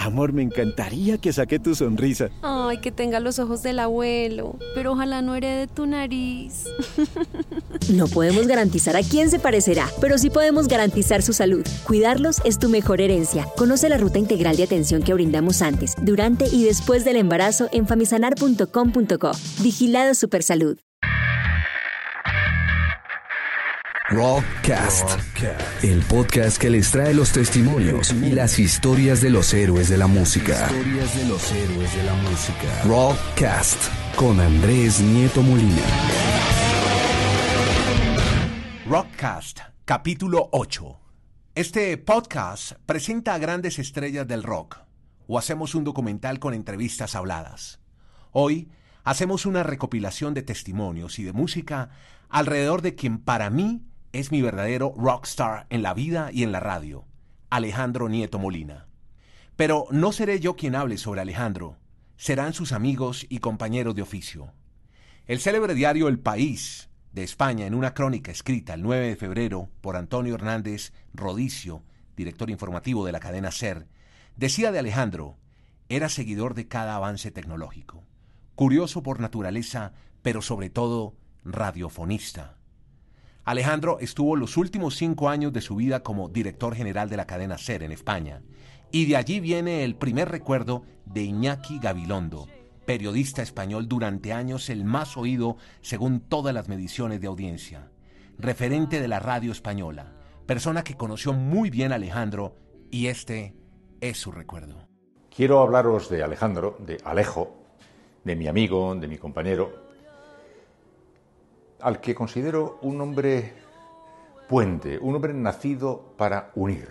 Amor, 0.00 0.32
me 0.32 0.40
encantaría 0.40 1.18
que 1.18 1.30
saque 1.30 1.58
tu 1.58 1.74
sonrisa. 1.74 2.30
Ay, 2.40 2.78
que 2.78 2.90
tenga 2.90 3.20
los 3.20 3.38
ojos 3.38 3.62
del 3.62 3.78
abuelo, 3.78 4.56
pero 4.74 4.92
ojalá 4.92 5.20
no 5.20 5.34
herede 5.34 5.66
tu 5.66 5.86
nariz. 5.86 6.64
No 7.90 8.06
podemos 8.06 8.46
garantizar 8.46 8.96
a 8.96 9.02
quién 9.02 9.30
se 9.30 9.40
parecerá, 9.40 9.88
pero 10.00 10.16
sí 10.16 10.30
podemos 10.30 10.68
garantizar 10.68 11.22
su 11.22 11.32
salud. 11.32 11.66
Cuidarlos 11.86 12.36
es 12.44 12.58
tu 12.58 12.68
mejor 12.68 13.00
herencia. 13.00 13.46
Conoce 13.56 13.88
la 13.88 13.98
ruta 13.98 14.18
integral 14.18 14.56
de 14.56 14.62
atención 14.62 15.02
que 15.02 15.12
brindamos 15.12 15.60
antes, 15.60 15.96
durante 16.00 16.46
y 16.46 16.64
después 16.64 17.04
del 17.04 17.16
embarazo 17.16 17.68
en 17.72 17.88
famisanar.com.co. 17.88 19.32
Vigilado 19.60 20.14
Supersalud. 20.14 20.78
Rockcast, 24.12 25.08
el 25.84 26.02
podcast 26.02 26.58
que 26.58 26.68
les 26.68 26.90
trae 26.90 27.14
los 27.14 27.30
testimonios 27.30 28.12
y 28.12 28.32
las 28.32 28.58
historias 28.58 29.20
de 29.20 29.30
los 29.30 29.54
héroes 29.54 29.88
de 29.88 29.98
la 29.98 30.08
música. 30.08 30.66
Historias 30.66 31.16
de 31.16 31.28
los 31.28 31.52
héroes 31.52 31.94
de 31.94 32.02
la 32.02 32.14
música. 32.14 32.82
Rockcast 32.86 33.80
con 34.16 34.40
Andrés 34.40 35.00
Nieto 35.00 35.42
Molina. 35.42 35.84
Rockcast, 38.84 39.60
capítulo 39.84 40.48
8. 40.50 41.00
Este 41.54 41.96
podcast 41.96 42.72
presenta 42.86 43.34
a 43.34 43.38
grandes 43.38 43.78
estrellas 43.78 44.26
del 44.26 44.42
rock 44.42 44.78
o 45.28 45.38
hacemos 45.38 45.76
un 45.76 45.84
documental 45.84 46.40
con 46.40 46.52
entrevistas 46.52 47.14
habladas. 47.14 47.78
Hoy 48.32 48.72
hacemos 49.04 49.46
una 49.46 49.62
recopilación 49.62 50.34
de 50.34 50.42
testimonios 50.42 51.20
y 51.20 51.22
de 51.22 51.32
música 51.32 51.90
alrededor 52.28 52.82
de 52.82 52.96
quien 52.96 53.20
para 53.20 53.50
mí 53.50 53.84
es 54.12 54.32
mi 54.32 54.42
verdadero 54.42 54.92
rockstar 54.96 55.66
en 55.70 55.82
la 55.82 55.94
vida 55.94 56.30
y 56.32 56.42
en 56.42 56.52
la 56.52 56.60
radio, 56.60 57.04
Alejandro 57.48 58.08
Nieto 58.08 58.38
Molina. 58.38 58.88
Pero 59.56 59.86
no 59.90 60.10
seré 60.12 60.40
yo 60.40 60.56
quien 60.56 60.74
hable 60.74 60.98
sobre 60.98 61.20
Alejandro, 61.20 61.76
serán 62.16 62.52
sus 62.52 62.72
amigos 62.72 63.24
y 63.28 63.38
compañeros 63.38 63.94
de 63.94 64.02
oficio. 64.02 64.52
El 65.26 65.40
célebre 65.40 65.74
diario 65.74 66.08
El 66.08 66.18
País 66.18 66.90
de 67.12 67.22
España, 67.22 67.66
en 67.66 67.74
una 67.74 67.94
crónica 67.94 68.32
escrita 68.32 68.74
el 68.74 68.82
9 68.82 69.08
de 69.08 69.16
febrero 69.16 69.68
por 69.80 69.96
Antonio 69.96 70.34
Hernández 70.34 70.92
Rodicio, 71.14 71.84
director 72.16 72.50
informativo 72.50 73.06
de 73.06 73.12
la 73.12 73.20
cadena 73.20 73.52
SER, 73.52 73.86
decía 74.36 74.72
de 74.72 74.80
Alejandro, 74.80 75.38
era 75.88 76.08
seguidor 76.08 76.54
de 76.54 76.68
cada 76.68 76.96
avance 76.96 77.30
tecnológico, 77.30 78.04
curioso 78.54 79.02
por 79.02 79.20
naturaleza, 79.20 79.92
pero 80.22 80.42
sobre 80.42 80.68
todo 80.68 81.16
radiofonista 81.44 82.59
Alejandro 83.50 83.98
estuvo 83.98 84.36
los 84.36 84.56
últimos 84.56 84.94
cinco 84.94 85.28
años 85.28 85.52
de 85.52 85.60
su 85.60 85.74
vida 85.74 86.04
como 86.04 86.28
director 86.28 86.76
general 86.76 87.10
de 87.10 87.16
la 87.16 87.26
cadena 87.26 87.58
SER 87.58 87.82
en 87.82 87.90
España, 87.90 88.42
y 88.92 89.06
de 89.06 89.16
allí 89.16 89.40
viene 89.40 89.82
el 89.82 89.96
primer 89.96 90.28
recuerdo 90.28 90.84
de 91.04 91.22
Iñaki 91.22 91.80
Gabilondo, 91.80 92.46
periodista 92.86 93.42
español 93.42 93.88
durante 93.88 94.32
años 94.32 94.70
el 94.70 94.84
más 94.84 95.16
oído 95.16 95.56
según 95.80 96.20
todas 96.20 96.54
las 96.54 96.68
mediciones 96.68 97.20
de 97.20 97.26
audiencia, 97.26 97.90
referente 98.38 99.00
de 99.00 99.08
la 99.08 99.18
radio 99.18 99.50
española, 99.50 100.12
persona 100.46 100.84
que 100.84 100.96
conoció 100.96 101.32
muy 101.32 101.70
bien 101.70 101.90
a 101.90 101.96
Alejandro 101.96 102.54
y 102.88 103.08
este 103.08 103.56
es 104.00 104.16
su 104.16 104.30
recuerdo. 104.30 104.86
Quiero 105.34 105.58
hablaros 105.58 106.08
de 106.08 106.22
Alejandro, 106.22 106.76
de 106.78 106.98
Alejo, 107.04 107.56
de 108.22 108.36
mi 108.36 108.46
amigo, 108.46 108.94
de 108.94 109.08
mi 109.08 109.18
compañero, 109.18 109.89
al 111.82 112.00
que 112.00 112.14
considero 112.14 112.78
un 112.82 113.00
hombre 113.00 113.52
puente, 114.48 114.98
un 114.98 115.14
hombre 115.14 115.32
nacido 115.32 116.14
para 116.16 116.50
unir, 116.54 116.88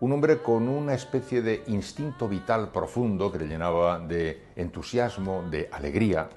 un 0.00 0.12
hombre 0.12 0.42
con 0.42 0.68
una 0.68 0.94
especie 0.94 1.42
de 1.42 1.62
instinto 1.66 2.28
vital 2.28 2.70
profundo 2.72 3.30
que 3.30 3.38
le 3.38 3.48
llenaba 3.48 3.98
de 3.98 4.46
entusiasmo, 4.56 5.44
de 5.50 5.68
alegría 5.72 6.28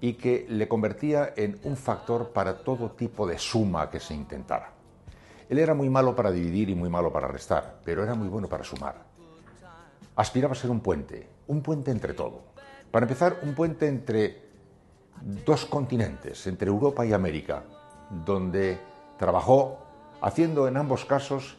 y 0.00 0.14
que 0.14 0.46
le 0.48 0.68
convertía 0.68 1.32
en 1.36 1.58
un 1.64 1.76
factor 1.76 2.30
para 2.30 2.58
todo 2.58 2.90
tipo 2.90 3.26
de 3.26 3.38
suma 3.38 3.90
que 3.90 4.00
se 4.00 4.14
intentara. 4.14 4.72
Él 5.48 5.58
era 5.58 5.74
muy 5.74 5.88
malo 5.88 6.16
para 6.16 6.32
dividir 6.32 6.70
y 6.70 6.74
muy 6.74 6.88
malo 6.88 7.12
para 7.12 7.28
restar, 7.28 7.80
pero 7.84 8.02
era 8.02 8.14
muy 8.14 8.28
bueno 8.28 8.48
para 8.48 8.64
sumar. 8.64 8.96
Aspiraba 10.16 10.52
a 10.52 10.56
ser 10.56 10.70
un 10.70 10.80
puente, 10.80 11.28
un 11.46 11.62
puente 11.62 11.90
entre 11.90 12.14
todo. 12.14 12.42
Para 12.90 13.04
empezar, 13.04 13.40
un 13.42 13.54
puente 13.54 13.86
entre 13.86 14.45
dos 15.22 15.66
continentes, 15.66 16.46
entre 16.46 16.68
Europa 16.68 17.04
y 17.04 17.12
América, 17.12 17.62
donde 18.24 18.78
trabajó 19.18 19.78
haciendo 20.20 20.68
en 20.68 20.76
ambos 20.76 21.04
casos 21.04 21.58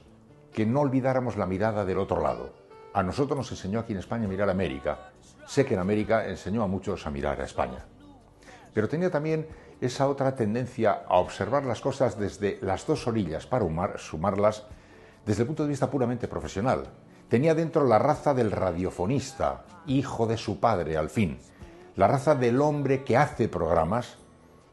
que 0.54 0.66
no 0.66 0.82
olvidáramos 0.82 1.38
la 1.38 1.46
mirada 1.46 1.86
del 1.86 2.00
otro 2.00 2.22
lado. 2.22 2.54
A 2.94 3.04
nosotros 3.04 3.38
nos 3.38 3.52
enseñó 3.52 3.80
aquí 3.80 3.94
en 3.94 4.00
España 4.00 4.26
a 4.26 4.30
mirar 4.30 4.50
a 4.50 4.54
América. 4.54 5.12
Sé 5.46 5.66
que 5.66 5.76
en 5.76 5.80
América 5.80 6.28
enseñó 6.28 6.64
a 6.64 6.68
muchos 6.68 7.06
a 7.06 7.12
mirar 7.12 7.40
a 7.40 7.46
España. 7.46 7.86
Pero 8.74 8.90
tenía 8.90 9.12
también 9.12 9.48
esa 9.82 10.08
otra 10.08 10.36
tendencia 10.36 11.04
a 11.08 11.18
observar 11.18 11.66
las 11.66 11.82
cosas 11.82 12.18
desde 12.18 12.58
las 12.62 12.88
dos 12.88 13.08
orillas 13.08 13.46
para 13.46 13.66
sumarlas 13.98 14.66
desde 15.26 15.44
el 15.44 15.48
punto 15.48 15.64
de 15.64 15.70
vista 15.70 15.92
puramente 15.92 16.28
profesional. 16.28 16.86
Tenía 17.30 17.54
dentro 17.54 17.86
la 17.86 18.00
raza 18.00 18.34
del 18.34 18.52
radiofonista, 18.52 19.66
hijo 19.86 20.26
de 20.26 20.38
su 20.38 20.60
padre 20.60 20.98
al 20.98 21.10
fin, 21.10 21.38
la 21.98 22.08
raza 22.08 22.36
del 22.36 22.62
hombre 22.62 23.04
que 23.04 23.18
hace 23.18 23.50
programas 23.50 24.18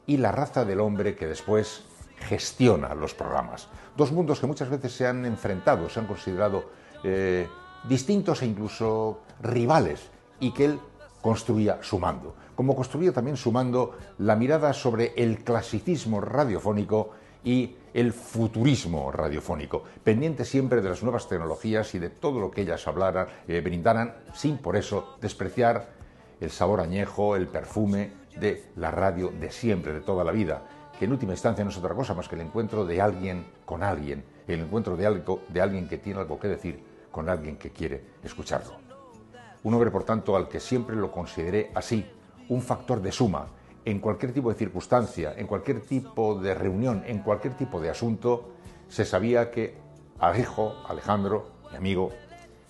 y 0.06 0.18
la 0.18 0.30
raza 0.30 0.64
del 0.64 0.80
hombre 0.80 1.16
que 1.16 1.26
después 1.26 1.82
gestiona 2.18 2.94
los 2.94 3.14
programas. 3.14 3.68
Dos 3.96 4.12
mundos 4.12 4.40
que 4.40 4.46
muchas 4.46 4.68
veces 4.68 4.92
se 4.92 5.06
han 5.06 5.24
enfrentado, 5.24 5.88
se 5.88 6.00
han 6.00 6.06
considerado 6.06 6.64
eh, 7.02 7.48
distintos 7.88 8.42
e 8.42 8.46
incluso 8.46 9.20
rivales 9.42 10.10
y 10.38 10.52
que 10.52 10.66
él 10.66 10.80
construía 11.22 11.78
sumando. 11.82 12.34
Como 12.54 12.76
construía 12.76 13.12
también 13.12 13.38
sumando 13.38 13.96
la 14.18 14.36
mirada 14.36 14.72
sobre 14.74 15.14
el 15.16 15.42
clasicismo 15.42 16.20
radiofónico 16.20 17.10
y 17.42 17.76
el 17.94 18.12
futurismo 18.12 19.10
radiofónico, 19.10 19.84
pendiente 20.02 20.44
siempre 20.44 20.82
de 20.82 20.90
las 20.90 21.02
nuevas 21.02 21.28
tecnologías 21.28 21.94
y 21.94 21.98
de 21.98 22.10
todo 22.10 22.40
lo 22.40 22.50
que 22.50 22.62
ellas 22.62 22.86
hablaran, 22.86 23.28
eh, 23.48 23.60
brindaran, 23.60 24.14
sin 24.34 24.58
por 24.58 24.76
eso 24.76 25.16
despreciar 25.20 26.03
el 26.40 26.50
sabor 26.50 26.80
añejo, 26.80 27.36
el 27.36 27.48
perfume 27.48 28.12
de 28.36 28.64
la 28.76 28.90
radio 28.90 29.28
de 29.28 29.50
siempre, 29.50 29.92
de 29.92 30.00
toda 30.00 30.24
la 30.24 30.32
vida, 30.32 30.62
que 30.98 31.04
en 31.04 31.12
última 31.12 31.32
instancia 31.32 31.64
no 31.64 31.70
es 31.70 31.78
otra 31.78 31.94
cosa 31.94 32.14
más 32.14 32.28
que 32.28 32.34
el 32.34 32.42
encuentro 32.42 32.84
de 32.84 33.00
alguien 33.00 33.46
con 33.64 33.82
alguien, 33.82 34.24
el 34.46 34.60
encuentro 34.60 34.96
de, 34.96 35.06
algo, 35.06 35.42
de 35.48 35.60
alguien 35.60 35.88
que 35.88 35.98
tiene 35.98 36.20
algo 36.20 36.38
que 36.38 36.48
decir 36.48 36.82
con 37.10 37.28
alguien 37.28 37.56
que 37.56 37.70
quiere 37.70 38.04
escucharlo. 38.22 38.76
Un 39.62 39.74
hombre, 39.74 39.90
por 39.90 40.04
tanto, 40.04 40.36
al 40.36 40.48
que 40.48 40.60
siempre 40.60 40.94
lo 40.94 41.10
consideré 41.10 41.70
así, 41.74 42.04
un 42.48 42.60
factor 42.60 43.00
de 43.00 43.12
suma, 43.12 43.46
en 43.84 43.98
cualquier 43.98 44.32
tipo 44.32 44.50
de 44.50 44.56
circunstancia, 44.56 45.34
en 45.36 45.46
cualquier 45.46 45.80
tipo 45.80 46.38
de 46.38 46.54
reunión, 46.54 47.02
en 47.06 47.20
cualquier 47.20 47.54
tipo 47.54 47.80
de 47.80 47.90
asunto, 47.90 48.50
se 48.88 49.04
sabía 49.04 49.50
que 49.50 49.76
Alejo, 50.18 50.74
Alejandro, 50.86 51.50
mi 51.70 51.76
amigo, 51.76 52.10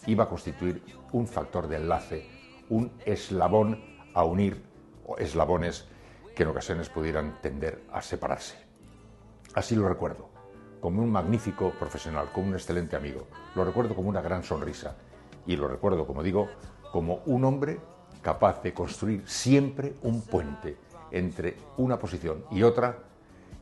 iba 0.07 0.25
a 0.25 0.29
constituir 0.29 0.83
un 1.13 1.27
factor 1.27 1.69
de 1.69 1.77
enlace 1.77 2.34
un 2.69 2.93
eslabón 3.05 3.83
a 4.15 4.25
unir, 4.25 4.63
o 5.07 5.19
eslabones 5.19 5.87
que 6.35 6.43
en 6.43 6.49
ocasiones 6.49 6.89
pudieran 6.89 7.39
tender 7.41 7.83
a 7.93 8.03
separarse. 8.03 8.57
Así 9.55 9.77
lo 9.77 9.89
recuerdo, 9.89 10.29
como 10.81 11.03
un 11.03 11.11
magnífico 11.11 11.71
profesional, 11.79 12.31
como 12.33 12.49
un 12.49 12.55
excelente 12.55 12.97
amigo. 12.97 13.27
Lo 13.55 13.65
recuerdo 13.65 13.95
como 13.95 14.09
una 14.09 14.21
gran 14.21 14.43
sonrisa 14.43 14.97
y 15.47 15.57
lo 15.57 15.69
recuerdo, 15.69 16.07
como 16.07 16.23
digo, 16.23 16.49
como 16.93 17.23
un 17.27 17.45
hombre 17.45 17.79
capaz 18.23 18.63
de 18.63 18.73
construir 18.73 19.29
siempre 19.29 19.95
un 20.03 20.23
puente 20.23 20.77
entre 21.11 21.57
una 21.77 21.99
posición 21.99 22.45
y 22.51 22.63
otra 22.63 22.99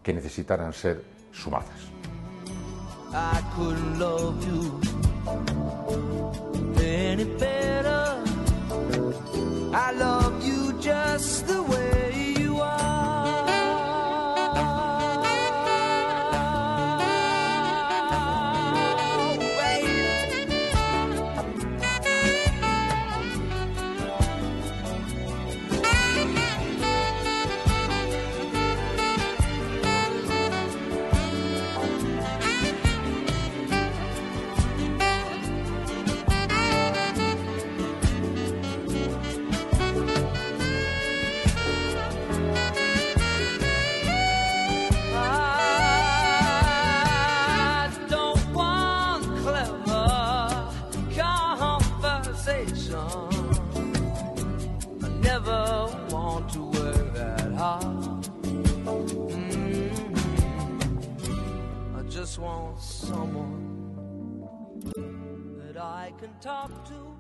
que 0.02 0.14
necesitaran 0.14 0.72
ser 0.72 1.02
sumadas. 1.32 1.90
Love 9.92 10.44
you 10.44 10.74
just 10.74 11.46
the 11.46 11.62
way 11.62 11.81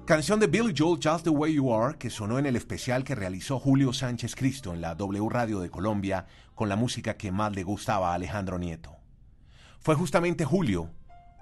Canción 0.04 0.40
de 0.40 0.46
Billy 0.46 0.74
Joel 0.76 1.00
Just 1.02 1.24
the 1.24 1.30
Way 1.30 1.54
You 1.54 1.72
Are, 1.72 1.96
que 1.96 2.10
sonó 2.10 2.38
en 2.38 2.46
el 2.46 2.56
especial 2.56 3.04
que 3.04 3.14
realizó 3.14 3.58
Julio 3.58 3.92
Sánchez 3.92 4.34
Cristo 4.34 4.74
en 4.74 4.80
la 4.80 4.94
W 4.94 5.28
Radio 5.28 5.60
de 5.60 5.70
Colombia 5.70 6.26
con 6.54 6.68
la 6.68 6.76
música 6.76 7.16
que 7.16 7.32
más 7.32 7.54
le 7.54 7.62
gustaba 7.62 8.10
a 8.10 8.14
Alejandro 8.14 8.58
Nieto. 8.58 8.96
Fue 9.80 9.94
justamente 9.94 10.44
Julio, 10.44 10.90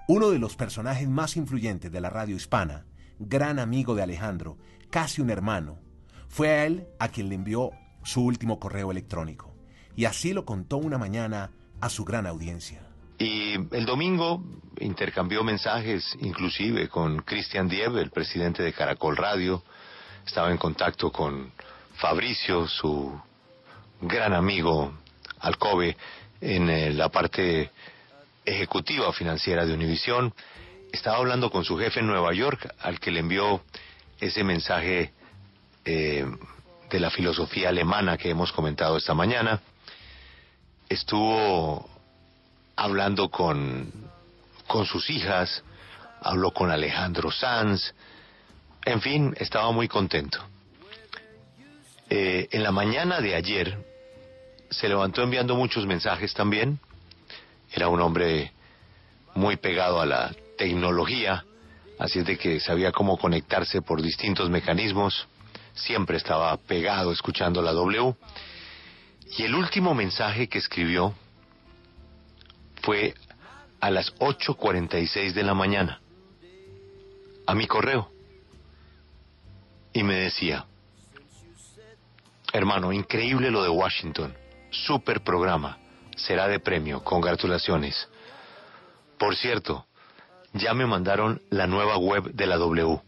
uno 0.09 0.31
de 0.31 0.39
los 0.39 0.57
personajes 0.57 1.09
más 1.09 1.37
influyentes 1.37 1.91
de 1.91 2.01
la 2.01 2.11
radio 2.11 2.37
hispana, 2.37 2.87
gran 3.19 3.59
amigo 3.59 3.95
de 3.95 4.03
Alejandro, 4.03 4.59
casi 4.91 5.21
un 5.21 5.31
hermano. 5.31 5.79
Fue 6.29 6.49
a 6.49 6.67
él 6.67 6.87
a 6.99 7.09
quien 7.09 7.29
le 7.29 7.35
envió 7.35 7.71
su 8.03 8.23
último 8.25 8.59
correo 8.59 8.91
electrónico. 8.91 9.55
Y 9.97 10.05
así 10.05 10.33
lo 10.33 10.45
contó 10.45 10.79
una 10.79 10.99
mañana 10.99 11.51
a 11.81 11.89
su 11.89 12.05
gran 12.05 12.27
audiencia. 12.27 12.90
Y 13.21 13.53
el 13.53 13.85
domingo 13.85 14.43
intercambió 14.79 15.45
mensajes 15.45 16.17
inclusive 16.21 16.89
con 16.89 17.19
Christian 17.19 17.69
Dieb, 17.69 17.99
el 17.99 18.11
presidente 18.11 18.63
de 18.63 18.73
Caracol 18.73 19.15
Radio. 19.15 19.63
Estaba 20.27 20.51
en 20.51 20.57
contacto 20.57 21.13
con 21.13 21.53
Fabricio, 21.97 22.67
su 22.67 23.21
gran 24.01 24.33
amigo 24.33 24.95
Alcove, 25.41 25.99
en 26.41 26.71
eh, 26.71 26.95
la 26.95 27.11
parte 27.11 27.71
ejecutiva 28.47 29.13
financiera 29.13 29.67
de 29.67 29.75
Univisión. 29.75 30.33
Estaba 30.91 31.19
hablando 31.19 31.51
con 31.51 31.63
su 31.63 31.77
jefe 31.77 32.01
en 32.01 32.07
Nueva 32.07 32.33
York, 32.33 32.75
al 32.81 32.99
que 33.01 33.11
le 33.11 33.21
envió 33.21 33.61
ese 34.19 34.43
mensaje 34.45 35.13
eh, 35.85 36.25
de 36.89 37.01
la 37.01 37.11
filosofía 37.11 37.69
alemana 37.69 38.17
que 38.17 38.31
hemos 38.31 38.51
comentado 38.51 38.97
esta 38.97 39.13
mañana. 39.13 39.61
Estuvo 40.89 41.90
hablando 42.81 43.29
con, 43.29 43.93
con 44.67 44.87
sus 44.87 45.11
hijas, 45.11 45.63
habló 46.23 46.51
con 46.51 46.71
Alejandro 46.71 47.31
Sanz, 47.31 47.93
en 48.87 49.03
fin, 49.03 49.35
estaba 49.39 49.71
muy 49.71 49.87
contento. 49.87 50.43
Eh, 52.09 52.49
en 52.51 52.63
la 52.63 52.73
mañana 52.73 53.21
de 53.21 53.35
ayer 53.35 53.77
se 54.71 54.89
levantó 54.89 55.23
enviando 55.23 55.57
muchos 55.57 55.85
mensajes 55.85 56.33
también. 56.33 56.81
Era 57.71 57.89
un 57.89 58.01
hombre 58.01 58.51
muy 59.35 59.57
pegado 59.57 60.01
a 60.01 60.07
la 60.07 60.35
tecnología, 60.57 61.45
así 61.99 62.21
es 62.21 62.25
de 62.25 62.39
que 62.39 62.61
sabía 62.61 62.93
cómo 62.93 63.19
conectarse 63.19 63.83
por 63.83 64.01
distintos 64.01 64.49
mecanismos. 64.49 65.29
Siempre 65.75 66.17
estaba 66.17 66.57
pegado 66.57 67.13
escuchando 67.13 67.61
la 67.61 67.73
W. 67.73 68.15
Y 69.37 69.43
el 69.43 69.55
último 69.55 69.95
mensaje 69.95 70.49
que 70.49 70.59
escribió 70.59 71.15
fue 72.91 73.15
a 73.81 73.89
las 73.89 74.13
8.46 74.17 75.33
de 75.33 75.45
la 75.45 75.55
mañana 75.55 76.01
a 77.47 77.55
mi 77.55 77.69
correo 77.69 78.11
y 79.93 80.03
me 80.03 80.17
decía, 80.17 80.67
hermano, 82.53 82.93
increíble 82.93 83.53
lo 83.53 83.63
de 83.63 83.69
Washington, 83.69 84.35
super 84.71 85.21
programa, 85.21 85.79
será 86.17 86.49
de 86.49 86.59
premio, 86.59 87.05
congratulaciones. 87.05 88.09
Por 89.21 89.37
cierto, 89.37 89.87
ya 90.53 90.75
me 90.75 90.85
mandaron 90.85 91.41
la 91.49 91.69
nueva 91.69 91.97
web 91.97 92.33
de 92.33 92.47
la 92.49 92.57
W. 92.57 93.01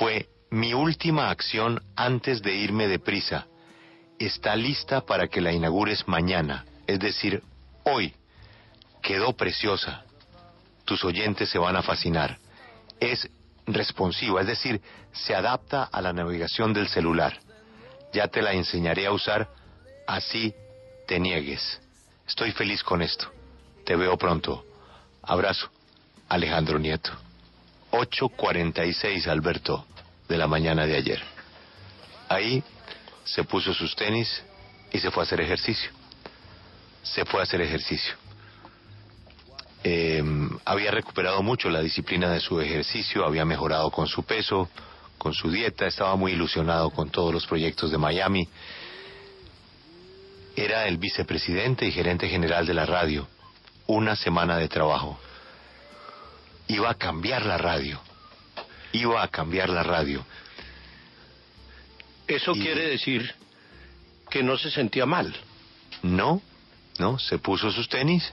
Fue 0.00 0.28
mi 0.50 0.74
última 0.74 1.30
acción 1.30 1.80
antes 1.94 2.42
de 2.42 2.56
irme 2.56 2.88
de 2.88 2.98
prisa. 2.98 3.46
Está 4.18 4.56
lista 4.56 5.02
para 5.02 5.28
que 5.28 5.40
la 5.40 5.52
inaugures 5.52 6.08
mañana, 6.08 6.66
es 6.88 6.98
decir, 6.98 7.44
hoy 7.84 8.12
quedó 9.06 9.34
preciosa. 9.34 10.02
Tus 10.84 11.04
oyentes 11.04 11.48
se 11.48 11.58
van 11.58 11.76
a 11.76 11.82
fascinar. 11.82 12.38
Es 12.98 13.28
responsiva, 13.64 14.40
es 14.40 14.48
decir, 14.48 14.82
se 15.12 15.32
adapta 15.32 15.84
a 15.84 16.02
la 16.02 16.12
navegación 16.12 16.72
del 16.72 16.88
celular. 16.88 17.38
Ya 18.12 18.26
te 18.26 18.42
la 18.42 18.52
enseñaré 18.52 19.06
a 19.06 19.12
usar, 19.12 19.48
así 20.08 20.52
te 21.06 21.20
niegues. 21.20 21.80
Estoy 22.26 22.50
feliz 22.50 22.82
con 22.82 23.00
esto. 23.00 23.30
Te 23.84 23.94
veo 23.94 24.18
pronto. 24.18 24.64
Abrazo. 25.22 25.70
Alejandro 26.28 26.80
Nieto. 26.80 27.12
8.46, 27.92 29.28
Alberto, 29.28 29.86
de 30.28 30.36
la 30.36 30.48
mañana 30.48 30.84
de 30.84 30.96
ayer. 30.96 31.22
Ahí 32.28 32.60
se 33.24 33.44
puso 33.44 33.72
sus 33.72 33.94
tenis 33.94 34.42
y 34.90 34.98
se 34.98 35.12
fue 35.12 35.22
a 35.22 35.26
hacer 35.26 35.40
ejercicio. 35.40 35.90
Se 37.04 37.24
fue 37.24 37.38
a 37.38 37.44
hacer 37.44 37.60
ejercicio 37.60 38.25
eh, 39.84 40.22
había 40.64 40.90
recuperado 40.90 41.42
mucho 41.42 41.70
la 41.70 41.80
disciplina 41.80 42.30
de 42.30 42.40
su 42.40 42.60
ejercicio, 42.60 43.24
había 43.24 43.44
mejorado 43.44 43.90
con 43.90 44.06
su 44.06 44.24
peso, 44.24 44.68
con 45.18 45.32
su 45.32 45.50
dieta, 45.50 45.86
estaba 45.86 46.16
muy 46.16 46.32
ilusionado 46.32 46.90
con 46.90 47.10
todos 47.10 47.32
los 47.32 47.46
proyectos 47.46 47.90
de 47.90 47.98
Miami. 47.98 48.48
Era 50.56 50.86
el 50.86 50.96
vicepresidente 50.96 51.86
y 51.86 51.92
gerente 51.92 52.28
general 52.28 52.66
de 52.66 52.74
la 52.74 52.86
radio. 52.86 53.28
Una 53.86 54.16
semana 54.16 54.56
de 54.56 54.68
trabajo. 54.68 55.18
Iba 56.66 56.90
a 56.90 56.94
cambiar 56.94 57.46
la 57.46 57.58
radio. 57.58 58.00
Iba 58.92 59.22
a 59.22 59.28
cambiar 59.28 59.68
la 59.68 59.82
radio. 59.82 60.24
Eso 62.26 62.52
quiere 62.52 62.88
decir 62.88 63.32
que 64.30 64.42
no 64.42 64.56
se 64.56 64.70
sentía 64.70 65.06
mal. 65.06 65.34
No, 66.02 66.42
no, 66.98 67.18
se 67.18 67.38
puso 67.38 67.70
sus 67.70 67.88
tenis 67.88 68.32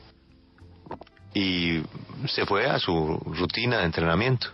y 1.34 1.82
se 2.28 2.46
fue 2.46 2.66
a 2.68 2.80
su 2.80 3.18
rutina 3.26 3.80
de 3.80 3.86
entrenamiento. 3.86 4.48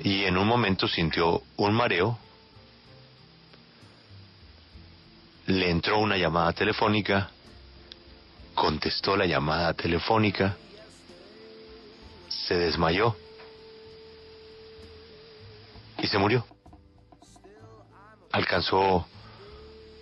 Y 0.00 0.24
en 0.24 0.36
un 0.36 0.46
momento 0.46 0.88
sintió 0.88 1.42
un 1.56 1.74
mareo, 1.74 2.18
le 5.46 5.70
entró 5.70 5.98
una 5.98 6.16
llamada 6.16 6.52
telefónica, 6.52 7.30
contestó 8.54 9.16
la 9.16 9.26
llamada 9.26 9.74
telefónica, 9.74 10.56
se 12.28 12.54
desmayó 12.56 13.16
y 15.98 16.06
se 16.06 16.18
murió. 16.18 16.46
Alcanzó 18.32 19.06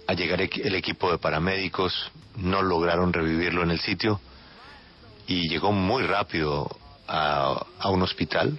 a 0.06 0.14
llegar 0.14 0.40
el 0.40 0.74
equipo 0.74 1.10
de 1.10 1.18
paramédicos, 1.18 2.10
no 2.36 2.62
lograron 2.62 3.12
revivirlo 3.12 3.62
en 3.62 3.72
el 3.72 3.80
sitio 3.80 4.20
y 5.28 5.48
llegó 5.48 5.72
muy 5.72 6.02
rápido 6.02 6.68
a, 7.06 7.64
a 7.78 7.90
un 7.90 8.02
hospital 8.02 8.58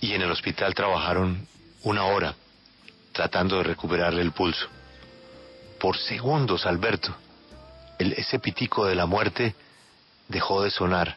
y 0.00 0.12
en 0.12 0.22
el 0.22 0.30
hospital 0.30 0.74
trabajaron 0.74 1.46
una 1.82 2.04
hora 2.04 2.34
tratando 3.12 3.58
de 3.58 3.64
recuperarle 3.64 4.22
el 4.22 4.30
pulso. 4.30 4.68
Por 5.80 5.96
segundos, 5.96 6.64
Alberto, 6.64 7.14
el, 7.98 8.12
ese 8.12 8.38
pitico 8.38 8.86
de 8.86 8.94
la 8.94 9.06
muerte 9.06 9.56
dejó 10.28 10.62
de 10.62 10.70
sonar 10.70 11.16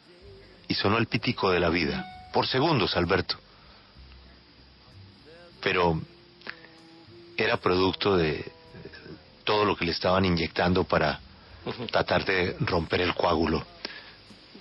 y 0.67 0.73
sonó 0.73 0.97
el 0.97 1.05
pitico 1.05 1.51
de 1.51 1.59
la 1.59 1.69
vida. 1.69 2.29
Por 2.33 2.47
segundos, 2.47 2.97
Alberto. 2.97 3.35
Pero 5.61 6.01
era 7.37 7.57
producto 7.57 8.17
de 8.17 8.51
todo 9.43 9.65
lo 9.65 9.75
que 9.75 9.85
le 9.85 9.91
estaban 9.91 10.25
inyectando 10.25 10.83
para 10.83 11.19
tratar 11.91 12.25
de 12.25 12.55
romper 12.59 13.01
el 13.01 13.13
coágulo. 13.13 13.65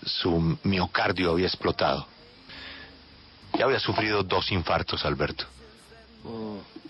Su 0.04 0.58
miocardio 0.62 1.32
había 1.32 1.46
explotado. 1.46 2.06
Ya 3.58 3.64
había 3.64 3.80
sufrido 3.80 4.22
dos 4.22 4.50
infartos, 4.52 5.04
Alberto. 5.04 5.44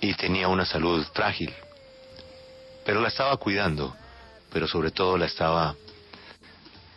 Y 0.00 0.14
tenía 0.14 0.49
una 0.49 0.64
salud 0.64 1.05
frágil. 1.12 1.52
Pero 2.85 3.00
la 3.00 3.09
estaba 3.09 3.37
cuidando, 3.37 3.95
pero 4.52 4.67
sobre 4.67 4.90
todo 4.90 5.17
la 5.17 5.26
estaba 5.26 5.75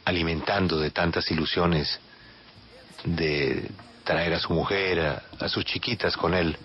alimentando 0.05 0.79
de 0.79 0.91
tantas 0.91 1.29
ilusiones 1.31 1.99
de 3.03 3.69
traer 4.03 4.33
a 4.33 4.39
su 4.39 4.53
mujer, 4.53 4.99
a, 4.99 5.23
a 5.39 5.49
sus 5.49 5.65
chiquitas 5.65 6.15
con 6.17 6.33
él, 6.33 6.57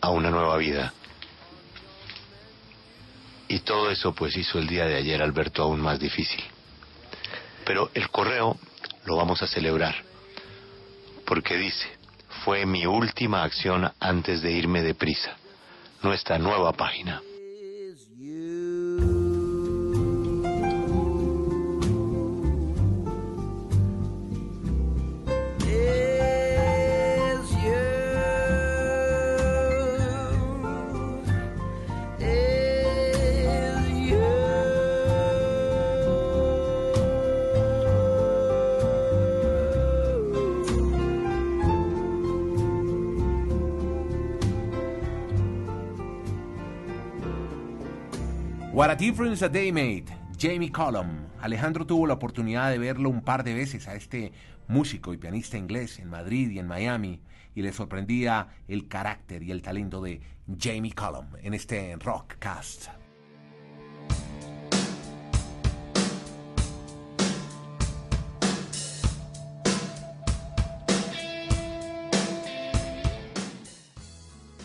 a 0.00 0.10
una 0.10 0.30
nueva 0.30 0.56
vida. 0.56 0.92
Y 3.52 3.58
todo 3.58 3.90
eso 3.90 4.14
pues 4.14 4.34
hizo 4.34 4.58
el 4.58 4.66
día 4.66 4.86
de 4.86 4.96
ayer 4.96 5.20
Alberto 5.20 5.62
aún 5.62 5.78
más 5.78 6.00
difícil. 6.00 6.42
Pero 7.66 7.90
el 7.92 8.08
correo 8.08 8.56
lo 9.04 9.16
vamos 9.16 9.42
a 9.42 9.46
celebrar, 9.46 9.94
porque 11.26 11.58
dice, 11.58 11.86
fue 12.46 12.64
mi 12.64 12.86
última 12.86 13.42
acción 13.42 13.92
antes 14.00 14.40
de 14.40 14.52
irme 14.52 14.80
deprisa, 14.80 15.36
nuestra 16.00 16.38
nueva 16.38 16.72
página. 16.72 17.20
What 48.82 48.90
a 48.90 48.96
Difference 48.96 49.44
a 49.44 49.48
Day 49.48 49.70
Made, 49.70 50.06
Jamie 50.36 50.72
Cullum. 50.72 51.28
Alejandro 51.40 51.86
tuvo 51.86 52.04
la 52.08 52.14
oportunidad 52.14 52.68
de 52.68 52.78
verlo 52.78 53.10
un 53.10 53.22
par 53.22 53.44
de 53.44 53.54
veces 53.54 53.86
a 53.86 53.94
este 53.94 54.32
músico 54.66 55.14
y 55.14 55.18
pianista 55.18 55.56
inglés 55.56 56.00
en 56.00 56.10
Madrid 56.10 56.50
y 56.50 56.58
en 56.58 56.66
Miami 56.66 57.20
y 57.54 57.62
le 57.62 57.72
sorprendía 57.72 58.48
el 58.66 58.88
carácter 58.88 59.44
y 59.44 59.52
el 59.52 59.62
talento 59.62 60.02
de 60.02 60.20
Jamie 60.58 60.92
Cullum 60.94 61.28
en 61.44 61.54
este 61.54 61.94
Rockcast. 61.94 62.88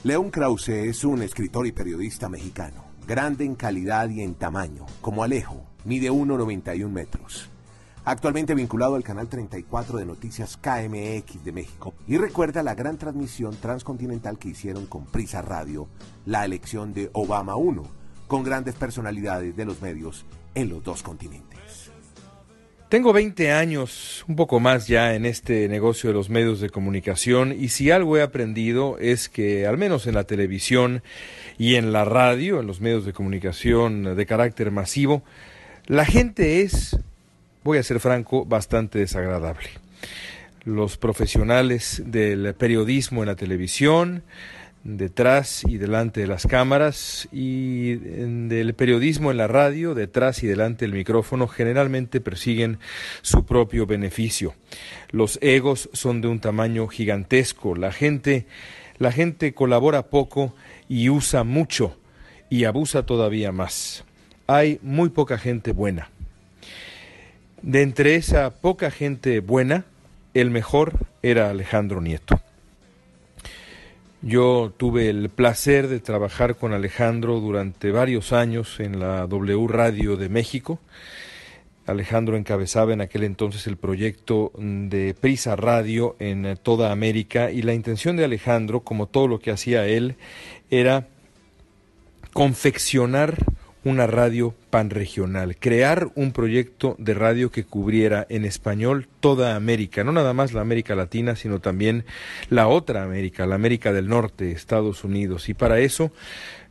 León 0.04 0.32
Krause 0.32 0.70
es 0.70 1.04
un 1.04 1.22
escritor 1.22 1.68
y 1.68 1.72
periodista 1.72 2.28
mexicano, 2.30 2.97
grande 3.08 3.46
en 3.46 3.56
calidad 3.56 4.10
y 4.10 4.22
en 4.22 4.36
tamaño, 4.36 4.86
como 5.00 5.24
Alejo, 5.24 5.64
mide 5.86 6.12
1,91 6.12 6.90
metros. 6.90 7.50
Actualmente 8.04 8.54
vinculado 8.54 8.96
al 8.96 9.04
canal 9.04 9.30
34 9.30 9.98
de 9.98 10.06
Noticias 10.06 10.58
KMX 10.58 11.44
de 11.44 11.52
México 11.54 11.94
y 12.06 12.18
recuerda 12.18 12.64
la 12.64 12.76
gran 12.76 12.98
transmisión 12.98 13.56
transcontinental 13.56 14.38
que 14.38 14.50
hicieron 14.50 14.88
con 14.88 15.06
Prisa 15.06 15.42
Radio, 15.42 15.88
la 16.26 16.44
elección 16.44 16.94
de 16.94 17.10
Obama 17.14 17.56
1, 17.56 17.84
con 18.28 18.44
grandes 18.44 18.76
personalidades 18.76 19.56
de 19.56 19.66
los 19.66 19.82
medios 19.82 20.26
en 20.54 20.68
los 20.68 20.84
dos 20.84 21.02
continentes. 21.02 21.47
Tengo 22.90 23.12
20 23.12 23.52
años, 23.52 24.24
un 24.30 24.38
poco 24.38 24.62
más 24.62 24.88
ya 24.88 25.14
en 25.14 25.26
este 25.26 25.68
negocio 25.68 26.10
de 26.10 26.14
los 26.14 26.30
medios 26.30 26.62
de 26.62 26.70
comunicación 26.70 27.54
y 27.60 27.68
si 27.68 27.92
algo 27.92 28.16
he 28.16 28.22
aprendido 28.22 28.98
es 29.00 29.28
que 29.28 29.68
al 29.68 29.78
menos 29.78 30.08
en 30.08 30.16
la 30.16 30.24
televisión 30.24 31.04
y 31.58 31.76
en 31.76 31.92
la 31.92 32.06
radio, 32.06 32.62
en 32.62 32.68
los 32.68 32.80
medios 32.80 33.04
de 33.04 33.12
comunicación 33.12 34.16
de 34.16 34.26
carácter 34.26 34.72
masivo, 34.72 35.22
la 35.88 36.06
gente 36.06 36.62
es, 36.62 36.98
voy 37.66 37.78
a 37.78 37.84
ser 37.84 38.00
franco, 38.00 38.46
bastante 38.46 39.00
desagradable. 39.00 39.68
Los 40.64 40.96
profesionales 40.96 42.02
del 42.06 42.56
periodismo 42.56 43.22
en 43.22 43.28
la 43.28 43.36
televisión, 43.36 44.24
detrás 44.84 45.64
y 45.68 45.78
delante 45.78 46.22
de 46.22 46.28
las 46.28 46.48
cámaras 46.48 47.28
y 47.32 47.96
del 47.96 48.74
periodismo 48.74 49.32
en 49.32 49.38
la 49.38 49.48
radio, 49.48 49.96
detrás 49.96 50.44
y 50.44 50.48
delante 50.48 50.86
del 50.86 50.94
micrófono, 50.94 51.48
generalmente 51.48 52.22
persiguen 52.22 52.80
su 53.22 53.46
propio 53.46 53.86
beneficio. 53.86 54.56
Los 55.12 55.40
egos 55.42 55.90
son 55.94 56.22
de 56.22 56.28
un 56.28 56.40
tamaño 56.40 56.88
gigantesco. 56.88 57.76
La 57.76 57.92
gente, 57.92 58.46
la 58.98 59.12
gente 59.12 59.54
colabora 59.54 60.04
poco 60.04 60.56
y 60.88 61.10
usa 61.10 61.44
mucho 61.44 61.98
y 62.50 62.64
abusa 62.64 63.06
todavía 63.06 63.52
más. 63.52 64.04
Hay 64.48 64.80
muy 64.82 65.10
poca 65.10 65.38
gente 65.38 65.74
buena. 65.74 66.10
De 67.62 67.82
entre 67.82 68.16
esa 68.16 68.52
poca 68.52 68.92
gente 68.92 69.40
buena, 69.40 69.86
el 70.34 70.52
mejor 70.52 70.94
era 71.24 71.50
Alejandro 71.50 72.02
Nieto. 72.02 72.40
Yo 74.28 74.74
tuve 74.76 75.08
el 75.10 75.30
placer 75.30 75.88
de 75.88 76.02
trabajar 76.02 76.58
con 76.58 76.74
Alejandro 76.74 77.40
durante 77.40 77.92
varios 77.92 78.34
años 78.34 78.82
en 78.82 79.00
la 79.00 79.26
W 79.26 79.68
Radio 79.70 80.18
de 80.18 80.28
México. 80.28 80.82
Alejandro 81.86 82.36
encabezaba 82.36 82.92
en 82.92 83.00
aquel 83.00 83.24
entonces 83.24 83.68
el 83.68 83.78
proyecto 83.78 84.52
de 84.58 85.14
Prisa 85.14 85.56
Radio 85.56 86.18
en 86.20 86.60
toda 86.62 86.92
América 86.92 87.52
y 87.52 87.62
la 87.62 87.74
intención 87.74 88.18
de 88.18 88.26
Alejandro, 88.26 88.82
como 88.82 89.06
todo 89.08 89.30
lo 89.30 89.40
que 89.40 89.52
hacía 89.52 89.88
él, 89.88 90.18
era 90.70 91.08
confeccionar 92.34 93.38
una 93.88 94.06
radio 94.06 94.54
panregional, 94.70 95.56
crear 95.56 96.10
un 96.16 96.34
proyecto 96.34 96.96
de 97.00 97.14
radio 97.14 97.52
que 97.52 97.64
cubriera 97.64 98.28
en 98.30 98.44
español 98.44 99.08
toda 99.20 99.56
América, 99.56 100.04
no 100.04 100.12
nada 100.12 100.34
más 100.34 100.54
la 100.54 100.62
América 100.62 100.94
Latina, 100.94 101.36
sino 101.36 101.60
también 101.60 102.04
la 102.50 102.68
otra 102.68 103.04
América, 103.04 103.48
la 103.48 103.56
América 103.56 103.94
del 103.94 104.10
Norte, 104.10 104.52
Estados 104.52 105.04
Unidos. 105.04 105.48
Y 105.50 105.54
para 105.54 105.80
eso 105.80 106.12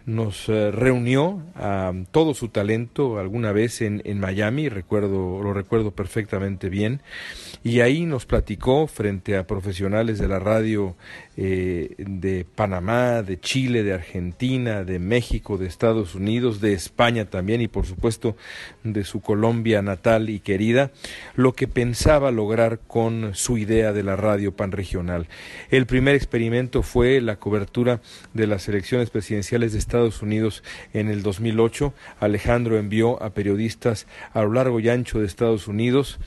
nos 0.04 0.49
eh, 0.49 0.70
reunió 0.70 1.42
a 1.56 1.92
todo 2.12 2.32
su 2.32 2.49
talento 2.49 3.18
alguna 3.18 3.50
vez 3.52 3.82
en, 3.82 4.02
en 4.04 4.20
Miami, 4.20 4.68
recuerdo, 4.68 5.42
lo 5.42 5.52
recuerdo 5.52 5.90
perfectamente 5.90 6.68
bien, 6.68 7.02
y 7.64 7.80
ahí 7.80 8.06
nos 8.06 8.25
platicó 8.25 8.87
frente 8.87 9.37
a 9.37 9.46
profesionales 9.46 10.18
de 10.18 10.28
la 10.28 10.38
radio 10.38 10.94
eh, 11.38 11.95
de 11.99 12.47
Panamá, 12.47 13.23
de 13.23 13.38
Chile, 13.38 13.83
de 13.83 13.93
Argentina, 13.93 14.85
de 14.85 14.99
México, 14.99 15.59
de 15.59 15.66
Estados 15.66 16.14
Unidos, 16.14 16.62
de 16.62 16.73
España 16.73 17.26
también 17.26 17.61
y 17.61 17.69
por 17.69 17.85
supuesto 17.85 18.37
de 18.85 19.05
su 19.05 19.21
Colombia 19.21 19.83
natal 19.83 20.31
y 20.31 20.40
querida, 20.40 20.93
lo 21.35 21.52
que 21.52 21.69
pensaba 21.69 22.31
lograr 22.31 22.81
con 22.87 23.35
su 23.35 23.59
idea 23.59 23.93
de 23.93 24.02
la 24.02 24.16
radio 24.16 24.57
panregional. 24.57 25.28
El 25.71 25.85
primer 25.85 26.14
experimento 26.14 26.83
fue 26.83 27.21
la 27.21 27.37
cobertura 27.37 28.00
de 28.33 28.47
las 28.47 28.66
elecciones 28.69 29.11
presidenciales 29.11 29.73
de 29.73 29.78
Estados 29.78 30.23
Unidos 30.23 30.62
en 30.95 31.11
el 31.11 31.23
2008. 31.23 31.93
Alejandro 32.19 32.78
envió 32.78 33.23
a 33.23 33.35
periodistas 33.35 34.07
a 34.33 34.43
lo 34.43 34.52
largo 34.52 34.81
y 34.81 34.88
ancho 34.88 35.21
de 35.21 35.26
Estados 35.26 35.69
Unidos 35.69 36.19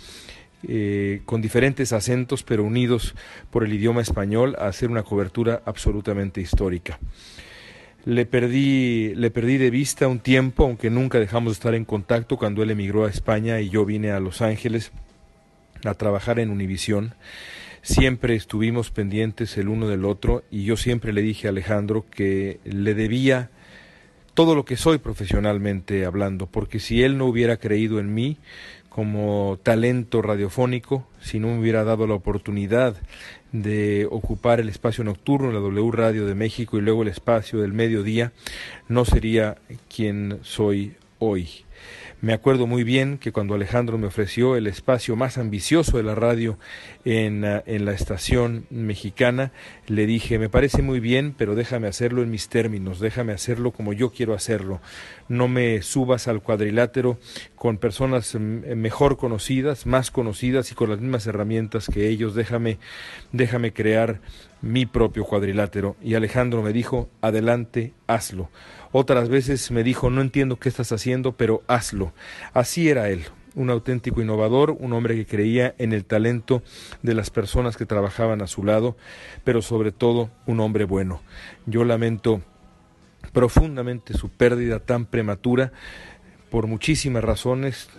eh, 0.67 1.21
con 1.25 1.41
diferentes 1.41 1.93
acentos 1.93 2.43
pero 2.43 2.65
unidos 2.65 3.15
por 3.49 3.63
el 3.63 3.73
idioma 3.73 4.01
español 4.01 4.57
a 4.59 4.67
hacer 4.67 4.89
una 4.89 5.03
cobertura 5.03 5.61
absolutamente 5.65 6.41
histórica. 6.41 6.99
Le 8.05 8.25
perdí, 8.25 9.13
le 9.15 9.31
perdí 9.31 9.57
de 9.57 9.69
vista 9.69 10.07
un 10.07 10.19
tiempo, 10.19 10.63
aunque 10.65 10.89
nunca 10.89 11.19
dejamos 11.19 11.53
de 11.53 11.53
estar 11.53 11.75
en 11.75 11.85
contacto 11.85 12.37
cuando 12.37 12.63
él 12.63 12.71
emigró 12.71 13.05
a 13.05 13.09
España 13.09 13.61
y 13.61 13.69
yo 13.69 13.85
vine 13.85 14.11
a 14.11 14.19
Los 14.19 14.41
Ángeles 14.41 14.91
a 15.85 15.93
trabajar 15.93 16.39
en 16.39 16.49
Univisión. 16.49 17.13
Siempre 17.81 18.35
estuvimos 18.35 18.91
pendientes 18.91 19.57
el 19.57 19.69
uno 19.69 19.87
del 19.87 20.05
otro 20.05 20.43
y 20.51 20.63
yo 20.63 20.75
siempre 20.75 21.13
le 21.13 21.21
dije 21.21 21.47
a 21.47 21.51
Alejandro 21.51 22.05
que 22.09 22.59
le 22.65 22.93
debía 22.93 23.49
todo 24.33 24.55
lo 24.55 24.63
que 24.63 24.77
soy 24.77 24.99
profesionalmente 24.99 26.05
hablando, 26.05 26.47
porque 26.47 26.79
si 26.79 27.03
él 27.03 27.17
no 27.17 27.25
hubiera 27.25 27.57
creído 27.57 27.99
en 27.99 28.13
mí, 28.13 28.37
como 28.89 29.59
talento 29.63 30.21
radiofónico, 30.21 31.07
si 31.21 31.39
no 31.39 31.47
me 31.47 31.59
hubiera 31.59 31.83
dado 31.83 32.07
la 32.07 32.15
oportunidad 32.15 32.95
de 33.51 34.07
ocupar 34.11 34.59
el 34.59 34.69
espacio 34.69 35.03
nocturno, 35.03 35.51
la 35.51 35.59
W 35.59 35.91
Radio 35.91 36.25
de 36.25 36.35
México 36.35 36.77
y 36.77 36.81
luego 36.81 37.03
el 37.03 37.07
espacio 37.07 37.59
del 37.59 37.73
mediodía, 37.73 38.31
no 38.87 39.05
sería 39.05 39.57
quien 39.93 40.39
soy 40.41 40.95
hoy. 41.19 41.65
Me 42.21 42.33
acuerdo 42.33 42.67
muy 42.67 42.83
bien 42.83 43.17
que 43.17 43.31
cuando 43.31 43.55
Alejandro 43.55 43.97
me 43.97 44.07
ofreció 44.07 44.57
el 44.57 44.67
espacio 44.67 45.15
más 45.15 45.37
ambicioso 45.37 45.95
de 45.95 46.03
la 46.03 46.15
radio 46.15 46.59
en, 47.05 47.45
ah, 47.45 47.63
en, 47.65 47.85
la 47.85 47.93
estación 47.93 48.65
mexicana, 48.69 49.53
le 49.87 50.05
dije, 50.05 50.37
me 50.37 50.49
parece 50.49 50.81
muy 50.81 50.99
bien, 50.99 51.33
pero 51.37 51.55
déjame 51.55 51.87
hacerlo 51.87 52.21
en 52.21 52.29
mis 52.29 52.49
términos, 52.49 52.99
déjame 52.99 53.31
hacerlo 53.31 53.71
como 53.71 53.93
yo 53.93 54.11
quiero 54.11 54.33
hacerlo. 54.33 54.81
No 55.29 55.47
me 55.47 55.81
subas 55.81 56.27
al 56.27 56.41
cuadrilátero 56.41 57.17
con 57.55 57.77
personas 57.77 58.35
mm, 58.35 58.75
mejor 58.75 59.15
conocidas, 59.15 59.85
más 59.85 60.11
conocidas 60.11 60.73
y 60.73 60.75
con 60.75 60.89
las 60.89 60.99
mismas 60.99 61.25
herramientas 61.25 61.87
que 61.87 62.09
ellos, 62.09 62.35
déjame, 62.35 62.79
déjame 63.31 63.71
crear 63.71 64.19
mi 64.61 64.85
propio 64.85 65.23
cuadrilátero. 65.23 65.95
Y 66.01 66.15
Alejandro 66.15 66.61
me 66.61 66.73
dijo, 66.73 67.09
adelante, 67.21 67.93
hazlo. 68.07 68.49
Otras 68.91 69.29
veces 69.29 69.69
me 69.71 69.83
dijo, 69.83 70.09
no 70.09 70.21
entiendo 70.21 70.57
qué 70.57 70.69
estás 70.69 70.91
haciendo, 70.91 71.33
pero 71.33 71.63
hazlo. 71.67 72.11
Así 72.53 72.89
era 72.89 73.09
él, 73.09 73.25
un 73.55 73.69
auténtico 73.69 74.21
innovador, 74.21 74.75
un 74.79 74.93
hombre 74.93 75.15
que 75.15 75.25
creía 75.25 75.75
en 75.77 75.93
el 75.93 76.05
talento 76.05 76.63
de 77.03 77.13
las 77.13 77.29
personas 77.29 77.77
que 77.77 77.85
trabajaban 77.85 78.41
a 78.41 78.47
su 78.47 78.63
lado, 78.63 78.97
pero 79.43 79.61
sobre 79.61 79.91
todo 79.91 80.29
un 80.47 80.59
hombre 80.59 80.85
bueno. 80.85 81.21
Yo 81.65 81.83
lamento 81.83 82.41
profundamente 83.31 84.13
su 84.13 84.29
pérdida 84.29 84.79
tan 84.79 85.05
prematura 85.05 85.71
por 86.49 86.65
muchísimas 86.65 87.23
razones, 87.23 87.89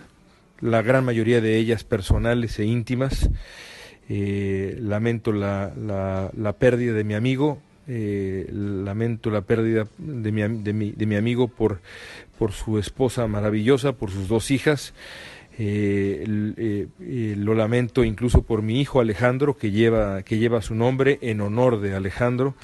la 0.59 0.81
gran 0.81 1.05
mayoría 1.05 1.41
de 1.41 1.57
ellas 1.57 1.83
personales 1.83 2.59
e 2.59 2.65
íntimas. 2.65 3.29
Eh, 4.09 4.75
lamento 4.79 5.31
la, 5.31 5.71
la, 5.77 6.31
la 6.35 6.53
pérdida 6.53 6.91
de 6.91 7.05
mi 7.05 7.13
amigo, 7.13 7.61
eh, 7.93 8.47
lamento 8.53 9.29
la 9.29 9.41
pérdida 9.41 9.85
de 9.97 10.31
mi, 10.31 10.41
de 10.63 10.71
mi, 10.71 10.91
de 10.91 11.05
mi 11.05 11.15
amigo 11.17 11.49
por, 11.49 11.81
por, 12.39 12.53
su 12.53 12.79
esposa 12.79 13.27
maravillosa, 13.27 13.91
por 13.91 14.11
sus 14.11 14.29
dos 14.29 14.49
hijas. 14.49 14.93
Eh, 15.59 16.23
eh, 16.57 17.35
lo 17.37 17.53
lamento 17.53 18.05
incluso 18.05 18.43
por 18.43 18.61
mi 18.61 18.79
hijo 18.79 19.01
Alejandro, 19.01 19.57
que 19.57 19.71
lleva, 19.71 20.23
que 20.23 20.37
lleva 20.37 20.61
su 20.61 20.73
nombre 20.73 21.19
en 21.21 21.41
honor 21.41 21.81
de 21.81 21.93
Alejandro. 21.93 22.55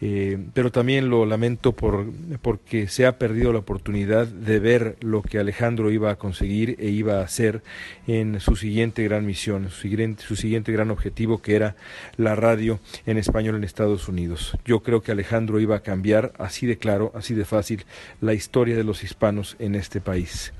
Eh, 0.00 0.38
pero 0.54 0.70
también 0.70 1.10
lo 1.10 1.26
lamento 1.26 1.72
por, 1.72 2.06
porque 2.40 2.86
se 2.86 3.04
ha 3.04 3.18
perdido 3.18 3.52
la 3.52 3.58
oportunidad 3.58 4.28
de 4.28 4.60
ver 4.60 4.96
lo 5.00 5.22
que 5.22 5.38
Alejandro 5.38 5.90
iba 5.90 6.10
a 6.10 6.16
conseguir 6.16 6.76
e 6.78 6.88
iba 6.88 7.18
a 7.18 7.24
hacer 7.24 7.62
en 8.06 8.38
su 8.38 8.54
siguiente 8.54 9.02
gran 9.02 9.26
misión, 9.26 9.68
su 9.70 9.80
siguiente, 9.80 10.22
su 10.22 10.36
siguiente 10.36 10.70
gran 10.70 10.90
objetivo 10.90 11.42
que 11.42 11.56
era 11.56 11.74
la 12.16 12.36
radio 12.36 12.78
en 13.06 13.18
español 13.18 13.56
en 13.56 13.64
Estados 13.64 14.08
Unidos. 14.08 14.56
Yo 14.64 14.80
creo 14.80 15.02
que 15.02 15.10
Alejandro 15.10 15.58
iba 15.58 15.76
a 15.76 15.82
cambiar 15.82 16.32
así 16.38 16.66
de 16.66 16.78
claro, 16.78 17.10
así 17.14 17.34
de 17.34 17.44
fácil, 17.44 17.84
la 18.20 18.34
historia 18.34 18.76
de 18.76 18.84
los 18.84 19.02
hispanos 19.02 19.56
en 19.58 19.74
este 19.74 20.00
país. 20.00 20.52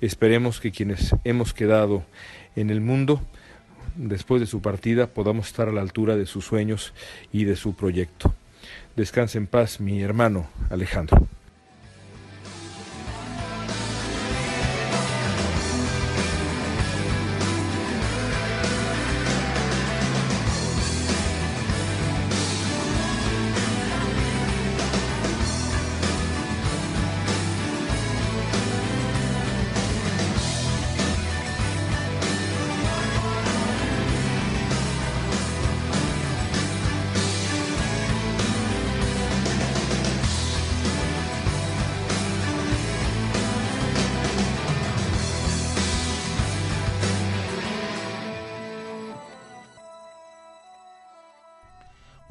Esperemos 0.00 0.60
que 0.60 0.70
quienes 0.70 1.14
hemos 1.24 1.52
quedado 1.54 2.04
en 2.54 2.70
el 2.70 2.80
mundo, 2.80 3.20
después 3.96 4.40
de 4.40 4.46
su 4.46 4.60
partida, 4.62 5.08
podamos 5.08 5.48
estar 5.48 5.68
a 5.68 5.72
la 5.72 5.80
altura 5.80 6.16
de 6.16 6.26
sus 6.26 6.44
sueños 6.44 6.94
y 7.32 7.44
de 7.44 7.56
su 7.56 7.74
proyecto. 7.74 8.32
Descanse 8.96 9.36
en 9.36 9.46
paz, 9.46 9.78
mi 9.78 10.02
hermano 10.02 10.46
Alejandro. 10.70 11.28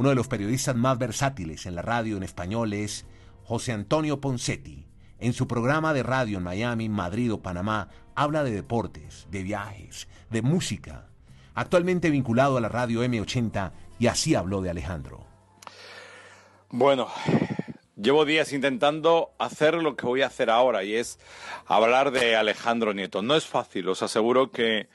Uno 0.05 0.11
de 0.11 0.17
los 0.17 0.27
periodistas 0.27 0.75
más 0.75 0.99
versátiles 0.99 1.65
en 1.65 1.73
la 1.73 1.81
radio 1.81 2.15
en 2.15 2.21
español 2.21 2.73
es 2.73 3.07
José 3.43 3.71
Antonio 3.71 4.21
Poncetti. 4.21 4.85
En 5.17 5.33
su 5.33 5.47
programa 5.47 5.95
de 5.95 6.03
radio 6.03 6.37
en 6.37 6.43
Miami, 6.43 6.89
Madrid 6.89 7.33
o 7.33 7.41
Panamá, 7.41 7.89
habla 8.13 8.43
de 8.43 8.51
deportes, 8.51 9.25
de 9.31 9.41
viajes, 9.41 10.07
de 10.29 10.43
música. 10.43 11.09
Actualmente 11.55 12.11
vinculado 12.11 12.55
a 12.57 12.61
la 12.61 12.69
radio 12.69 13.03
M80 13.03 13.71
y 13.97 14.05
así 14.05 14.35
habló 14.35 14.61
de 14.61 14.69
Alejandro. 14.69 15.25
Bueno, 16.69 17.07
llevo 17.95 18.25
días 18.25 18.53
intentando 18.53 19.31
hacer 19.39 19.73
lo 19.73 19.95
que 19.95 20.05
voy 20.05 20.21
a 20.21 20.27
hacer 20.27 20.51
ahora 20.51 20.83
y 20.83 20.93
es 20.93 21.17
hablar 21.65 22.11
de 22.11 22.35
Alejandro 22.35 22.93
Nieto. 22.93 23.23
No 23.23 23.35
es 23.35 23.47
fácil, 23.47 23.89
os 23.89 24.03
aseguro 24.03 24.51
que 24.51 24.87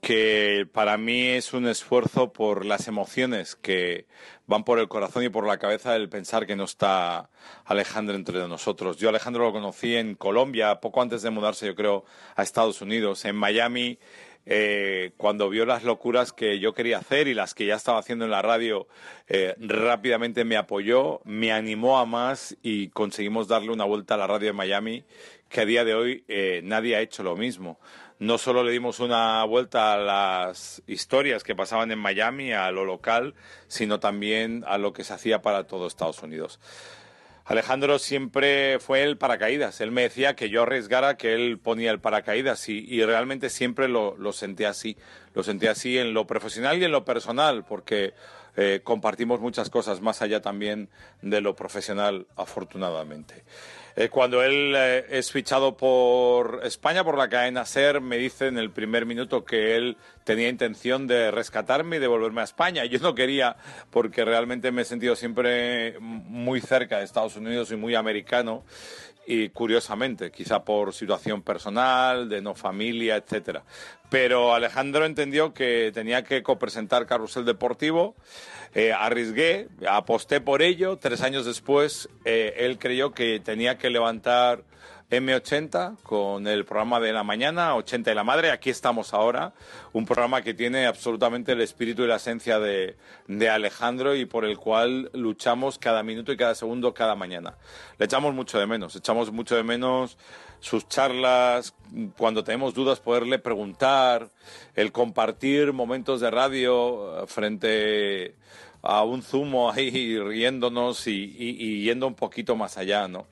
que 0.00 0.66
para 0.72 0.96
mí 0.96 1.28
es 1.28 1.52
un 1.52 1.66
esfuerzo 1.66 2.32
por 2.32 2.64
las 2.64 2.88
emociones 2.88 3.54
que 3.54 4.06
van 4.50 4.64
por 4.64 4.80
el 4.80 4.88
corazón 4.88 5.22
y 5.22 5.28
por 5.28 5.46
la 5.46 5.58
cabeza 5.58 5.94
el 5.94 6.08
pensar 6.08 6.44
que 6.44 6.56
no 6.56 6.64
está 6.64 7.30
Alejandro 7.64 8.16
entre 8.16 8.48
nosotros. 8.48 8.96
Yo 8.96 9.08
Alejandro 9.08 9.44
lo 9.44 9.52
conocí 9.52 9.94
en 9.94 10.16
Colombia, 10.16 10.80
poco 10.80 11.00
antes 11.00 11.22
de 11.22 11.30
mudarse 11.30 11.66
yo 11.66 11.76
creo 11.76 12.04
a 12.34 12.42
Estados 12.42 12.82
Unidos, 12.82 13.24
en 13.24 13.36
Miami. 13.36 14.00
Eh, 14.46 15.12
cuando 15.16 15.48
vio 15.50 15.66
las 15.66 15.84
locuras 15.84 16.32
que 16.32 16.58
yo 16.58 16.74
quería 16.74 16.98
hacer 16.98 17.28
y 17.28 17.34
las 17.34 17.54
que 17.54 17.64
ya 17.64 17.76
estaba 17.76 18.00
haciendo 18.00 18.24
en 18.24 18.32
la 18.32 18.42
radio, 18.42 18.88
eh, 19.28 19.54
rápidamente 19.60 20.44
me 20.44 20.56
apoyó, 20.56 21.20
me 21.24 21.52
animó 21.52 22.00
a 22.00 22.04
más 22.04 22.56
y 22.60 22.88
conseguimos 22.88 23.46
darle 23.46 23.70
una 23.70 23.84
vuelta 23.84 24.14
a 24.14 24.18
la 24.18 24.26
radio 24.26 24.48
de 24.48 24.52
Miami, 24.52 25.04
que 25.48 25.60
a 25.60 25.64
día 25.64 25.84
de 25.84 25.94
hoy 25.94 26.24
eh, 26.26 26.60
nadie 26.64 26.96
ha 26.96 27.00
hecho 27.00 27.22
lo 27.22 27.36
mismo 27.36 27.78
no 28.20 28.36
solo 28.36 28.62
le 28.62 28.70
dimos 28.70 29.00
una 29.00 29.42
vuelta 29.44 29.94
a 29.94 29.98
las 29.98 30.82
historias 30.86 31.42
que 31.42 31.56
pasaban 31.56 31.90
en 31.90 31.98
Miami, 31.98 32.52
a 32.52 32.70
lo 32.70 32.84
local, 32.84 33.34
sino 33.66 33.98
también 33.98 34.62
a 34.68 34.76
lo 34.76 34.92
que 34.92 35.04
se 35.04 35.14
hacía 35.14 35.40
para 35.40 35.64
todo 35.64 35.86
Estados 35.86 36.22
Unidos. 36.22 36.60
Alejandro 37.46 37.98
siempre 37.98 38.78
fue 38.78 39.02
el 39.02 39.16
paracaídas. 39.16 39.80
Él 39.80 39.90
me 39.90 40.02
decía 40.02 40.36
que 40.36 40.50
yo 40.50 40.62
arriesgara, 40.62 41.16
que 41.16 41.34
él 41.34 41.58
ponía 41.58 41.90
el 41.90 41.98
paracaídas 41.98 42.68
y, 42.68 43.02
realmente 43.04 43.48
siempre 43.48 43.88
lo, 43.88 44.16
lo, 44.18 44.30
así. 44.68 44.96
Lo 45.34 45.42
senté 45.42 45.70
así 45.70 45.98
en 45.98 46.12
lo 46.12 46.26
profesional 46.26 46.78
y 46.78 46.84
en 46.84 46.92
lo 46.92 47.06
personal, 47.06 47.64
porque 47.64 48.12
eh, 48.56 48.82
compartimos 48.84 49.40
muchas 49.40 49.70
cosas 49.70 50.02
más 50.02 50.20
allá 50.20 50.42
también 50.42 50.90
de 51.22 51.40
lo 51.40 51.56
profesional, 51.56 52.26
afortunadamente. 52.36 53.44
Eh, 53.96 54.08
cuando 54.08 54.42
él 54.42 54.74
eh, 54.76 55.06
es 55.10 55.32
fichado 55.32 55.76
por 55.76 56.60
España, 56.64 57.04
por 57.04 57.18
la 57.18 57.28
cadena 57.28 57.64
SER, 57.64 58.00
me 58.00 58.16
dice 58.18 58.46
en 58.46 58.58
el 58.58 58.70
primer 58.70 59.06
minuto 59.06 59.44
que 59.44 59.76
él 59.76 59.96
tenía 60.24 60.48
intención 60.48 61.06
de 61.06 61.30
rescatarme 61.30 61.96
y 61.96 61.98
de 61.98 62.06
volverme 62.06 62.40
a 62.40 62.44
España. 62.44 62.84
Yo 62.84 62.98
no 63.00 63.14
quería, 63.14 63.56
porque 63.90 64.24
realmente 64.24 64.70
me 64.70 64.82
he 64.82 64.84
sentido 64.84 65.16
siempre 65.16 65.98
muy 66.00 66.60
cerca 66.60 66.98
de 66.98 67.04
Estados 67.04 67.36
Unidos 67.36 67.72
y 67.72 67.76
muy 67.76 67.94
americano 67.94 68.64
y 69.26 69.50
curiosamente, 69.50 70.30
quizá 70.30 70.64
por 70.64 70.92
situación 70.92 71.42
personal, 71.42 72.28
de 72.28 72.40
no 72.40 72.54
familia, 72.54 73.16
etcétera. 73.16 73.64
Pero 74.08 74.54
Alejandro 74.54 75.04
entendió 75.04 75.54
que 75.54 75.92
tenía 75.94 76.24
que 76.24 76.42
copresentar 76.42 77.06
Carrusel 77.06 77.44
Deportivo, 77.44 78.16
eh, 78.74 78.92
arriesgué, 78.92 79.68
aposté 79.88 80.40
por 80.40 80.62
ello, 80.62 80.96
tres 80.96 81.22
años 81.22 81.44
después 81.44 82.08
eh, 82.24 82.54
él 82.58 82.78
creyó 82.78 83.12
que 83.12 83.40
tenía 83.40 83.78
que 83.78 83.90
levantar 83.90 84.64
M80 85.10 85.96
con 86.04 86.46
el 86.46 86.64
programa 86.64 87.00
de 87.00 87.12
la 87.12 87.24
mañana, 87.24 87.74
80 87.74 88.12
y 88.12 88.14
la 88.14 88.22
madre. 88.22 88.52
Aquí 88.52 88.70
estamos 88.70 89.12
ahora, 89.12 89.52
un 89.92 90.06
programa 90.06 90.42
que 90.42 90.54
tiene 90.54 90.86
absolutamente 90.86 91.52
el 91.52 91.60
espíritu 91.60 92.04
y 92.04 92.06
la 92.06 92.16
esencia 92.16 92.60
de, 92.60 92.96
Alejandro 93.50 94.14
y 94.14 94.24
por 94.24 94.44
el 94.44 94.56
cual 94.56 95.10
luchamos 95.12 95.78
cada 95.78 96.04
minuto 96.04 96.32
y 96.32 96.36
cada 96.36 96.54
segundo, 96.54 96.94
cada 96.94 97.16
mañana. 97.16 97.56
Le 97.98 98.06
echamos 98.06 98.34
mucho 98.34 98.60
de 98.60 98.66
menos, 98.68 98.94
echamos 98.94 99.32
mucho 99.32 99.56
de 99.56 99.64
menos 99.64 100.16
sus 100.60 100.86
charlas, 100.88 101.74
cuando 102.16 102.44
tenemos 102.44 102.74
dudas 102.74 103.00
poderle 103.00 103.38
preguntar, 103.38 104.28
el 104.76 104.92
compartir 104.92 105.72
momentos 105.72 106.20
de 106.20 106.30
radio 106.30 107.24
frente 107.26 108.36
a 108.82 109.02
un 109.02 109.22
zumo 109.22 109.72
ahí 109.72 110.18
riéndonos 110.22 111.08
y, 111.08 111.34
y 111.36 111.82
yendo 111.82 112.06
un 112.06 112.14
poquito 112.14 112.54
más 112.54 112.78
allá, 112.78 113.08
¿no? 113.08 113.26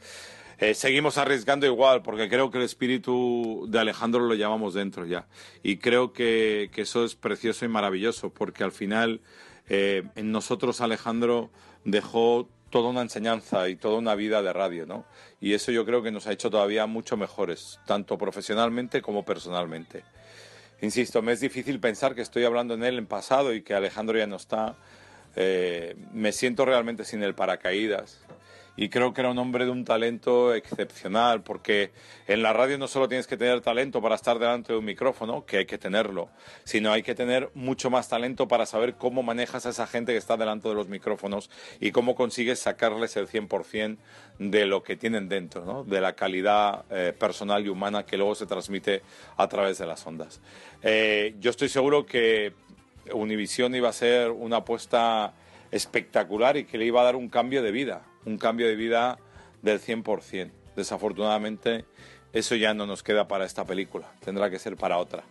Eh, 0.60 0.74
seguimos 0.74 1.18
arriesgando 1.18 1.66
igual, 1.66 2.02
porque 2.02 2.28
creo 2.28 2.50
que 2.50 2.58
el 2.58 2.64
espíritu 2.64 3.66
de 3.68 3.78
Alejandro 3.78 4.26
lo 4.26 4.34
llevamos 4.34 4.74
dentro 4.74 5.06
ya. 5.06 5.28
Y 5.62 5.76
creo 5.76 6.12
que, 6.12 6.68
eso 6.74 7.04
es 7.04 7.14
precioso 7.14 7.64
y 7.64 7.68
maravilloso, 7.68 8.30
porque 8.30 8.64
al 8.64 8.72
final 8.72 9.20
eh, 9.68 10.02
en 10.16 10.32
nosotros 10.32 10.80
Alejandro 10.80 11.50
dejó 11.84 12.48
toda 12.70 12.90
una 12.90 13.02
enseñanza 13.02 13.68
y 13.68 13.76
toda 13.76 13.98
una 13.98 14.16
vida 14.16 14.42
de 14.42 14.52
radio, 14.52 14.84
¿no? 14.84 15.04
Y 15.40 15.52
eso 15.52 15.70
yo 15.70 15.86
creo 15.86 16.02
que 16.02 16.10
nos 16.10 16.26
ha 16.26 16.32
hecho 16.32 16.50
todavía 16.50 16.86
mucho 16.86 17.16
mejores, 17.16 17.78
tanto 17.86 18.18
profesionalmente 18.18 19.00
como 19.00 19.24
personalmente. 19.24 20.02
Insisto, 20.82 21.22
me 21.22 21.32
es 21.32 21.40
difícil 21.40 21.78
pensar 21.78 22.16
que 22.16 22.22
estoy 22.22 22.42
hablando 22.44 22.74
en 22.74 22.82
él 22.82 22.98
en 22.98 23.06
pasado 23.06 23.54
y 23.54 23.62
que 23.62 23.74
Alejandro 23.74 24.18
ya 24.18 24.26
no 24.26 24.36
está. 24.36 24.76
Eh, 25.36 25.94
me 26.12 26.32
siento 26.32 26.64
realmente 26.64 27.04
sin 27.04 27.22
el 27.22 27.36
paracaídas 27.36 28.18
y 28.78 28.90
creo 28.90 29.12
que 29.12 29.22
era 29.22 29.30
un 29.30 29.38
hombre 29.38 29.64
de 29.64 29.72
un 29.72 29.84
talento 29.84 30.54
excepcional, 30.54 31.42
porque 31.42 31.90
en 32.28 32.42
la 32.42 32.52
radio 32.52 32.78
no 32.78 32.86
solo 32.86 33.08
tienes 33.08 33.26
que 33.26 33.36
tener 33.36 33.60
talento 33.60 34.00
para 34.00 34.14
estar 34.14 34.38
delante 34.38 34.72
de 34.72 34.78
un 34.78 34.84
micrófono, 34.84 35.44
que 35.44 35.56
hay 35.56 35.66
que 35.66 35.78
tenerlo, 35.78 36.28
sino 36.62 36.92
hay 36.92 37.02
que 37.02 37.16
tener 37.16 37.50
mucho 37.54 37.90
más 37.90 38.08
talento 38.08 38.46
para 38.46 38.66
saber 38.66 38.94
cómo 38.94 39.24
manejas 39.24 39.66
a 39.66 39.70
esa 39.70 39.88
gente 39.88 40.12
que 40.12 40.18
está 40.18 40.36
delante 40.36 40.68
de 40.68 40.76
los 40.76 40.86
micrófonos 40.86 41.50
y 41.80 41.90
cómo 41.90 42.14
consigues 42.14 42.60
sacarles 42.60 43.16
el 43.16 43.26
100% 43.26 43.96
de 44.38 44.66
lo 44.66 44.84
que 44.84 44.94
tienen 44.94 45.28
dentro, 45.28 45.64
¿no? 45.64 45.82
de 45.82 46.00
la 46.00 46.12
calidad 46.12 46.84
eh, 46.90 47.12
personal 47.18 47.66
y 47.66 47.70
humana 47.70 48.06
que 48.06 48.16
luego 48.16 48.36
se 48.36 48.46
transmite 48.46 49.02
a 49.36 49.48
través 49.48 49.78
de 49.78 49.86
las 49.86 50.06
ondas. 50.06 50.40
Eh, 50.84 51.34
yo 51.40 51.50
estoy 51.50 51.68
seguro 51.68 52.06
que 52.06 52.52
Univisión 53.12 53.74
iba 53.74 53.88
a 53.88 53.92
ser 53.92 54.30
una 54.30 54.58
apuesta 54.58 55.32
espectacular 55.72 56.56
y 56.56 56.64
que 56.64 56.78
le 56.78 56.84
iba 56.84 57.00
a 57.00 57.04
dar 57.04 57.16
un 57.16 57.28
cambio 57.28 57.60
de 57.60 57.72
vida 57.72 58.02
un 58.24 58.38
cambio 58.38 58.66
de 58.66 58.76
vida 58.76 59.18
del 59.62 59.80
100%. 59.80 60.50
Desafortunadamente, 60.76 61.84
eso 62.32 62.54
ya 62.54 62.74
no 62.74 62.86
nos 62.86 63.02
queda 63.02 63.26
para 63.26 63.44
esta 63.44 63.64
película, 63.64 64.10
tendrá 64.24 64.50
que 64.50 64.58
ser 64.58 64.76
para 64.76 64.98
otra. 64.98 65.24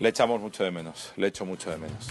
Le 0.00 0.08
echamos 0.08 0.40
mucho 0.40 0.64
de 0.64 0.70
menos, 0.70 1.12
le 1.16 1.28
echo 1.28 1.46
mucho 1.46 1.70
de 1.70 1.76
menos. 1.76 2.08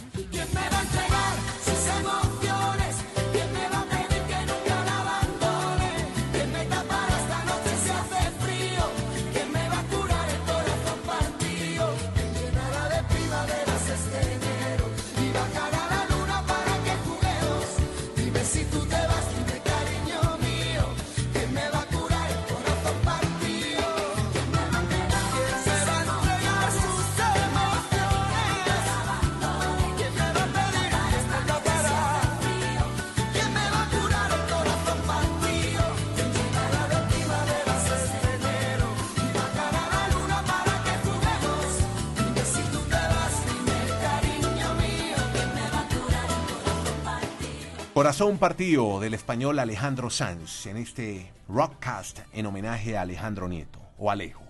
Corazón 48.04 48.38
partido 48.38 49.00
del 49.00 49.14
español 49.14 49.60
Alejandro 49.60 50.10
Sanz 50.10 50.66
en 50.66 50.76
este 50.76 51.32
Rockcast 51.48 52.20
en 52.34 52.46
homenaje 52.46 52.98
a 52.98 53.02
Alejandro 53.04 53.48
Nieto, 53.48 53.80
o 53.98 54.12
Alejo, 54.12 54.44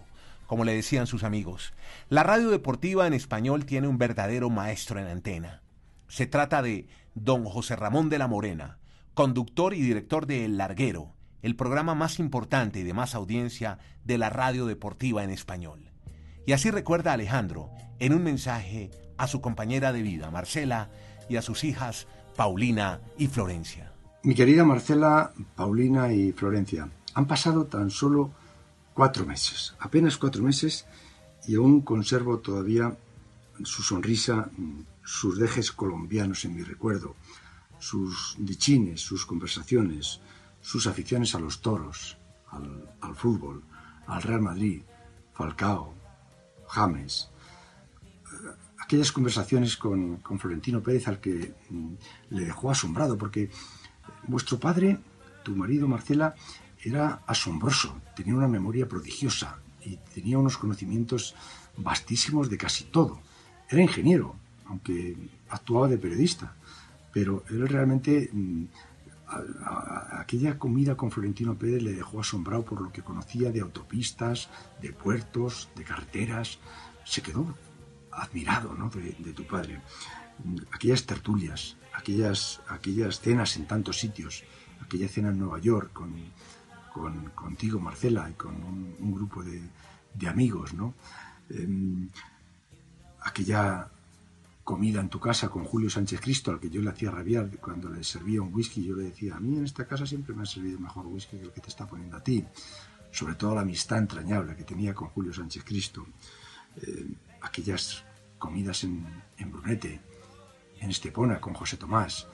como 0.47 0.65
le 0.65 0.73
decían 0.73 1.05
sus 1.05 1.23
amigos. 1.23 1.71
La 2.09 2.23
radio 2.23 2.49
deportiva 2.49 3.05
en 3.05 3.13
español 3.13 3.67
tiene 3.67 3.87
un 3.87 3.99
verdadero 3.99 4.49
maestro 4.49 4.99
en 4.99 5.05
antena. 5.05 5.61
Se 6.07 6.25
trata 6.25 6.63
de 6.63 6.87
don 7.13 7.45
José 7.45 7.75
Ramón 7.75 8.09
de 8.09 8.17
la 8.17 8.27
Morena, 8.27 8.79
conductor 9.13 9.75
y 9.75 9.81
director 9.81 10.25
de 10.25 10.45
El 10.45 10.57
Larguero, 10.57 11.13
el 11.43 11.55
programa 11.55 11.93
más 11.93 12.17
importante 12.17 12.79
y 12.79 12.83
de 12.83 12.95
más 12.95 13.13
audiencia 13.13 13.77
de 14.03 14.17
la 14.17 14.31
radio 14.31 14.65
deportiva 14.65 15.23
en 15.23 15.29
español. 15.29 15.91
Y 16.47 16.53
así 16.53 16.71
recuerda 16.71 17.13
Alejandro 17.13 17.69
en 17.99 18.15
un 18.15 18.23
mensaje 18.23 18.89
a 19.19 19.27
su 19.27 19.41
compañera 19.41 19.93
de 19.93 20.01
vida, 20.01 20.31
Marcela, 20.31 20.89
y 21.29 21.35
a 21.35 21.41
sus 21.43 21.63
hijas, 21.63 22.07
Paulina 22.35 22.99
y 23.17 23.27
Florencia. 23.27 23.93
Mi 24.23 24.33
querida 24.33 24.63
Marcela, 24.63 25.33
Paulina 25.55 26.11
y 26.11 26.31
Florencia, 26.31 26.89
han 27.13 27.27
pasado 27.27 27.65
tan 27.65 27.89
solo 27.89 28.31
cuatro 28.93 29.25
meses, 29.25 29.75
apenas 29.79 30.17
cuatro 30.17 30.41
meses, 30.41 30.85
y 31.47 31.55
aún 31.55 31.81
conservo 31.81 32.39
todavía 32.39 32.97
su 33.63 33.83
sonrisa, 33.83 34.49
sus 35.03 35.37
dejes 35.37 35.71
colombianos 35.71 36.45
en 36.45 36.55
mi 36.55 36.63
recuerdo, 36.63 37.15
sus 37.79 38.35
dichines, 38.39 39.01
sus 39.01 39.25
conversaciones, 39.25 40.21
sus 40.61 40.87
aficiones 40.87 41.35
a 41.35 41.39
los 41.39 41.61
toros, 41.61 42.17
al, 42.49 43.15
fútbol, 43.15 43.63
al 44.07 44.21
Real 44.21 44.41
Madrid, 44.41 44.81
Falcao, 45.33 45.93
James, 46.67 47.29
aquellas 48.83 49.11
conversaciones 49.11 49.77
con, 49.77 50.17
con 50.17 50.39
Florentino 50.39 50.81
Pérez 50.81 51.07
al 51.07 51.19
que 51.19 51.53
mm, 51.69 51.93
le 52.31 52.45
dejó 52.45 52.69
asombrado, 52.69 53.17
porque 53.17 53.49
vuestro 54.27 54.59
padre, 54.59 54.99
tu 55.43 55.55
marido 55.55 55.87
Marcela, 55.87 56.35
era 56.83 57.21
asombroso, 57.25 57.95
tenía 58.15 58.35
una 58.35 58.47
memoria 58.47 58.87
prodigiosa 58.87 59.59
y 59.85 59.97
tenía 60.13 60.37
unos 60.37 60.57
conocimientos 60.57 61.33
vastísimos 61.77 62.49
de 62.49 62.57
casi 62.57 62.83
todo. 62.85 63.19
Era 63.69 63.81
ingeniero, 63.81 64.35
aunque 64.65 65.15
actuaba 65.49 65.87
de 65.87 65.97
periodista, 65.97 66.53
pero 67.13 67.43
él 67.49 67.67
realmente 67.67 68.29
mm, 68.33 68.65
aquella 70.19 70.59
comida 70.59 70.97
con 70.97 71.09
Florentino 71.09 71.55
Pérez 71.55 71.81
le 71.81 71.93
dejó 71.93 72.19
asombrado 72.19 72.65
por 72.65 72.81
lo 72.81 72.91
que 72.91 73.01
conocía 73.01 73.51
de 73.51 73.61
autopistas, 73.61 74.49
de 74.81 74.91
puertos, 74.91 75.69
de 75.75 75.83
carreteras. 75.85 76.59
Se 77.05 77.21
quedó 77.21 77.55
admirado 78.17 78.73
¿no? 78.73 78.89
de, 78.89 79.33
tu 79.33 79.45
padre. 79.45 79.81
Aquellas 80.71 81.05
tertulias, 81.05 81.77
aquellas, 81.93 82.61
aquellas 82.67 83.19
cenas 83.19 83.55
en 83.57 83.67
tantos 83.67 83.99
sitios, 83.99 84.43
aquella 84.81 85.07
cena 85.07 85.29
en 85.29 85.39
Nueva 85.39 85.59
York 85.59 85.91
con, 85.93 86.13
con- 86.93 87.29
contigo, 87.31 87.79
Marcela, 87.79 88.29
y 88.29 88.33
con 88.33 88.55
un, 88.99 89.13
grupo 89.13 89.43
de, 89.43 89.61
de 90.13 90.27
amigos, 90.27 90.73
¿no? 90.73 90.93
Em, 91.49 92.09
aquella 93.21 93.89
comida 94.63 95.01
en 95.01 95.09
tu 95.09 95.19
casa 95.19 95.49
con 95.49 95.65
Julio 95.65 95.89
Sánchez 95.89 96.21
Cristo, 96.21 96.51
al 96.51 96.59
que 96.59 96.69
yo 96.69 96.81
le 96.81 96.89
hacía 96.89 97.11
rabiar 97.11 97.49
cuando 97.59 97.89
le 97.89 98.03
servía 98.03 98.41
un 98.41 98.53
whisky, 98.53 98.83
yo 98.83 98.95
le 98.95 99.03
decía, 99.05 99.35
a 99.35 99.39
mí 99.39 99.57
en 99.57 99.65
esta 99.65 99.85
casa 99.85 100.05
siempre 100.05 100.33
me 100.33 100.43
ha 100.43 100.45
servido 100.45 100.79
mejor 100.79 101.05
whisky 101.07 101.37
que 101.37 101.43
el 101.43 101.51
que 101.51 101.61
te 101.61 101.67
está 101.69 101.85
poniendo 101.85 102.17
a 102.17 102.23
ti. 102.23 102.43
Sobre 103.11 103.35
todo 103.35 103.53
la 103.53 103.61
amistad 103.61 103.99
entrañable 103.99 104.55
que 104.55 104.63
tenía 104.63 104.93
con 104.93 105.09
Julio 105.09 105.33
Sánchez 105.33 105.63
Cristo. 105.63 106.07
Eh, 106.77 107.05
aquellas 107.43 108.03
comidas 108.39 108.83
en, 108.83 109.05
en 109.37 109.51
Brunete, 109.51 110.01
en 110.79 110.89
Estepona, 110.89 111.39
con 111.39 111.53
José 111.53 111.77
Tomás. 111.77 112.27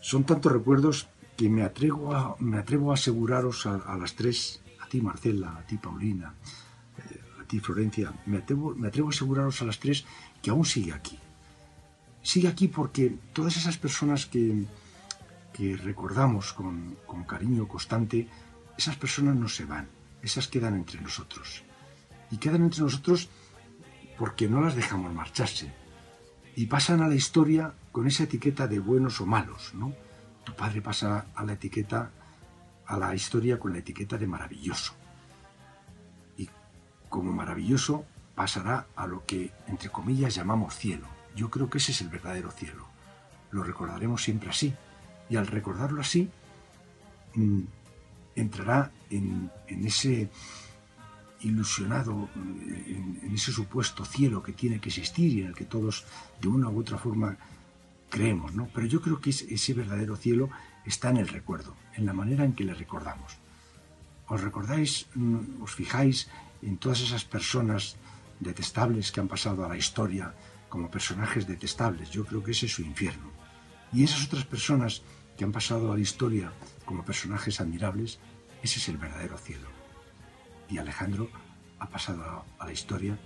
Son 0.00 0.24
tantos 0.24 0.52
recuerdos 0.52 1.08
que 1.36 1.48
me 1.50 1.62
atrevo 1.62 2.14
a, 2.14 2.36
me 2.40 2.58
atrevo 2.58 2.90
a 2.90 2.94
aseguraros 2.94 3.66
a, 3.66 3.76
a 3.76 3.98
las 3.98 4.14
tres, 4.14 4.62
a 4.80 4.88
ti 4.88 5.00
Marcela, 5.02 5.58
a 5.58 5.66
ti 5.66 5.76
Paulina, 5.76 6.34
eh, 6.98 7.20
a 7.40 7.44
ti 7.44 7.60
Florencia, 7.60 8.12
me 8.26 8.38
atrevo, 8.38 8.74
me 8.74 8.88
atrevo 8.88 9.08
a 9.08 9.12
aseguraros 9.12 9.60
a 9.60 9.66
las 9.66 9.78
tres 9.78 10.04
que 10.42 10.50
aún 10.50 10.64
sigue 10.64 10.92
aquí. 10.92 11.18
Sigue 12.22 12.48
aquí 12.48 12.66
porque 12.68 13.14
todas 13.32 13.56
esas 13.56 13.76
personas 13.76 14.26
que, 14.26 14.64
que 15.52 15.76
recordamos 15.76 16.52
con, 16.52 16.96
con 17.06 17.24
cariño 17.24 17.68
constante, 17.68 18.28
esas 18.76 18.96
personas 18.96 19.36
no 19.36 19.48
se 19.48 19.64
van, 19.64 19.86
esas 20.22 20.48
quedan 20.48 20.74
entre 20.74 21.00
nosotros. 21.00 21.62
Y 22.30 22.38
quedan 22.38 22.64
entre 22.64 22.82
nosotros 22.82 23.28
porque 24.18 24.48
no 24.48 24.60
las 24.60 24.74
dejamos 24.74 25.12
marcharse. 25.12 25.72
Y 26.54 26.66
pasan 26.66 27.02
a 27.02 27.08
la 27.08 27.14
historia 27.14 27.74
con 27.92 28.06
esa 28.06 28.24
etiqueta 28.24 28.66
de 28.66 28.78
buenos 28.78 29.20
o 29.20 29.26
malos, 29.26 29.74
¿no? 29.74 29.92
Tu 30.44 30.54
padre 30.54 30.80
pasa 30.80 31.26
a 31.34 31.44
la 31.44 31.54
etiqueta, 31.54 32.10
a 32.86 32.96
la 32.96 33.14
historia 33.14 33.58
con 33.58 33.72
la 33.72 33.78
etiqueta 33.78 34.16
de 34.16 34.26
maravilloso. 34.26 34.94
Y 36.36 36.48
como 37.08 37.32
maravilloso 37.32 38.06
pasará 38.34 38.86
a 38.96 39.06
lo 39.06 39.24
que, 39.26 39.52
entre 39.66 39.90
comillas, 39.90 40.34
llamamos 40.34 40.74
cielo. 40.76 41.06
Yo 41.34 41.50
creo 41.50 41.68
que 41.68 41.78
ese 41.78 41.92
es 41.92 42.00
el 42.00 42.08
verdadero 42.08 42.50
cielo. 42.50 42.86
Lo 43.50 43.62
recordaremos 43.62 44.22
siempre 44.22 44.50
así. 44.50 44.74
Y 45.28 45.36
al 45.36 45.46
recordarlo 45.46 46.00
así, 46.00 46.30
mm, 47.34 47.62
entrará 48.36 48.92
en, 49.10 49.50
en 49.66 49.86
ese 49.86 50.30
ilusionado, 51.40 52.28
en, 52.34 53.20
en 53.22 53.34
ese 53.34 53.52
supuesto 53.52 54.04
cielo 54.04 54.42
que 54.42 54.52
tiene 54.52 54.80
que 54.80 54.88
existir 54.88 55.32
y 55.32 55.40
en 55.42 55.48
el 55.48 55.54
que 55.54 55.64
todos, 55.64 56.04
de 56.40 56.48
una 56.48 56.68
u 56.68 56.80
otra 56.80 56.98
forma, 56.98 57.36
creemos, 58.10 58.54
¿no? 58.54 58.68
Pero 58.74 58.86
yo 58.86 59.00
creo 59.02 59.20
que 59.20 59.30
es- 59.30 59.42
ese 59.42 59.74
verdadero 59.74 60.16
cielo 60.16 60.48
está 60.84 61.10
en 61.10 61.18
el 61.18 61.28
recuerdo, 61.28 61.74
en 61.94 62.06
la 62.06 62.12
manera 62.12 62.44
en 62.44 62.54
que 62.54 62.64
le 62.64 62.74
recordamos. 62.74 63.36
¿Os 64.28 64.40
recordáis, 64.40 65.06
mm, 65.14 65.62
os 65.62 65.72
fijáis 65.74 66.28
en 66.62 66.78
todas 66.78 67.00
esas 67.00 67.24
personas 67.24 67.96
detestables 68.40 69.12
que 69.12 69.20
han 69.20 69.28
pasado 69.28 69.64
a 69.64 69.68
la 69.68 69.76
historia 69.76 70.34
como 70.68 70.90
personajes 70.90 71.46
detestables? 71.46 72.10
Yo 72.10 72.24
creo 72.24 72.42
que 72.42 72.52
ese 72.52 72.66
es 72.66 72.72
su 72.74 72.82
infierno. 72.82 73.30
Y 73.92 74.02
esas 74.04 74.24
otras 74.26 74.44
personas 74.44 75.02
que 75.36 75.44
han 75.44 75.52
pasado 75.52 75.92
a 75.92 75.94
la 75.94 76.00
historia 76.00 76.52
como 76.84 77.04
personajes 77.04 77.60
admirables, 77.60 78.18
ese 78.62 78.78
es 78.80 78.88
el 78.88 78.96
verdadero 78.96 79.36
cielo. 79.38 79.68
Y 80.68 80.78
Alejandro 80.78 81.28
ha 81.78 81.86
pasado 81.88 82.44
a- 82.58 82.64
la 82.66 82.72
historia 82.72 83.16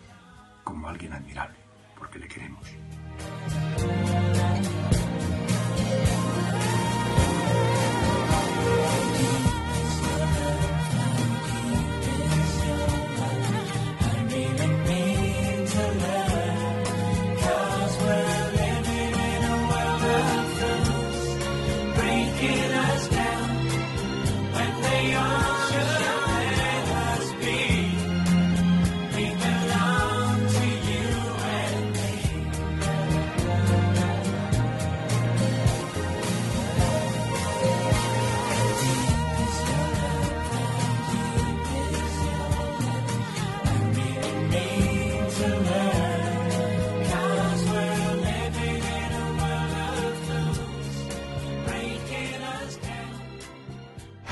como 0.64 0.88
alguien 0.88 1.12
admirable, 1.12 1.56
porque 1.98 2.18
le 2.18 2.28
queremos. 2.28 2.64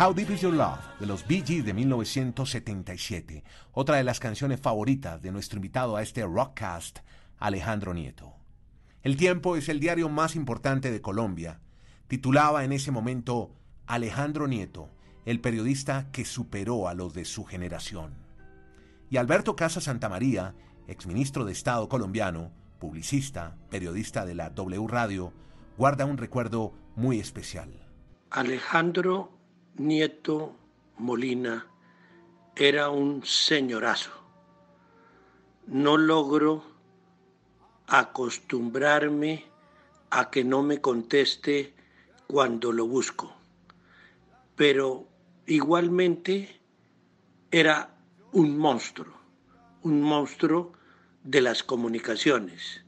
How 0.00 0.14
Deep 0.14 0.30
Is 0.30 0.42
Your 0.42 0.54
Love 0.54 0.78
de 1.00 1.06
los 1.06 1.26
Bee 1.26 1.42
Gees 1.44 1.64
de 1.64 1.74
1977, 1.74 3.42
otra 3.72 3.96
de 3.96 4.04
las 4.04 4.20
canciones 4.20 4.60
favoritas 4.60 5.20
de 5.20 5.32
nuestro 5.32 5.56
invitado 5.56 5.96
a 5.96 6.02
este 6.02 6.24
Rockcast, 6.24 7.00
Alejandro 7.40 7.92
Nieto. 7.94 8.32
El 9.02 9.16
Tiempo 9.16 9.56
es 9.56 9.68
el 9.68 9.80
diario 9.80 10.08
más 10.08 10.36
importante 10.36 10.92
de 10.92 11.00
Colombia. 11.00 11.58
Titulaba 12.06 12.62
en 12.62 12.72
ese 12.72 12.92
momento 12.92 13.56
Alejandro 13.88 14.46
Nieto, 14.46 14.88
el 15.24 15.40
periodista 15.40 16.12
que 16.12 16.24
superó 16.24 16.86
a 16.86 16.94
los 16.94 17.12
de 17.12 17.24
su 17.24 17.44
generación. 17.44 18.14
Y 19.10 19.16
Alberto 19.16 19.56
Casa 19.56 19.80
Santamaría, 19.80 20.54
exministro 20.86 21.44
de 21.44 21.50
Estado 21.50 21.88
colombiano, 21.88 22.52
publicista, 22.78 23.56
periodista 23.68 24.24
de 24.24 24.36
la 24.36 24.50
W 24.50 24.86
Radio, 24.86 25.32
guarda 25.76 26.04
un 26.04 26.18
recuerdo 26.18 26.72
muy 26.94 27.18
especial. 27.18 27.88
Alejandro 28.30 29.37
Nieto 29.78 30.56
Molina 30.96 31.64
era 32.56 32.90
un 32.90 33.24
señorazo. 33.24 34.10
No 35.68 35.96
logro 35.96 36.64
acostumbrarme 37.86 39.44
a 40.10 40.30
que 40.30 40.42
no 40.42 40.64
me 40.64 40.80
conteste 40.80 41.74
cuando 42.26 42.72
lo 42.72 42.88
busco, 42.88 43.32
pero 44.56 45.06
igualmente 45.46 46.60
era 47.52 47.94
un 48.32 48.58
monstruo, 48.58 49.14
un 49.84 50.02
monstruo 50.02 50.72
de 51.22 51.40
las 51.40 51.62
comunicaciones. 51.62 52.84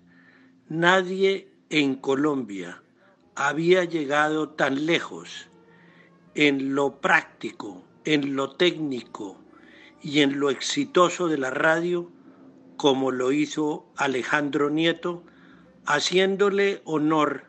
Nadie 0.69 1.53
en 1.69 1.95
Colombia 1.95 2.83
había 3.37 3.85
llegado 3.85 4.49
tan 4.49 4.87
lejos 4.87 5.50
en 6.35 6.75
lo 6.75 7.01
práctico, 7.01 7.85
en 8.05 8.37
lo 8.37 8.53
técnico 8.53 9.39
y 10.03 10.21
en 10.21 10.41
lo 10.41 10.51
exitoso 10.51 11.29
de 11.29 11.39
la 11.39 11.51
radio 11.51 12.11
como 12.81 13.11
lo 13.11 13.31
hizo 13.31 13.85
Alejandro 13.95 14.71
Nieto, 14.71 15.23
haciéndole 15.85 16.81
honor 16.85 17.45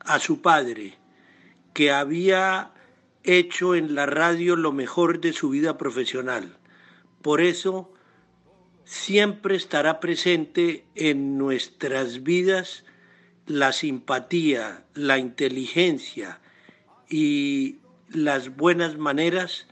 a 0.00 0.18
su 0.18 0.42
padre, 0.42 0.98
que 1.72 1.90
había 1.90 2.72
hecho 3.24 3.74
en 3.74 3.94
la 3.94 4.04
radio 4.04 4.54
lo 4.54 4.72
mejor 4.72 5.22
de 5.22 5.32
su 5.32 5.48
vida 5.48 5.78
profesional. 5.78 6.58
Por 7.22 7.40
eso 7.40 7.90
siempre 8.84 9.56
estará 9.56 9.98
presente 9.98 10.84
en 10.94 11.38
nuestras 11.38 12.22
vidas 12.22 12.84
la 13.46 13.72
simpatía, 13.72 14.84
la 14.92 15.16
inteligencia 15.16 16.38
y 17.08 17.78
las 18.10 18.56
buenas 18.56 18.96
maneras 18.96 19.66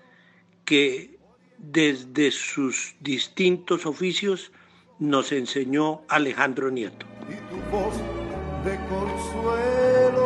que 0.64 1.18
desde 1.58 2.30
sus 2.30 2.94
distintos 3.00 3.86
oficios 3.86 4.52
nos 4.98 5.32
enseñó 5.32 6.02
Alejandro 6.08 6.70
Nieto. 6.70 7.06
y 7.28 7.36
tu 7.48 7.56
voz 7.70 7.94
de 8.64 8.78
consuelo. 8.88 10.24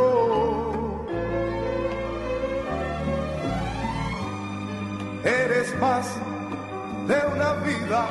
Eres 5.25 5.75
más 5.79 6.17
de 7.07 7.17
una 7.35 7.53
vida 7.65 8.11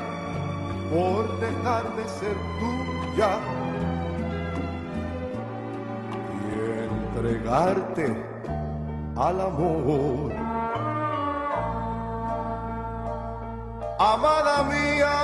por 0.92 1.40
dejar 1.40 1.96
de 1.96 2.04
ser 2.10 2.36
tuya 2.60 3.40
y 6.34 6.60
entregarte 7.16 8.16
al 9.20 9.42
amor. 9.42 10.32
Amada 14.00 14.64
mía, 14.64 15.16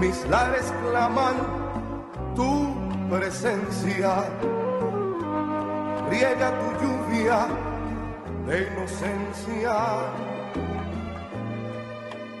mis 0.00 0.26
lares 0.28 0.72
claman 0.82 1.36
tu 2.34 2.74
presencia, 3.08 4.24
riega 6.10 6.50
tu 6.58 6.68
lluvia 6.82 7.46
de 8.46 8.66
inocencia 8.68 9.76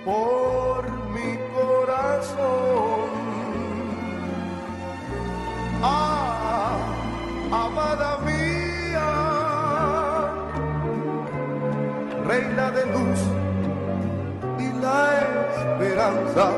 por 0.04 0.90
mi 1.14 1.38
corazón. 1.54 3.15
Amada 7.66 8.18
mía, 8.28 9.08
reina 12.26 12.70
de 12.70 12.86
luz 12.86 13.20
y 14.58 14.66
la 14.80 14.98
esperanza 15.58 16.52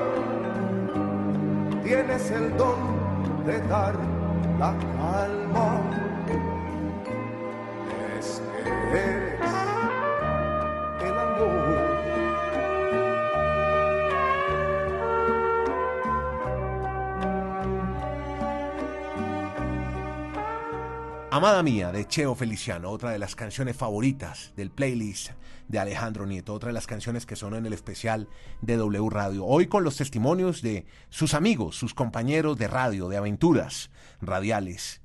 tienes 1.82 2.30
el 2.30 2.56
don 2.56 2.80
de 3.46 3.58
dar 3.68 3.94
la 4.58 4.74
calma. 4.96 6.07
Amada 21.38 21.62
Mía 21.62 21.92
de 21.92 22.04
Cheo 22.04 22.34
Feliciano, 22.34 22.90
otra 22.90 23.12
de 23.12 23.20
las 23.20 23.36
canciones 23.36 23.76
favoritas 23.76 24.52
del 24.56 24.72
playlist 24.72 25.30
de 25.68 25.78
Alejandro 25.78 26.26
Nieto, 26.26 26.52
otra 26.52 26.70
de 26.70 26.72
las 26.72 26.88
canciones 26.88 27.26
que 27.26 27.36
sonó 27.36 27.56
en 27.56 27.64
el 27.64 27.72
especial 27.72 28.28
de 28.60 28.76
W 28.76 29.08
Radio. 29.08 29.46
Hoy 29.46 29.68
con 29.68 29.84
los 29.84 29.96
testimonios 29.96 30.62
de 30.62 30.84
sus 31.10 31.34
amigos, 31.34 31.76
sus 31.76 31.94
compañeros 31.94 32.58
de 32.58 32.66
radio, 32.66 33.08
de 33.08 33.18
aventuras 33.18 33.92
radiales. 34.20 35.00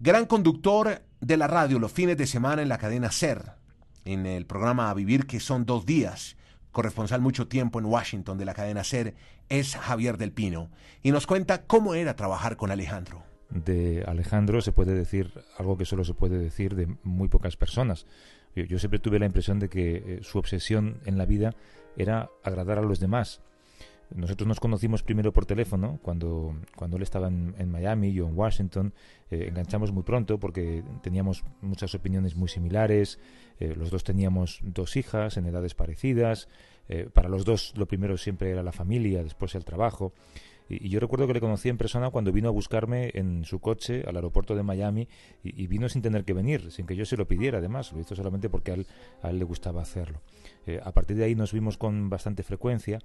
Gran 0.00 0.26
conductor 0.26 1.00
de 1.20 1.36
la 1.36 1.46
radio 1.46 1.78
los 1.78 1.92
fines 1.92 2.16
de 2.16 2.26
semana 2.26 2.60
en 2.60 2.68
la 2.68 2.78
cadena 2.78 3.12
Ser, 3.12 3.52
en 4.04 4.26
el 4.26 4.46
programa 4.46 4.90
A 4.90 4.94
Vivir 4.94 5.28
que 5.28 5.38
son 5.38 5.64
dos 5.64 5.86
días. 5.86 6.36
Corresponsal 6.72 7.20
mucho 7.20 7.46
tiempo 7.46 7.78
en 7.78 7.86
Washington 7.86 8.36
de 8.36 8.46
la 8.46 8.54
cadena 8.54 8.82
Ser 8.82 9.14
es 9.48 9.76
Javier 9.76 10.18
del 10.18 10.32
Pino 10.32 10.70
y 11.04 11.12
nos 11.12 11.28
cuenta 11.28 11.66
cómo 11.66 11.94
era 11.94 12.16
trabajar 12.16 12.56
con 12.56 12.72
Alejandro 12.72 13.27
de 13.50 14.04
Alejandro 14.06 14.60
se 14.60 14.72
puede 14.72 14.94
decir 14.94 15.32
algo 15.56 15.78
que 15.78 15.84
solo 15.84 16.04
se 16.04 16.14
puede 16.14 16.38
decir 16.38 16.74
de 16.74 16.88
muy 17.02 17.28
pocas 17.28 17.56
personas. 17.56 18.06
Yo, 18.54 18.78
siempre 18.78 18.98
tuve 18.98 19.18
la 19.18 19.26
impresión 19.26 19.58
de 19.58 19.68
que 19.68 19.96
eh, 19.96 20.18
su 20.22 20.38
obsesión 20.38 21.00
en 21.04 21.18
la 21.18 21.26
vida 21.26 21.54
era 21.96 22.30
agradar 22.42 22.78
a 22.78 22.82
los 22.82 22.98
demás. 22.98 23.40
Nosotros 24.14 24.48
nos 24.48 24.58
conocimos 24.58 25.02
primero 25.02 25.34
por 25.34 25.44
teléfono, 25.44 25.98
cuando, 26.02 26.56
cuando 26.74 26.96
él 26.96 27.02
estaba 27.02 27.28
en, 27.28 27.54
en 27.58 27.70
Miami, 27.70 28.12
yo 28.12 28.26
en 28.26 28.36
Washington. 28.36 28.94
Eh, 29.30 29.46
enganchamos 29.48 29.92
muy 29.92 30.02
pronto 30.02 30.40
porque 30.40 30.82
teníamos 31.02 31.44
muchas 31.60 31.94
opiniones 31.94 32.34
muy 32.34 32.48
similares. 32.48 33.18
eh, 33.60 33.74
los 33.76 33.90
dos 33.90 34.04
teníamos 34.04 34.60
dos 34.62 34.96
hijas 34.96 35.36
en 35.36 35.46
edades 35.46 35.74
parecidas. 35.74 36.48
para 37.12 37.28
los 37.28 37.44
dos 37.44 37.74
lo 37.76 37.86
primero 37.86 38.16
siempre 38.16 38.50
era 38.50 38.62
la 38.62 38.72
familia, 38.72 39.22
después 39.22 39.54
el 39.54 39.64
trabajo. 39.64 40.14
Y, 40.68 40.88
yo 40.88 41.00
recuerdo 41.00 41.26
que 41.26 41.34
le 41.34 41.40
conocí 41.40 41.68
en 41.68 41.78
persona 41.78 42.10
cuando 42.10 42.32
vino 42.32 42.48
a 42.48 42.52
buscarme 42.52 43.10
en 43.14 43.44
su 43.44 43.60
coche 43.60 44.04
al 44.06 44.16
aeropuerto 44.16 44.54
de 44.54 44.62
Miami 44.62 45.08
y, 45.42 45.62
y 45.62 45.66
vino 45.66 45.88
sin 45.88 46.02
tener 46.02 46.24
que 46.24 46.32
venir, 46.32 46.70
sin 46.70 46.86
que 46.86 46.96
yo 46.96 47.04
se 47.04 47.16
lo 47.16 47.26
pidiera 47.26 47.58
además, 47.58 47.92
lo 47.92 48.00
hizo 48.00 48.14
solamente 48.14 48.48
porque 48.48 48.72
a 48.72 48.74
él, 48.74 48.86
a 49.22 49.30
él 49.30 49.38
le 49.38 49.44
gustaba 49.44 49.82
hacerlo. 49.82 50.20
Eh, 50.66 50.80
a 50.84 50.92
partir 50.92 51.16
de 51.16 51.24
ahí 51.24 51.34
nos 51.34 51.52
vimos 51.52 51.78
con 51.78 52.10
bastante 52.10 52.42
frecuencia 52.42 53.00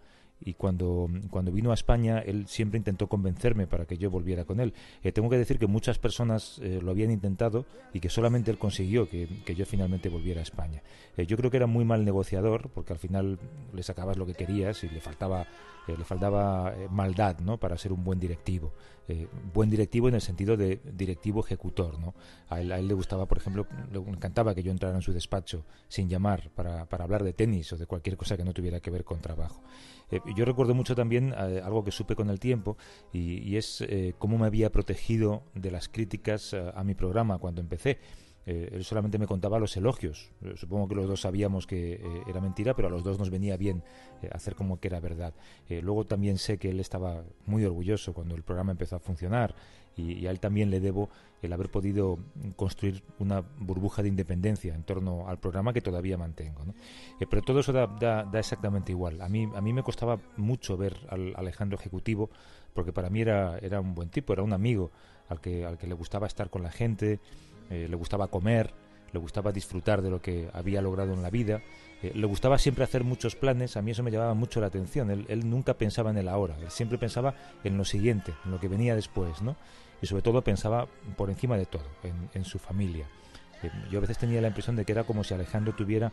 y 0.46 0.54
cuando, 0.54 1.10
cuando 1.30 1.52
vino 1.52 1.72
a 1.72 1.74
España 1.74 2.20
él 2.20 2.48
siempre 2.48 2.78
intentó 2.78 3.08
convencerme 3.08 3.68
para 3.68 3.86
que 3.86 3.98
yo 3.98 4.10
volviera 4.10 4.46
con 4.46 4.60
él. 4.60 4.74
Eh, 5.04 5.12
tengo 5.12 5.30
que 5.30 5.38
decir 5.38 5.58
que 5.58 5.68
muchas 5.68 5.98
personas 5.98 6.60
eh, 6.62 6.80
lo 6.82 6.92
habían 6.92 7.12
intentado 7.12 7.66
y 7.94 8.00
que 8.00 8.10
solamente 8.10 8.52
él 8.52 8.58
consiguió 8.58 9.10
que, 9.10 9.28
que 9.46 9.56
yo 9.56 9.66
finalmente 9.66 10.10
volviera 10.10 10.42
a 10.42 10.44
España. 10.44 10.82
Eh, 11.18 11.26
yo 11.26 11.38
creo 11.38 11.50
que 11.50 11.58
era 11.58 11.68
muy 11.68 11.86
mal 11.86 12.04
negociador 12.04 12.70
porque 12.74 12.94
al 12.94 13.00
final 13.00 13.40
le 13.74 13.84
sacabas 13.84 14.18
lo 14.18 14.26
que 14.26 14.34
querías 14.34 14.84
y 14.84 14.90
le 14.90 15.00
faltaba, 15.00 15.48
le 15.88 16.04
faltaba 16.04 16.74
maldad 16.90 17.40
¿no? 17.40 17.58
para 17.58 17.78
ser 17.78 17.94
un 17.94 18.04
buen 18.04 18.20
directivo. 18.20 18.74
Eh, 19.10 19.28
buen 19.54 19.70
directivo 19.70 20.08
en 20.08 20.16
el 20.16 20.22
sentido 20.22 20.56
de 20.56 20.80
directivo 20.94 21.42
ejecutor. 21.42 22.00
¿no? 22.00 22.14
A, 22.50 22.62
él, 22.62 22.72
a 22.72 22.80
él 22.80 22.88
le 22.88 22.94
gustaba, 22.94 23.26
por 23.26 23.38
ejemplo, 23.38 23.68
le 23.92 24.00
encantaba 24.00 24.56
que 24.56 24.64
yo 24.64 24.72
entrara 24.72 24.96
en 24.96 25.02
su 25.02 25.12
despacho 25.12 25.66
sin 25.90 26.10
llamar 26.10 26.50
para, 26.56 26.88
hablar 26.90 27.24
de 27.24 27.34
tenis 27.34 27.74
o 27.74 27.78
de 27.78 27.86
cualquier 27.86 28.16
cosa 28.16 28.38
que 28.38 28.46
no 28.46 28.54
tuviera 28.54 28.80
que 28.80 28.92
ver 28.92 29.04
con 29.04 29.20
trabajo. 29.20 29.62
Eh, 30.10 30.22
yo 30.36 30.46
recuerdo 30.46 30.74
mucho 30.74 30.96
también 30.96 31.34
eh, 31.38 31.62
algo 31.64 31.84
que 31.84 31.92
supe 31.92 32.16
con 32.16 32.30
el 32.30 32.40
tiempo 32.40 32.78
y, 33.12 33.58
es 33.58 33.86
cómo 34.18 34.38
me 34.40 34.48
había 34.48 34.72
protegido 34.72 35.44
de 35.54 35.70
las 35.70 35.88
críticas 35.88 36.54
a 36.54 36.84
mi 36.84 36.96
programa 36.96 37.38
cuando 37.38 37.62
empecé. 37.62 38.00
Eh, 38.46 38.70
él 38.74 38.84
solamente 38.84 39.18
me 39.18 39.28
contaba 39.28 39.60
los 39.60 39.76
elogios. 39.78 40.32
Eh, 40.42 40.54
supongo 40.56 40.88
que 40.88 40.96
los 40.96 41.08
dos 41.08 41.22
sabíamos 41.22 41.66
que 41.66 41.94
eh, 41.94 42.00
era 42.28 42.42
mentira, 42.42 42.76
pero 42.76 42.88
a 42.88 42.92
los 42.92 43.04
dos 43.04 43.18
nos 43.18 43.30
venía 43.30 43.58
bien 43.58 43.84
hacer 44.32 44.56
como 44.56 44.80
que 44.80 44.88
era 44.88 45.02
verdad. 45.02 45.34
Luego 45.70 46.06
también 46.06 46.38
sé 46.38 46.58
que 46.58 46.70
él 46.70 46.80
estaba 46.80 47.24
muy 47.46 47.66
orgulloso 47.66 48.14
cuando 48.14 48.36
el 48.36 48.44
programa 48.44 48.72
empezó 48.72 48.96
a 48.96 49.00
funcionar 49.00 49.54
y, 49.98 50.26
a 50.26 50.32
él 50.32 50.40
también 50.40 50.70
le 50.72 50.80
debo 50.80 51.10
el 51.42 51.52
haber 51.52 51.70
podido 51.70 52.18
construir 52.56 53.04
una 53.20 53.42
burbuja 53.42 54.02
de 54.02 54.08
independencia 54.08 54.74
en 54.74 54.84
torno 54.84 55.28
al 55.28 55.40
programa 55.40 55.74
que 55.74 55.82
todavía 55.82 56.18
mantengo. 56.18 56.62
pero 57.30 57.42
todo 57.42 57.60
eso 57.60 57.74
da 57.74 58.30
exactamente 58.34 58.94
igual. 58.94 59.22
A 59.22 59.28
mí, 59.28 59.50
a 59.54 59.60
mí 59.60 59.74
me 59.74 59.84
costaba 59.84 60.20
mucho 60.38 60.78
ver 60.78 60.96
al 61.10 61.34
Alejandro 61.36 61.78
Ejecutivo 61.78 62.30
porque 62.74 62.94
para 62.94 63.10
mí 63.10 63.22
era, 63.22 63.58
era 63.60 63.82
un 63.82 63.94
buen 63.94 64.10
tipo, 64.10 64.32
era 64.32 64.44
un 64.44 64.54
amigo 64.54 64.92
al 65.28 65.42
que, 65.42 65.66
al 65.66 65.78
que 65.78 65.88
le 65.88 65.94
gustaba 65.94 66.28
estar 66.28 66.50
con 66.50 66.64
la 66.64 66.72
gente, 66.72 67.20
Eh, 67.70 67.88
le 67.90 67.96
gustaba 67.96 68.28
comer, 68.28 68.74
le 69.12 69.20
gustaba 69.20 69.52
disfrutar 69.52 70.02
de 70.02 70.10
lo 70.10 70.22
que 70.22 70.50
había 70.54 70.82
logrado 70.82 71.14
en 71.14 71.22
la 71.22 71.30
vida, 71.30 71.62
eh, 72.02 72.12
le 72.14 72.26
gustaba 72.26 72.58
siempre 72.58 72.84
hacer 72.84 73.04
muchos 73.04 73.36
planes, 73.36 73.78
a 73.78 73.82
mí 73.82 73.92
eso 73.92 74.04
me 74.04 74.12
llamaba 74.12 74.34
mucho 74.34 74.60
la 74.60 74.68
atención, 74.68 75.10
él, 75.12 75.50
nunca 75.50 75.76
pensaba 75.76 76.10
en 76.10 76.18
el 76.18 76.28
ahora, 76.28 76.58
él 76.58 76.70
siempre 76.70 76.98
pensaba 76.98 77.36
en 77.64 77.78
lo 77.78 77.86
siguiente, 77.86 78.34
en 78.44 78.52
lo 78.52 78.60
que 78.60 78.68
venía 78.68 78.96
después, 78.96 79.42
¿no? 79.42 79.56
Y 80.02 80.08
sobre 80.08 80.22
todo 80.22 80.44
pensaba 80.44 80.88
por 81.16 81.30
encima 81.30 81.58
de 81.58 81.66
todo, 81.66 81.86
en, 82.34 82.44
su 82.44 82.60
familia. 82.60 83.08
Eh, 83.62 83.72
yo 83.90 84.00
a 84.00 84.02
veces 84.02 84.18
tenía 84.18 84.42
la 84.42 84.50
impresión 84.50 84.76
de 84.76 84.84
que 84.84 84.92
era 84.92 85.06
como 85.06 85.24
si 85.24 85.34
Alejandro 85.34 85.74
tuviera 85.74 86.12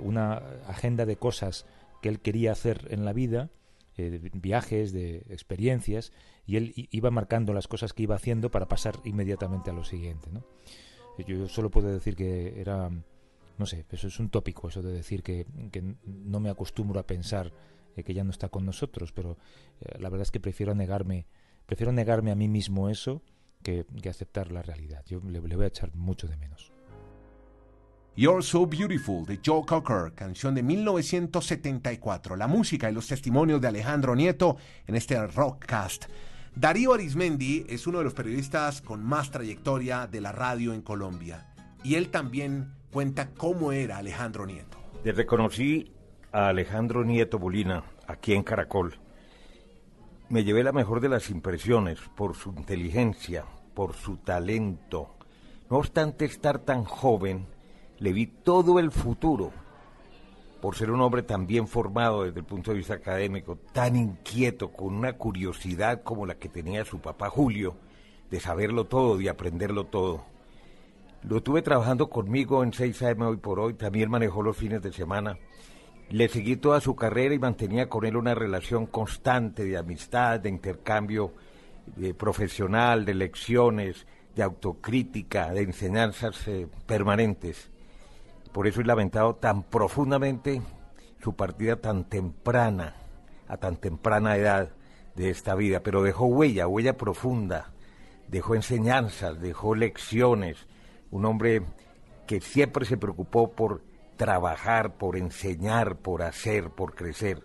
una 0.00 0.36
agenda 0.68 1.06
de 1.06 1.16
cosas 1.16 1.66
que 2.02 2.08
él 2.08 2.20
quería 2.20 2.52
hacer 2.52 2.86
en 2.90 3.04
la 3.04 3.12
vida, 3.12 3.50
de 3.96 4.30
viajes, 4.34 4.92
de 4.92 5.24
experiencias, 5.28 6.12
y 6.46 6.56
él 6.56 6.72
iba 6.76 7.10
marcando 7.10 7.52
las 7.52 7.66
cosas 7.66 7.92
que 7.92 8.04
iba 8.04 8.14
haciendo 8.14 8.50
para 8.50 8.68
pasar 8.68 9.00
inmediatamente 9.04 9.70
a 9.70 9.72
lo 9.72 9.84
siguiente. 9.84 10.30
¿no? 10.30 10.44
Yo 11.18 11.48
solo 11.48 11.70
puedo 11.70 11.88
decir 11.88 12.16
que 12.16 12.60
era, 12.60 12.90
no 13.58 13.66
sé, 13.66 13.84
eso 13.90 14.08
es 14.08 14.18
un 14.18 14.30
tópico, 14.30 14.68
eso 14.68 14.82
de 14.82 14.92
decir 14.92 15.22
que, 15.22 15.46
que 15.70 15.82
no 16.04 16.40
me 16.40 16.50
acostumbro 16.50 16.98
a 16.98 17.06
pensar 17.06 17.52
eh, 17.96 18.02
que 18.02 18.14
ya 18.14 18.24
no 18.24 18.30
está 18.30 18.48
con 18.48 18.64
nosotros, 18.64 19.12
pero 19.12 19.36
eh, 19.80 19.98
la 19.98 20.08
verdad 20.08 20.22
es 20.22 20.30
que 20.30 20.40
prefiero 20.40 20.74
negarme, 20.74 21.26
prefiero 21.66 21.92
negarme 21.92 22.30
a 22.30 22.34
mí 22.34 22.48
mismo 22.48 22.88
eso 22.88 23.22
que, 23.62 23.86
que 24.00 24.08
aceptar 24.08 24.50
la 24.50 24.62
realidad. 24.62 25.04
Yo 25.06 25.20
le, 25.20 25.40
le 25.40 25.56
voy 25.56 25.64
a 25.64 25.68
echar 25.68 25.94
mucho 25.94 26.26
de 26.26 26.36
menos. 26.36 26.72
You're 28.14 28.42
So 28.42 28.66
Beautiful 28.66 29.24
de 29.24 29.40
Joe 29.42 29.64
Cocker, 29.64 30.12
canción 30.14 30.54
de 30.54 30.62
1974. 30.62 32.36
La 32.36 32.46
música 32.46 32.90
y 32.90 32.92
los 32.92 33.06
testimonios 33.06 33.58
de 33.60 33.68
Alejandro 33.68 34.14
Nieto 34.14 34.58
en 34.86 34.96
este 34.96 35.26
Rockcast. 35.26 36.06
Darío 36.54 36.92
Arismendi 36.92 37.64
es 37.68 37.86
uno 37.86 37.98
de 37.98 38.04
los 38.04 38.12
periodistas 38.12 38.82
con 38.82 39.02
más 39.02 39.30
trayectoria 39.30 40.06
de 40.06 40.20
la 40.20 40.32
radio 40.32 40.74
en 40.74 40.82
Colombia. 40.82 41.54
Y 41.82 41.94
él 41.94 42.10
también 42.10 42.74
cuenta 42.92 43.30
cómo 43.30 43.72
era 43.72 43.96
Alejandro 43.96 44.44
Nieto. 44.44 44.78
Desde 45.02 45.24
conocí 45.24 45.92
a 46.30 46.48
Alejandro 46.48 47.04
Nieto 47.04 47.38
Bolina 47.38 47.84
aquí 48.06 48.34
en 48.34 48.42
Caracol, 48.42 48.98
me 50.28 50.44
llevé 50.44 50.62
la 50.62 50.72
mejor 50.72 51.00
de 51.00 51.08
las 51.08 51.30
impresiones 51.30 51.98
por 52.16 52.36
su 52.36 52.50
inteligencia, 52.50 53.44
por 53.74 53.94
su 53.94 54.18
talento. 54.18 55.16
No 55.70 55.78
obstante 55.78 56.26
estar 56.26 56.58
tan 56.58 56.84
joven, 56.84 57.46
le 57.98 58.12
vi 58.12 58.26
todo 58.26 58.78
el 58.78 58.92
futuro. 58.92 59.52
Por 60.62 60.76
ser 60.76 60.92
un 60.92 61.00
hombre 61.00 61.24
tan 61.24 61.48
bien 61.48 61.66
formado 61.66 62.22
desde 62.22 62.38
el 62.38 62.46
punto 62.46 62.70
de 62.70 62.76
vista 62.76 62.94
académico, 62.94 63.58
tan 63.72 63.96
inquieto, 63.96 64.70
con 64.70 64.94
una 64.94 65.14
curiosidad 65.14 66.04
como 66.04 66.24
la 66.24 66.36
que 66.36 66.48
tenía 66.48 66.84
su 66.84 67.00
papá 67.00 67.28
Julio, 67.28 67.74
de 68.30 68.38
saberlo 68.38 68.86
todo, 68.86 69.18
de 69.18 69.28
aprenderlo 69.28 69.86
todo. 69.86 70.24
Lo 71.24 71.42
tuve 71.42 71.62
trabajando 71.62 72.08
conmigo 72.08 72.62
en 72.62 72.72
6 72.72 73.02
AM 73.02 73.22
hoy 73.22 73.38
por 73.38 73.58
hoy, 73.58 73.74
también 73.74 74.08
manejó 74.08 74.40
los 74.40 74.56
fines 74.56 74.80
de 74.82 74.92
semana. 74.92 75.36
Le 76.10 76.28
seguí 76.28 76.54
toda 76.54 76.80
su 76.80 76.94
carrera 76.94 77.34
y 77.34 77.40
mantenía 77.40 77.88
con 77.88 78.04
él 78.04 78.16
una 78.16 78.36
relación 78.36 78.86
constante 78.86 79.64
de 79.64 79.76
amistad, 79.76 80.38
de 80.38 80.48
intercambio 80.48 81.32
eh, 82.00 82.14
profesional, 82.14 83.04
de 83.04 83.14
lecciones, 83.14 84.06
de 84.36 84.44
autocrítica, 84.44 85.50
de 85.50 85.62
enseñanzas 85.62 86.46
eh, 86.46 86.68
permanentes. 86.86 87.71
Por 88.52 88.66
eso 88.66 88.80
he 88.80 88.84
lamentado 88.84 89.36
tan 89.36 89.62
profundamente 89.62 90.60
su 91.22 91.34
partida 91.34 91.76
tan 91.76 92.04
temprana, 92.04 92.96
a 93.48 93.56
tan 93.56 93.76
temprana 93.76 94.36
edad 94.36 94.70
de 95.14 95.30
esta 95.30 95.54
vida, 95.54 95.80
pero 95.80 96.02
dejó 96.02 96.26
huella, 96.26 96.66
huella 96.66 96.96
profunda, 96.96 97.72
dejó 98.28 98.54
enseñanzas, 98.54 99.40
dejó 99.40 99.74
lecciones, 99.74 100.66
un 101.10 101.24
hombre 101.24 101.62
que 102.26 102.40
siempre 102.40 102.84
se 102.84 102.96
preocupó 102.96 103.52
por 103.52 103.82
trabajar, 104.16 104.96
por 104.96 105.16
enseñar, 105.16 105.96
por 105.96 106.22
hacer, 106.22 106.70
por 106.70 106.94
crecer. 106.94 107.42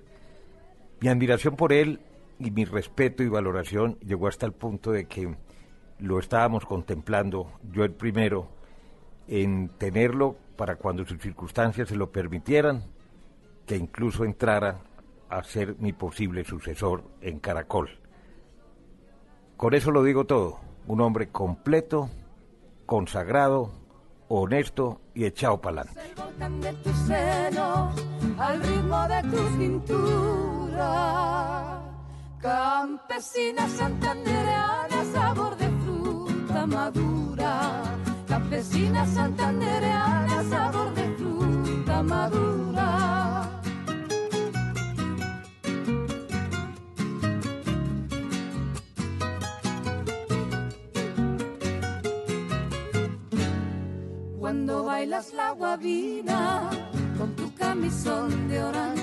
Mi 0.99 1.07
admiración 1.09 1.55
por 1.55 1.71
él 1.71 2.01
y 2.39 2.51
mi 2.51 2.65
respeto 2.65 3.23
y 3.23 3.29
valoración 3.29 3.97
llegó 3.99 4.27
hasta 4.27 4.45
el 4.45 4.53
punto 4.53 4.91
de 4.91 5.05
que 5.05 5.35
lo 5.99 6.19
estábamos 6.19 6.65
contemplando, 6.65 7.51
yo 7.71 7.83
el 7.83 7.91
primero, 7.91 8.49
en 9.27 9.69
tenerlo 9.69 10.37
para 10.57 10.75
cuando 10.75 11.05
sus 11.05 11.21
circunstancias 11.21 11.87
se 11.87 11.95
lo 11.95 12.11
permitieran, 12.11 12.83
que 13.65 13.77
incluso 13.77 14.25
entrara 14.25 14.79
a 15.29 15.43
ser 15.43 15.75
mi 15.79 15.93
posible 15.93 16.43
sucesor 16.43 17.03
en 17.21 17.39
Caracol. 17.39 17.89
Con 19.55 19.73
eso 19.73 19.91
lo 19.91 20.03
digo 20.03 20.25
todo, 20.25 20.59
un 20.87 21.01
hombre 21.01 21.29
completo, 21.29 22.09
consagrado, 22.85 23.71
honesto 24.27 25.01
y 25.13 25.25
echado 25.25 25.61
para 25.61 25.81
adelante. 25.81 26.01
sabor 35.13 35.57
de 35.57 35.69
fruta 35.83 36.65
madura. 36.67 38.06
Campesina 38.49 39.05
santandereana, 39.05 40.41
sabor 40.49 40.93
de 40.95 41.03
fruta 41.17 42.01
madura. 42.01 43.61
Cuando 54.39 54.85
bailas 54.85 55.33
la 55.33 55.51
guabina 55.51 56.69
con 57.17 57.35
tu 57.35 57.53
camisón 57.53 58.47
de 58.47 58.63
orán, 58.63 58.95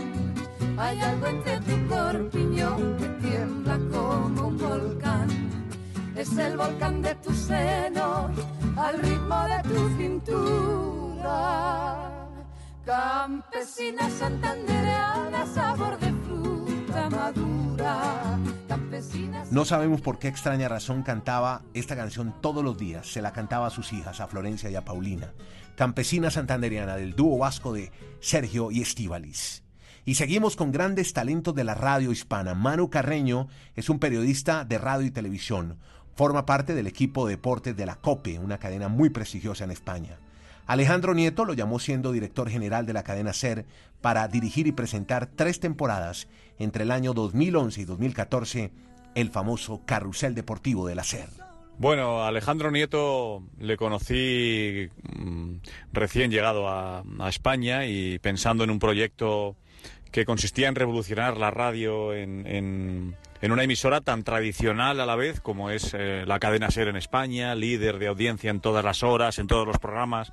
hay 0.79 0.99
algo 1.01 1.27
entre 1.27 1.61
tu 1.61 1.87
corpiñón 1.87 2.97
que 2.97 3.09
tiembla 3.29 3.79
como 3.93 4.47
un 4.49 4.57
volcán. 4.57 5.29
Es 6.17 6.35
el 6.39 6.57
volcán 6.57 7.03
de 7.03 7.15
tu 7.17 7.31
seno 7.35 8.31
al 8.77 8.99
ritmo 9.01 9.45
de 9.45 9.63
tu 9.69 9.97
cintura. 9.97 11.31
Campesina 12.85 14.11
santandereana, 14.11 15.47
sabor 15.47 15.99
de 15.99 16.13
fruta 16.13 17.09
madura. 17.11 18.39
Campesina 18.69 19.45
No 19.51 19.65
sabemos 19.65 20.01
por 20.01 20.19
qué 20.19 20.29
extraña 20.29 20.69
razón 20.69 21.03
cantaba 21.03 21.63
esta 21.73 21.97
canción 21.97 22.35
todos 22.41 22.63
los 22.63 22.77
días. 22.77 23.07
Se 23.07 23.23
la 23.23 23.33
cantaba 23.33 23.69
a 23.69 23.71
sus 23.71 23.93
hijas, 23.93 24.21
a 24.21 24.27
Florencia 24.27 24.69
y 24.71 24.75
a 24.77 24.85
Paulina. 24.85 25.33
Campesina 25.77 26.31
santanderiana 26.31 26.97
del 26.97 27.15
dúo 27.17 27.39
vasco 27.39 27.73
de 27.73 27.91
Sergio 28.21 28.71
y 28.71 28.83
Estíbalis. 28.83 29.65
Y 30.05 30.17
seguimos 30.17 30.55
con 30.55 30.71
grandes 30.71 31.15
talentos 31.15 31.55
de 31.55 31.65
la 31.65 31.75
radio 31.75 32.13
hispana. 32.13 32.55
Manu 32.55 32.91
Carreño 32.91 33.49
es 33.75 33.89
un 33.89 33.99
periodista 33.99 34.67
de 34.67 34.77
radio 34.77 35.07
y 35.07 35.11
televisión. 35.11 35.79
Forma 36.15 36.47
parte 36.47 36.75
del 36.75 36.87
equipo 36.87 37.27
de 37.27 37.33
deportes 37.33 37.77
de 37.77 37.87
la 37.87 37.97
COPE, 37.97 38.39
una 38.39 38.59
cadena 38.59 38.89
muy 38.89 39.11
prestigiosa 39.11 39.65
en 39.65 39.73
España. 39.73 40.17
Alejandro 40.67 41.13
Nieto 41.13 41.45
lo 41.45 41.55
llamó 41.55 41.79
siendo 41.79 42.13
director 42.13 42.49
general 42.49 42.87
de 42.87 42.93
la 42.93 43.03
cadena 43.03 43.33
SER 43.33 43.67
para 44.01 44.27
dirigir 44.29 44.67
y 44.67 44.73
presentar 44.73 45.27
tres 45.27 45.61
temporadas 45.61 46.29
entre 46.59 46.85
el 46.85 46.91
año 46.91 47.13
2011 47.13 47.81
y 47.81 47.85
2014 47.85 48.71
el 49.15 49.31
famoso 49.31 49.83
Carrusel 49.85 50.35
Deportivo 50.35 50.87
de 50.87 50.95
la 50.95 51.05
SER. 51.05 51.29
Bueno, 51.77 52.25
Alejandro 52.25 52.71
Nieto 52.71 53.43
le 53.59 53.77
conocí 53.77 54.89
mm, 55.17 55.57
recién 55.93 56.31
llegado 56.31 56.69
a 56.69 57.03
España 57.29 57.87
y 57.87 58.19
pensando 58.21 58.63
en 58.63 58.71
un 58.71 58.79
proyecto 58.79 59.57
que 60.15 60.25
consistía 60.25 60.69
en 60.69 60.77
revolucionar 60.77 61.37
la 61.37 61.51
radio 61.51 62.15
en, 62.15 62.47
en- 62.47 63.17
una 63.51 63.65
emisora 63.65 64.01
tan 64.01 64.23
tradicional 64.23 65.01
a 65.01 65.07
la 65.07 65.17
vez 65.17 65.41
como 65.41 65.71
es 65.71 65.93
eh, 65.93 66.23
la 66.25 66.39
cadena 66.39 66.71
SER 66.71 66.87
en 66.87 66.95
España, 66.97 67.55
líder 67.57 67.99
de 67.99 68.07
audiencia 68.07 68.49
en 68.51 68.61
todas 68.61 68.85
las 68.85 69.03
horas, 69.03 69.41
en 69.41 69.49
todos 69.49 69.67
los 69.67 69.79
programas. 69.79 70.33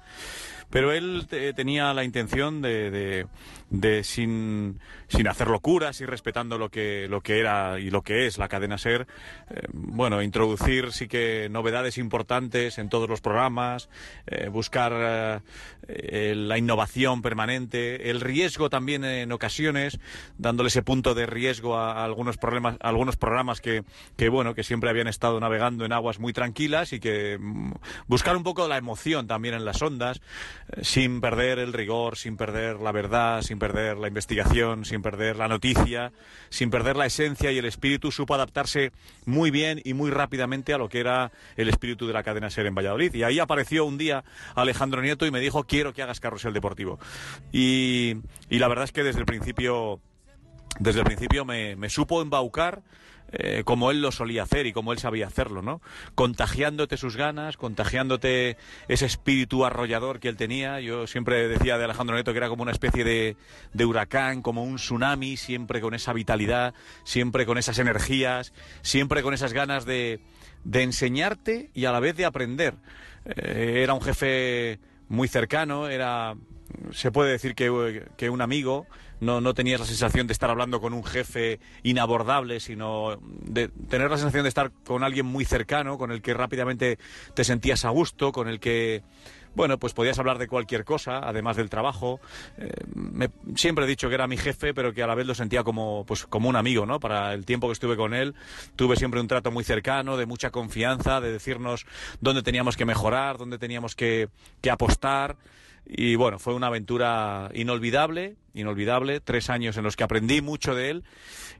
Pero 0.69 0.91
él 0.93 1.25
te- 1.27 1.51
tenía 1.53 1.93
la 1.95 2.03
intención 2.03 2.61
de- 2.61 3.27
de 3.71 4.03
sin, 4.03 4.79
sin 5.07 5.27
hacer 5.27 5.47
locuras 5.47 6.01
y 6.01 6.05
respetando 6.05 6.57
lo 6.57 6.69
que, 6.69 7.07
lo 7.09 7.21
que 7.21 7.39
era 7.39 7.79
y 7.79 7.89
lo 7.89 8.01
que 8.01 8.27
es 8.27 8.37
la 8.37 8.49
cadena 8.49 8.77
SER, 8.77 9.07
eh, 9.49 9.61
bueno, 9.71 10.21
introducir 10.21 10.91
sí 10.91 11.07
que 11.07 11.47
novedades 11.49 11.97
importantes 11.97 12.77
en 12.77 12.89
todos 12.89 13.09
los 13.09 13.21
programas, 13.21 13.89
eh, 14.27 14.49
buscar 14.49 14.91
eh, 14.93 15.39
eh, 15.87 16.33
la 16.35 16.57
innovación 16.57 17.21
permanente, 17.21 18.09
el 18.09 18.19
riesgo 18.19 18.69
también 18.69 19.05
en 19.05 19.31
ocasiones, 19.31 19.99
dándole 20.37 20.67
ese 20.67 20.83
punto 20.83 21.13
de 21.15 21.25
riesgo 21.25 21.77
a, 21.77 21.93
a 21.93 22.03
algunos 22.03 22.37
problemas, 22.37 22.75
a 22.81 22.89
algunos 22.89 23.15
programas 23.15 23.61
que, 23.61 23.83
que 24.17 24.27
bueno, 24.27 24.53
que 24.53 24.63
siempre 24.63 24.89
habían 24.89 25.07
estado 25.07 25.39
navegando 25.39 25.85
en 25.85 25.93
aguas 25.93 26.19
muy 26.19 26.33
tranquilas 26.33 26.91
y 26.91 26.99
que 26.99 27.37
mm, 27.39 27.71
buscar 28.07 28.35
un 28.35 28.43
poco 28.43 28.67
la 28.67 28.77
emoción 28.77 29.27
también 29.27 29.55
en 29.55 29.63
las 29.63 29.81
ondas. 29.81 30.21
sin 30.81 31.21
perder 31.21 31.59
el 31.59 31.71
rigor, 31.71 32.17
sin 32.17 32.35
perder 32.35 32.79
la 32.81 32.91
verdad, 32.91 33.41
sin 33.41 33.60
perder 33.61 33.99
la 33.99 34.07
investigación, 34.07 34.85
sin 34.85 35.03
perder 35.03 35.35
la 35.35 35.47
noticia, 35.47 36.11
sin 36.49 36.71
perder 36.71 36.97
la 36.97 37.05
esencia 37.05 37.51
y 37.51 37.59
el 37.59 37.65
espíritu, 37.65 38.11
supo 38.11 38.33
adaptarse 38.33 38.91
muy 39.27 39.51
bien 39.51 39.79
y 39.85 39.93
muy 39.93 40.09
rápidamente 40.09 40.73
a 40.73 40.79
lo 40.79 40.89
que 40.89 40.99
era 40.99 41.31
el 41.57 41.69
espíritu 41.69 42.07
de 42.07 42.13
la 42.13 42.23
cadena 42.23 42.49
SER 42.49 42.65
en 42.65 42.73
Valladolid. 42.73 43.13
Y 43.13 43.21
ahí 43.21 43.37
apareció 43.37 43.85
un 43.85 43.99
día 43.99 44.23
Alejandro 44.55 45.03
Nieto 45.03 45.27
y 45.27 45.31
me 45.31 45.39
dijo, 45.39 45.63
quiero 45.65 45.93
que 45.93 46.01
hagas 46.01 46.19
carrusel 46.19 46.53
deportivo. 46.53 46.97
Y, 47.51 48.15
la 48.49 48.67
verdad 48.67 48.85
es 48.85 48.91
que 48.91 49.03
desde 49.03 49.19
el 49.19 49.27
principio, 49.27 49.99
desde 50.79 51.01
el 51.01 51.05
principio 51.05 51.45
me, 51.45 51.75
me 51.75 51.91
supo 51.91 52.19
embaucar 52.19 52.81
eh, 53.33 53.63
como 53.65 53.91
él 53.91 54.01
lo 54.01 54.11
solía 54.11 54.43
hacer 54.43 54.65
y 54.65 54.73
como 54.73 54.91
él 54.91 54.99
sabía 54.99 55.27
hacerlo, 55.27 55.61
¿no? 55.61 55.81
Contagiándote 56.15 56.97
sus 56.97 57.15
ganas, 57.15 57.57
contagiándote 57.57 58.57
ese 58.87 59.05
espíritu 59.05 59.65
arrollador 59.65 60.19
que 60.19 60.27
él 60.27 60.37
tenía. 60.37 60.79
Yo 60.81 61.07
siempre 61.07 61.47
decía 61.47 61.77
de 61.77 61.85
Alejandro 61.85 62.15
Neto 62.15 62.31
que 62.31 62.37
era 62.37 62.49
como 62.49 62.63
una 62.63 62.71
especie 62.71 63.03
de, 63.03 63.37
de 63.73 63.85
huracán, 63.85 64.41
como 64.41 64.63
un 64.63 64.75
tsunami, 64.75 65.37
siempre 65.37 65.81
con 65.81 65.93
esa 65.93 66.13
vitalidad, 66.13 66.73
siempre 67.03 67.45
con 67.45 67.57
esas 67.57 67.79
energías, 67.79 68.53
siempre 68.81 69.23
con 69.23 69.33
esas 69.33 69.53
ganas 69.53 69.85
de, 69.85 70.19
de 70.63 70.83
enseñarte 70.83 71.69
y 71.73 71.85
a 71.85 71.91
la 71.91 71.99
vez 71.99 72.15
de 72.15 72.25
aprender. 72.25 72.75
Eh, 73.25 73.81
era 73.83 73.93
un 73.93 74.01
jefe 74.01 74.79
muy 75.07 75.27
cercano, 75.27 75.87
era 75.87 76.35
se 76.91 77.11
puede 77.11 77.31
decir 77.31 77.55
que, 77.55 78.07
que 78.17 78.29
un 78.29 78.41
amigo, 78.41 78.87
no, 79.21 79.39
no 79.39 79.53
tenías 79.53 79.79
la 79.79 79.85
sensación 79.85 80.27
de 80.27 80.33
estar 80.33 80.49
hablando 80.49 80.81
con 80.81 80.93
un 80.93 81.03
jefe 81.03 81.59
inabordable, 81.83 82.59
sino 82.59 83.17
de 83.21 83.69
tener 83.69 84.09
la 84.09 84.17
sensación 84.17 84.43
de 84.43 84.49
estar 84.49 84.71
con 84.83 85.03
alguien 85.03 85.27
muy 85.27 85.45
cercano, 85.45 85.97
con 85.97 86.11
el 86.11 86.21
que 86.21 86.33
rápidamente 86.33 86.97
te 87.35 87.43
sentías 87.43 87.85
a 87.85 87.89
gusto, 87.89 88.31
con 88.31 88.47
el 88.47 88.59
que, 88.59 89.03
bueno, 89.53 89.77
pues 89.77 89.93
podías 89.93 90.17
hablar 90.17 90.39
de 90.39 90.47
cualquier 90.47 90.83
cosa, 90.85 91.19
además 91.19 91.55
del 91.55 91.69
trabajo. 91.69 92.19
Eh, 92.57 93.29
siempre 93.55 93.85
he 93.85 93.87
dicho 93.87 94.09
que 94.09 94.15
era 94.15 94.25
mi 94.25 94.37
jefe, 94.37 94.73
pero 94.73 94.91
que 94.91 95.03
a 95.03 95.07
la 95.07 95.13
vez 95.13 95.27
lo 95.27 95.35
sentía 95.35 95.63
como, 95.63 96.03
pues, 96.07 96.25
como 96.25 96.49
un 96.49 96.55
amigo, 96.55 96.87
¿no? 96.87 96.99
Para 96.99 97.35
el 97.35 97.45
tiempo 97.45 97.67
que 97.67 97.73
estuve 97.73 97.95
con 97.95 98.15
él, 98.15 98.33
tuve 98.75 98.95
siempre 98.95 99.21
un 99.21 99.27
trato 99.27 99.51
muy 99.51 99.63
cercano, 99.63 100.17
de 100.17 100.25
mucha 100.25 100.49
confianza, 100.49 101.21
de 101.21 101.31
decirnos 101.31 101.85
dónde 102.21 102.41
teníamos 102.41 102.75
que 102.75 102.85
mejorar, 102.85 103.37
dónde 103.37 103.59
teníamos 103.59 103.95
que, 103.95 104.29
que 104.61 104.71
apostar. 104.71 105.37
Y 105.85 106.15
bueno, 106.15 106.39
fue 106.39 106.53
una 106.53 106.67
aventura 106.67 107.49
inolvidable, 107.53 108.35
inolvidable, 108.53 109.19
tres 109.19 109.49
años 109.49 109.77
en 109.77 109.83
los 109.83 109.95
que 109.95 110.03
aprendí 110.03 110.41
mucho 110.41 110.75
de 110.75 110.89
él 110.89 111.03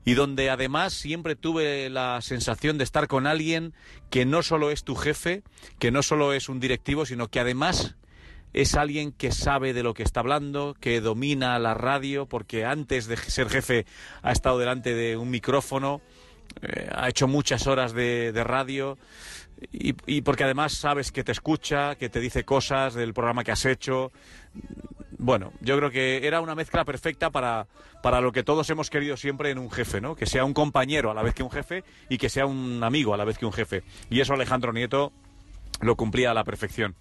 y 0.05 0.13
donde 0.13 0.49
además 0.49 0.93
siempre 0.93 1.35
tuve 1.35 1.89
la 1.89 2.21
sensación 2.21 2.77
de 2.77 2.83
estar 2.83 3.07
con 3.07 3.27
alguien 3.27 3.73
que 4.09 4.25
no 4.25 4.41
solo 4.41 4.71
es 4.71 4.83
tu 4.83 4.95
jefe, 4.95 5.43
que 5.79 5.91
no 5.91 6.01
solo 6.03 6.33
es 6.33 6.49
un 6.49 6.59
directivo, 6.59 7.05
sino 7.05 7.27
que 7.29 7.39
además 7.39 7.95
es 8.53 8.75
alguien 8.75 9.11
que 9.11 9.31
sabe 9.31 9.73
de 9.73 9.83
lo 9.83 9.93
que 9.93 10.03
está 10.03 10.19
hablando, 10.19 10.75
que 10.79 11.01
domina 11.01 11.57
la 11.59 11.73
radio, 11.73 12.25
porque 12.25 12.65
antes 12.65 13.07
de 13.07 13.17
ser 13.17 13.49
jefe 13.49 13.85
ha 14.21 14.31
estado 14.31 14.59
delante 14.59 14.93
de 14.93 15.17
un 15.17 15.29
micrófono, 15.29 16.01
eh, 16.61 16.89
ha 16.93 17.07
hecho 17.07 17.27
muchas 17.27 17.67
horas 17.67 17.93
de, 17.93 18.31
de 18.31 18.43
radio 18.43 18.97
y, 19.71 20.21
porque 20.21 20.43
además 20.43 20.73
sabes 20.73 21.11
que 21.11 21.23
te 21.23 21.31
escucha, 21.31 21.95
que 21.95 22.09
te 22.09 22.19
dice 22.19 22.43
cosas 22.43 22.93
del 22.93 23.13
programa 23.13 23.43
que 23.43 23.51
has 23.51 23.65
hecho. 23.65 24.11
Bueno, 25.17 25.53
yo 25.61 25.77
creo 25.77 25.91
que 25.91 26.25
era 26.25 26.41
una 26.41 26.55
mezcla 26.55 26.83
perfecta 26.83 27.29
para, 27.29 27.67
para 28.01 28.21
lo 28.21 28.31
que 28.31 28.43
todos 28.43 28.69
hemos 28.71 28.89
querido 28.89 29.17
siempre 29.17 29.51
en 29.51 29.59
un 29.59 29.69
jefe, 29.69 30.01
¿no? 30.01 30.15
Que 30.15 30.25
sea 30.25 30.45
un 30.45 30.53
compañero 30.53 31.11
a 31.11 31.13
la 31.13 31.21
vez 31.21 31.35
que 31.35 31.43
un 31.43 31.51
jefe 31.51 31.83
y 32.09 32.17
que 32.17 32.29
sea 32.29 32.47
un 32.47 32.83
amigo 32.83 33.13
a 33.13 33.17
la 33.17 33.25
vez 33.25 33.37
que 33.37 33.45
un 33.45 33.53
jefe. 33.53 33.83
Y 34.09 34.19
eso 34.19 34.33
Alejandro 34.33 34.73
Nieto 34.73 35.11
lo 35.81 35.95
cumplía 35.95 36.31
a 36.31 36.33
la 36.33 36.43
perfección. 36.43 36.95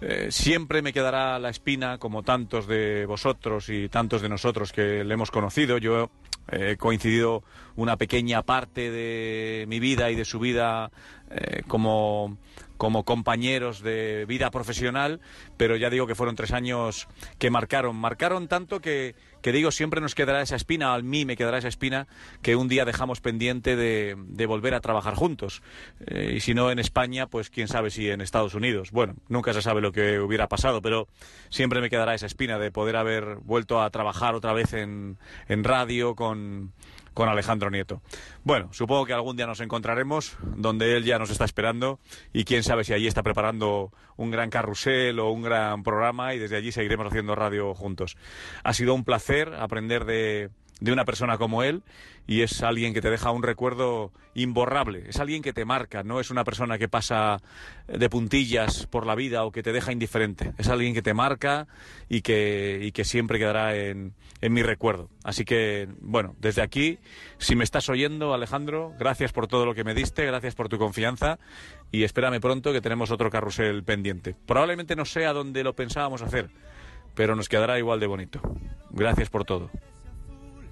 Eh, 0.00 0.28
siempre 0.30 0.82
me 0.82 0.92
quedará 0.92 1.38
la 1.38 1.50
espina, 1.50 1.98
como 1.98 2.22
tantos 2.22 2.66
de 2.66 3.06
vosotros 3.06 3.68
y 3.68 3.88
tantos 3.88 4.22
de 4.22 4.28
nosotros 4.28 4.72
que 4.72 5.04
le 5.04 5.14
hemos 5.14 5.30
conocido. 5.30 5.78
Yo 5.78 6.10
eh, 6.50 6.72
he 6.72 6.76
coincidido 6.76 7.42
una 7.76 7.96
pequeña 7.96 8.42
parte 8.42 8.90
de 8.90 9.64
mi 9.68 9.80
vida 9.80 10.10
y 10.10 10.16
de 10.16 10.24
su 10.24 10.38
vida 10.38 10.90
eh, 11.30 11.62
como, 11.66 12.36
como 12.76 13.04
compañeros 13.04 13.80
de 13.82 14.26
vida 14.26 14.50
profesional, 14.50 15.20
pero 15.56 15.76
ya 15.76 15.90
digo 15.90 16.06
que 16.06 16.14
fueron 16.14 16.36
tres 16.36 16.52
años 16.52 17.08
que 17.38 17.50
marcaron. 17.50 17.96
Marcaron 17.96 18.48
tanto 18.48 18.80
que, 18.80 19.14
que 19.42 19.52
digo, 19.52 19.70
siempre 19.70 20.00
nos 20.00 20.14
quedará 20.14 20.42
esa 20.42 20.56
espina, 20.56 20.94
a 20.94 21.02
mí 21.02 21.24
me 21.24 21.36
quedará 21.36 21.58
esa 21.58 21.68
espina, 21.68 22.06
que 22.42 22.56
un 22.56 22.68
día 22.68 22.84
dejamos 22.84 23.20
pendiente 23.20 23.76
de, 23.76 24.16
de 24.18 24.46
volver 24.46 24.74
a 24.74 24.80
trabajar 24.80 25.14
juntos. 25.14 25.62
Eh, 26.06 26.34
y 26.36 26.40
si 26.40 26.54
no 26.54 26.70
en 26.70 26.78
España, 26.78 27.26
pues 27.26 27.50
quién 27.50 27.68
sabe 27.68 27.90
si 27.90 28.10
en 28.10 28.20
Estados 28.20 28.54
Unidos. 28.54 28.90
Bueno, 28.90 29.14
nunca 29.28 29.52
se 29.52 29.62
sabe 29.62 29.80
lo 29.80 29.92
que 29.92 30.20
hubiera 30.20 30.48
pasado, 30.48 30.82
pero 30.82 31.08
siempre 31.48 31.80
me 31.80 31.90
quedará 31.90 32.14
esa 32.14 32.26
espina 32.26 32.58
de 32.58 32.70
poder 32.70 32.96
haber 32.96 33.36
vuelto 33.36 33.82
a 33.82 33.90
trabajar 33.90 34.34
otra 34.34 34.52
vez 34.52 34.72
en, 34.74 35.18
en 35.48 35.64
radio 35.64 36.14
con, 36.14 36.72
con 37.16 37.30
Alejandro 37.30 37.70
Nieto. 37.70 38.02
Bueno, 38.44 38.68
supongo 38.74 39.06
que 39.06 39.14
algún 39.14 39.38
día 39.38 39.46
nos 39.46 39.60
encontraremos 39.60 40.36
donde 40.54 40.98
él 40.98 41.04
ya 41.04 41.18
nos 41.18 41.30
está 41.30 41.46
esperando 41.46 41.98
y 42.34 42.44
quién 42.44 42.62
sabe 42.62 42.84
si 42.84 42.92
allí 42.92 43.06
está 43.06 43.22
preparando 43.22 43.90
un 44.18 44.30
gran 44.30 44.50
carrusel 44.50 45.18
o 45.18 45.30
un 45.30 45.40
gran 45.40 45.82
programa 45.82 46.34
y 46.34 46.38
desde 46.38 46.56
allí 46.56 46.72
seguiremos 46.72 47.06
haciendo 47.06 47.34
radio 47.34 47.74
juntos. 47.74 48.18
Ha 48.64 48.74
sido 48.74 48.92
un 48.92 49.02
placer 49.02 49.54
aprender 49.54 50.04
de, 50.04 50.50
de 50.80 50.92
una 50.92 51.04
persona 51.04 51.38
como 51.38 51.62
él 51.62 51.82
y 52.26 52.42
es 52.42 52.62
alguien 52.62 52.92
que 52.92 53.00
te 53.00 53.10
deja 53.10 53.30
un 53.30 53.42
recuerdo 53.42 54.12
imborrable, 54.34 55.04
es 55.08 55.18
alguien 55.18 55.42
que 55.42 55.52
te 55.52 55.64
marca, 55.64 56.02
no 56.02 56.20
es 56.20 56.30
una 56.30 56.44
persona 56.44 56.76
que 56.76 56.88
pasa 56.88 57.40
de 57.86 58.10
puntillas 58.10 58.86
por 58.86 59.06
la 59.06 59.14
vida 59.14 59.44
o 59.44 59.52
que 59.52 59.62
te 59.62 59.72
deja 59.72 59.92
indiferente, 59.92 60.52
es 60.58 60.68
alguien 60.68 60.92
que 60.92 61.02
te 61.02 61.14
marca 61.14 61.66
y 62.08 62.20
que, 62.20 62.80
y 62.82 62.92
que 62.92 63.04
siempre 63.04 63.38
quedará 63.38 63.74
en, 63.76 64.12
en 64.40 64.52
mi 64.52 64.62
recuerdo. 64.62 65.08
Así 65.24 65.44
que, 65.44 65.88
bueno, 66.00 66.34
desde 66.40 66.62
aquí, 66.62 66.98
si 67.38 67.56
me 67.56 67.64
estás 67.64 67.88
oyendo, 67.88 68.34
Alejandro, 68.34 68.92
gracias 68.98 69.32
por 69.32 69.46
todo 69.46 69.64
lo 69.64 69.74
que 69.74 69.84
me 69.84 69.94
diste, 69.94 70.26
gracias 70.26 70.54
por 70.54 70.68
tu 70.68 70.78
confianza 70.78 71.38
y 71.90 72.02
espérame 72.02 72.40
pronto 72.40 72.72
que 72.72 72.80
tenemos 72.80 73.10
otro 73.10 73.30
carrusel 73.30 73.82
pendiente. 73.84 74.34
Probablemente 74.46 74.96
no 74.96 75.04
sea 75.04 75.32
donde 75.32 75.64
lo 75.64 75.74
pensábamos 75.74 76.22
hacer, 76.22 76.50
pero 77.14 77.34
nos 77.34 77.48
quedará 77.48 77.78
igual 77.78 78.00
de 78.00 78.06
bonito. 78.06 78.40
Gracias 78.90 79.30
por 79.30 79.44
todo. 79.44 79.70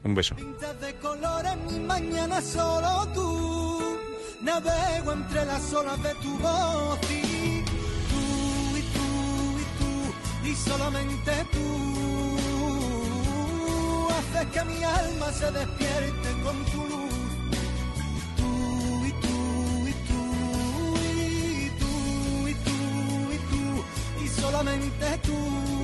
Un 0.04 0.14
beso. 0.14 0.34
Pintas 0.36 0.78
de 0.80 0.94
colores 0.96 1.56
mi 1.66 1.80
mañana 1.80 2.42
solo 2.42 3.08
tú. 3.14 3.98
Navego 4.42 5.12
entre 5.12 5.46
las 5.46 5.72
olas 5.72 6.02
de 6.02 6.14
tu 6.16 6.36
voz 6.38 6.98
y 7.10 7.64
tú 8.10 8.76
y 8.76 8.82
tú 8.94 9.06
y 9.62 9.66
tú 9.78 9.92
y 10.50 10.54
solamente 10.54 11.32
tú 11.50 11.66
haces 14.16 14.46
que 14.52 14.64
mi 14.66 14.84
alma 14.84 15.32
se 15.32 15.50
despierte 15.50 16.28
con 16.44 16.64
tu 16.66 16.80
luz. 16.90 17.14
Tú 18.36 19.06
y 19.06 19.12
tú 19.24 19.38
y 19.88 19.94
tú 20.08 20.22
y 21.00 21.70
tú 21.80 21.92
y 22.48 22.54
tú 22.66 22.76
y 23.32 23.38
tú 23.50 23.62
y 24.22 24.28
solamente 24.28 25.06
tú 25.22 25.83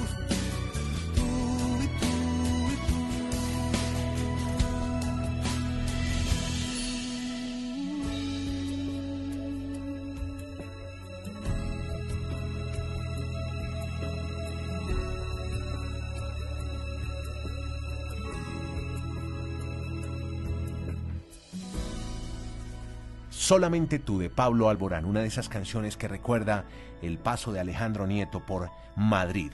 Solamente 23.51 23.99
tú 23.99 24.17
de 24.17 24.29
Pablo 24.29 24.69
Alborán, 24.69 25.03
una 25.03 25.19
de 25.19 25.27
esas 25.27 25.49
canciones 25.49 25.97
que 25.97 26.07
recuerda 26.07 26.63
el 27.01 27.17
paso 27.17 27.51
de 27.51 27.59
Alejandro 27.59 28.07
Nieto 28.07 28.45
por 28.45 28.69
Madrid, 28.95 29.51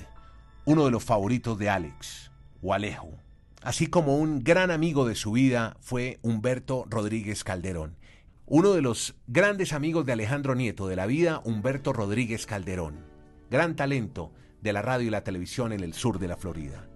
uno 0.65 0.85
de 0.85 0.91
los 0.91 1.03
favoritos 1.03 1.57
de 1.57 1.71
Alex 1.71 2.29
o 2.61 2.75
Alejo. 2.75 3.09
Así 3.63 3.87
como 3.87 4.17
un 4.17 4.43
gran 4.43 4.69
amigo 4.69 5.07
de 5.07 5.15
su 5.15 5.31
vida 5.31 5.77
fue 5.79 6.19
Humberto 6.21 6.85
Rodríguez 6.87 7.43
Calderón. 7.43 7.95
Uno 8.45 8.73
de 8.73 8.83
los 8.83 9.15
grandes 9.25 9.73
amigos 9.73 10.05
de 10.05 10.13
Alejandro 10.13 10.53
Nieto 10.53 10.87
de 10.87 10.95
la 10.95 11.07
vida, 11.07 11.41
Humberto 11.43 11.91
Rodríguez 11.91 12.45
Calderón. 12.45 13.03
Gran 13.49 13.75
talento 13.75 14.31
de 14.61 14.73
la 14.73 14.83
radio 14.83 15.07
y 15.07 15.09
la 15.09 15.23
televisión 15.23 15.73
en 15.73 15.81
el 15.81 15.95
sur 15.95 16.19
de 16.19 16.27
la 16.27 16.37
Florida. 16.37 16.87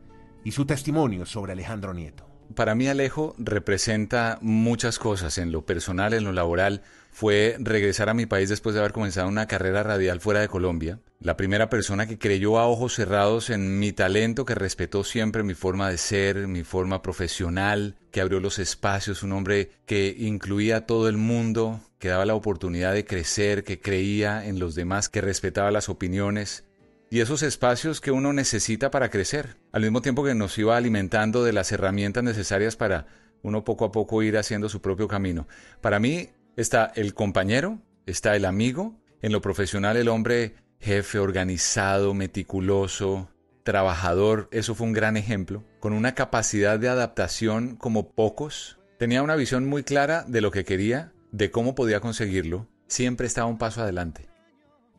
Y 0.43 0.51
su 0.51 0.67
testimonio 0.67 1.25
sobre 1.25 1.53
Alejandro 1.53 1.95
Nieto. 1.95 2.30
Para 2.55 2.75
mí 2.75 2.87
Alejo 2.87 3.35
representa 3.37 4.39
muchas 4.41 4.99
cosas 4.99 5.37
en 5.37 5.51
lo 5.51 5.65
personal, 5.65 6.13
en 6.13 6.23
lo 6.23 6.31
laboral. 6.31 6.81
Fue 7.11 7.55
regresar 7.59 8.09
a 8.09 8.13
mi 8.13 8.25
país 8.25 8.49
después 8.49 8.73
de 8.73 8.79
haber 8.79 8.93
comenzado 8.93 9.27
una 9.27 9.47
carrera 9.47 9.83
radial 9.83 10.19
fuera 10.19 10.39
de 10.39 10.47
Colombia. 10.47 10.99
La 11.19 11.37
primera 11.37 11.69
persona 11.69 12.07
que 12.07 12.17
creyó 12.17 12.57
a 12.57 12.67
ojos 12.67 12.95
cerrados 12.95 13.49
en 13.49 13.79
mi 13.79 13.91
talento, 13.91 14.45
que 14.45 14.55
respetó 14.55 15.03
siempre 15.03 15.43
mi 15.43 15.53
forma 15.53 15.89
de 15.89 15.97
ser, 15.97 16.47
mi 16.47 16.63
forma 16.63 17.01
profesional, 17.01 17.95
que 18.11 18.21
abrió 18.21 18.39
los 18.39 18.59
espacios, 18.59 19.23
un 19.23 19.33
hombre 19.33 19.71
que 19.85 20.15
incluía 20.17 20.77
a 20.77 20.85
todo 20.85 21.09
el 21.09 21.17
mundo, 21.17 21.81
que 21.99 22.07
daba 22.07 22.25
la 22.25 22.35
oportunidad 22.35 22.93
de 22.93 23.05
crecer, 23.05 23.63
que 23.63 23.79
creía 23.79 24.45
en 24.45 24.57
los 24.57 24.73
demás, 24.73 25.09
que 25.09 25.21
respetaba 25.21 25.69
las 25.69 25.89
opiniones 25.89 26.63
y 27.11 27.19
esos 27.19 27.43
espacios 27.43 27.99
que 27.99 28.11
uno 28.11 28.31
necesita 28.31 28.89
para 28.89 29.09
crecer, 29.09 29.57
al 29.73 29.81
mismo 29.81 30.01
tiempo 30.01 30.23
que 30.23 30.33
nos 30.33 30.57
iba 30.57 30.77
alimentando 30.77 31.43
de 31.43 31.51
las 31.51 31.73
herramientas 31.73 32.23
necesarias 32.23 32.77
para 32.77 33.05
uno 33.43 33.65
poco 33.65 33.83
a 33.83 33.91
poco 33.91 34.23
ir 34.23 34.37
haciendo 34.37 34.69
su 34.69 34.81
propio 34.81 35.09
camino. 35.09 35.45
Para 35.81 35.99
mí 35.99 36.29
está 36.55 36.89
el 36.95 37.13
compañero, 37.13 37.79
está 38.05 38.37
el 38.37 38.45
amigo, 38.45 38.95
en 39.21 39.33
lo 39.33 39.41
profesional 39.41 39.97
el 39.97 40.07
hombre 40.07 40.55
jefe, 40.79 41.19
organizado, 41.19 42.13
meticuloso, 42.13 43.29
trabajador, 43.63 44.47
eso 44.53 44.73
fue 44.73 44.87
un 44.87 44.93
gran 44.93 45.17
ejemplo, 45.17 45.65
con 45.81 45.91
una 45.91 46.15
capacidad 46.15 46.79
de 46.79 46.87
adaptación 46.87 47.75
como 47.75 48.13
pocos, 48.13 48.79
tenía 48.97 49.21
una 49.21 49.35
visión 49.35 49.67
muy 49.67 49.83
clara 49.83 50.23
de 50.29 50.39
lo 50.39 50.51
que 50.51 50.63
quería, 50.63 51.11
de 51.33 51.51
cómo 51.51 51.75
podía 51.75 51.99
conseguirlo, 51.99 52.69
siempre 52.87 53.27
estaba 53.27 53.47
un 53.47 53.57
paso 53.57 53.81
adelante. 53.81 54.30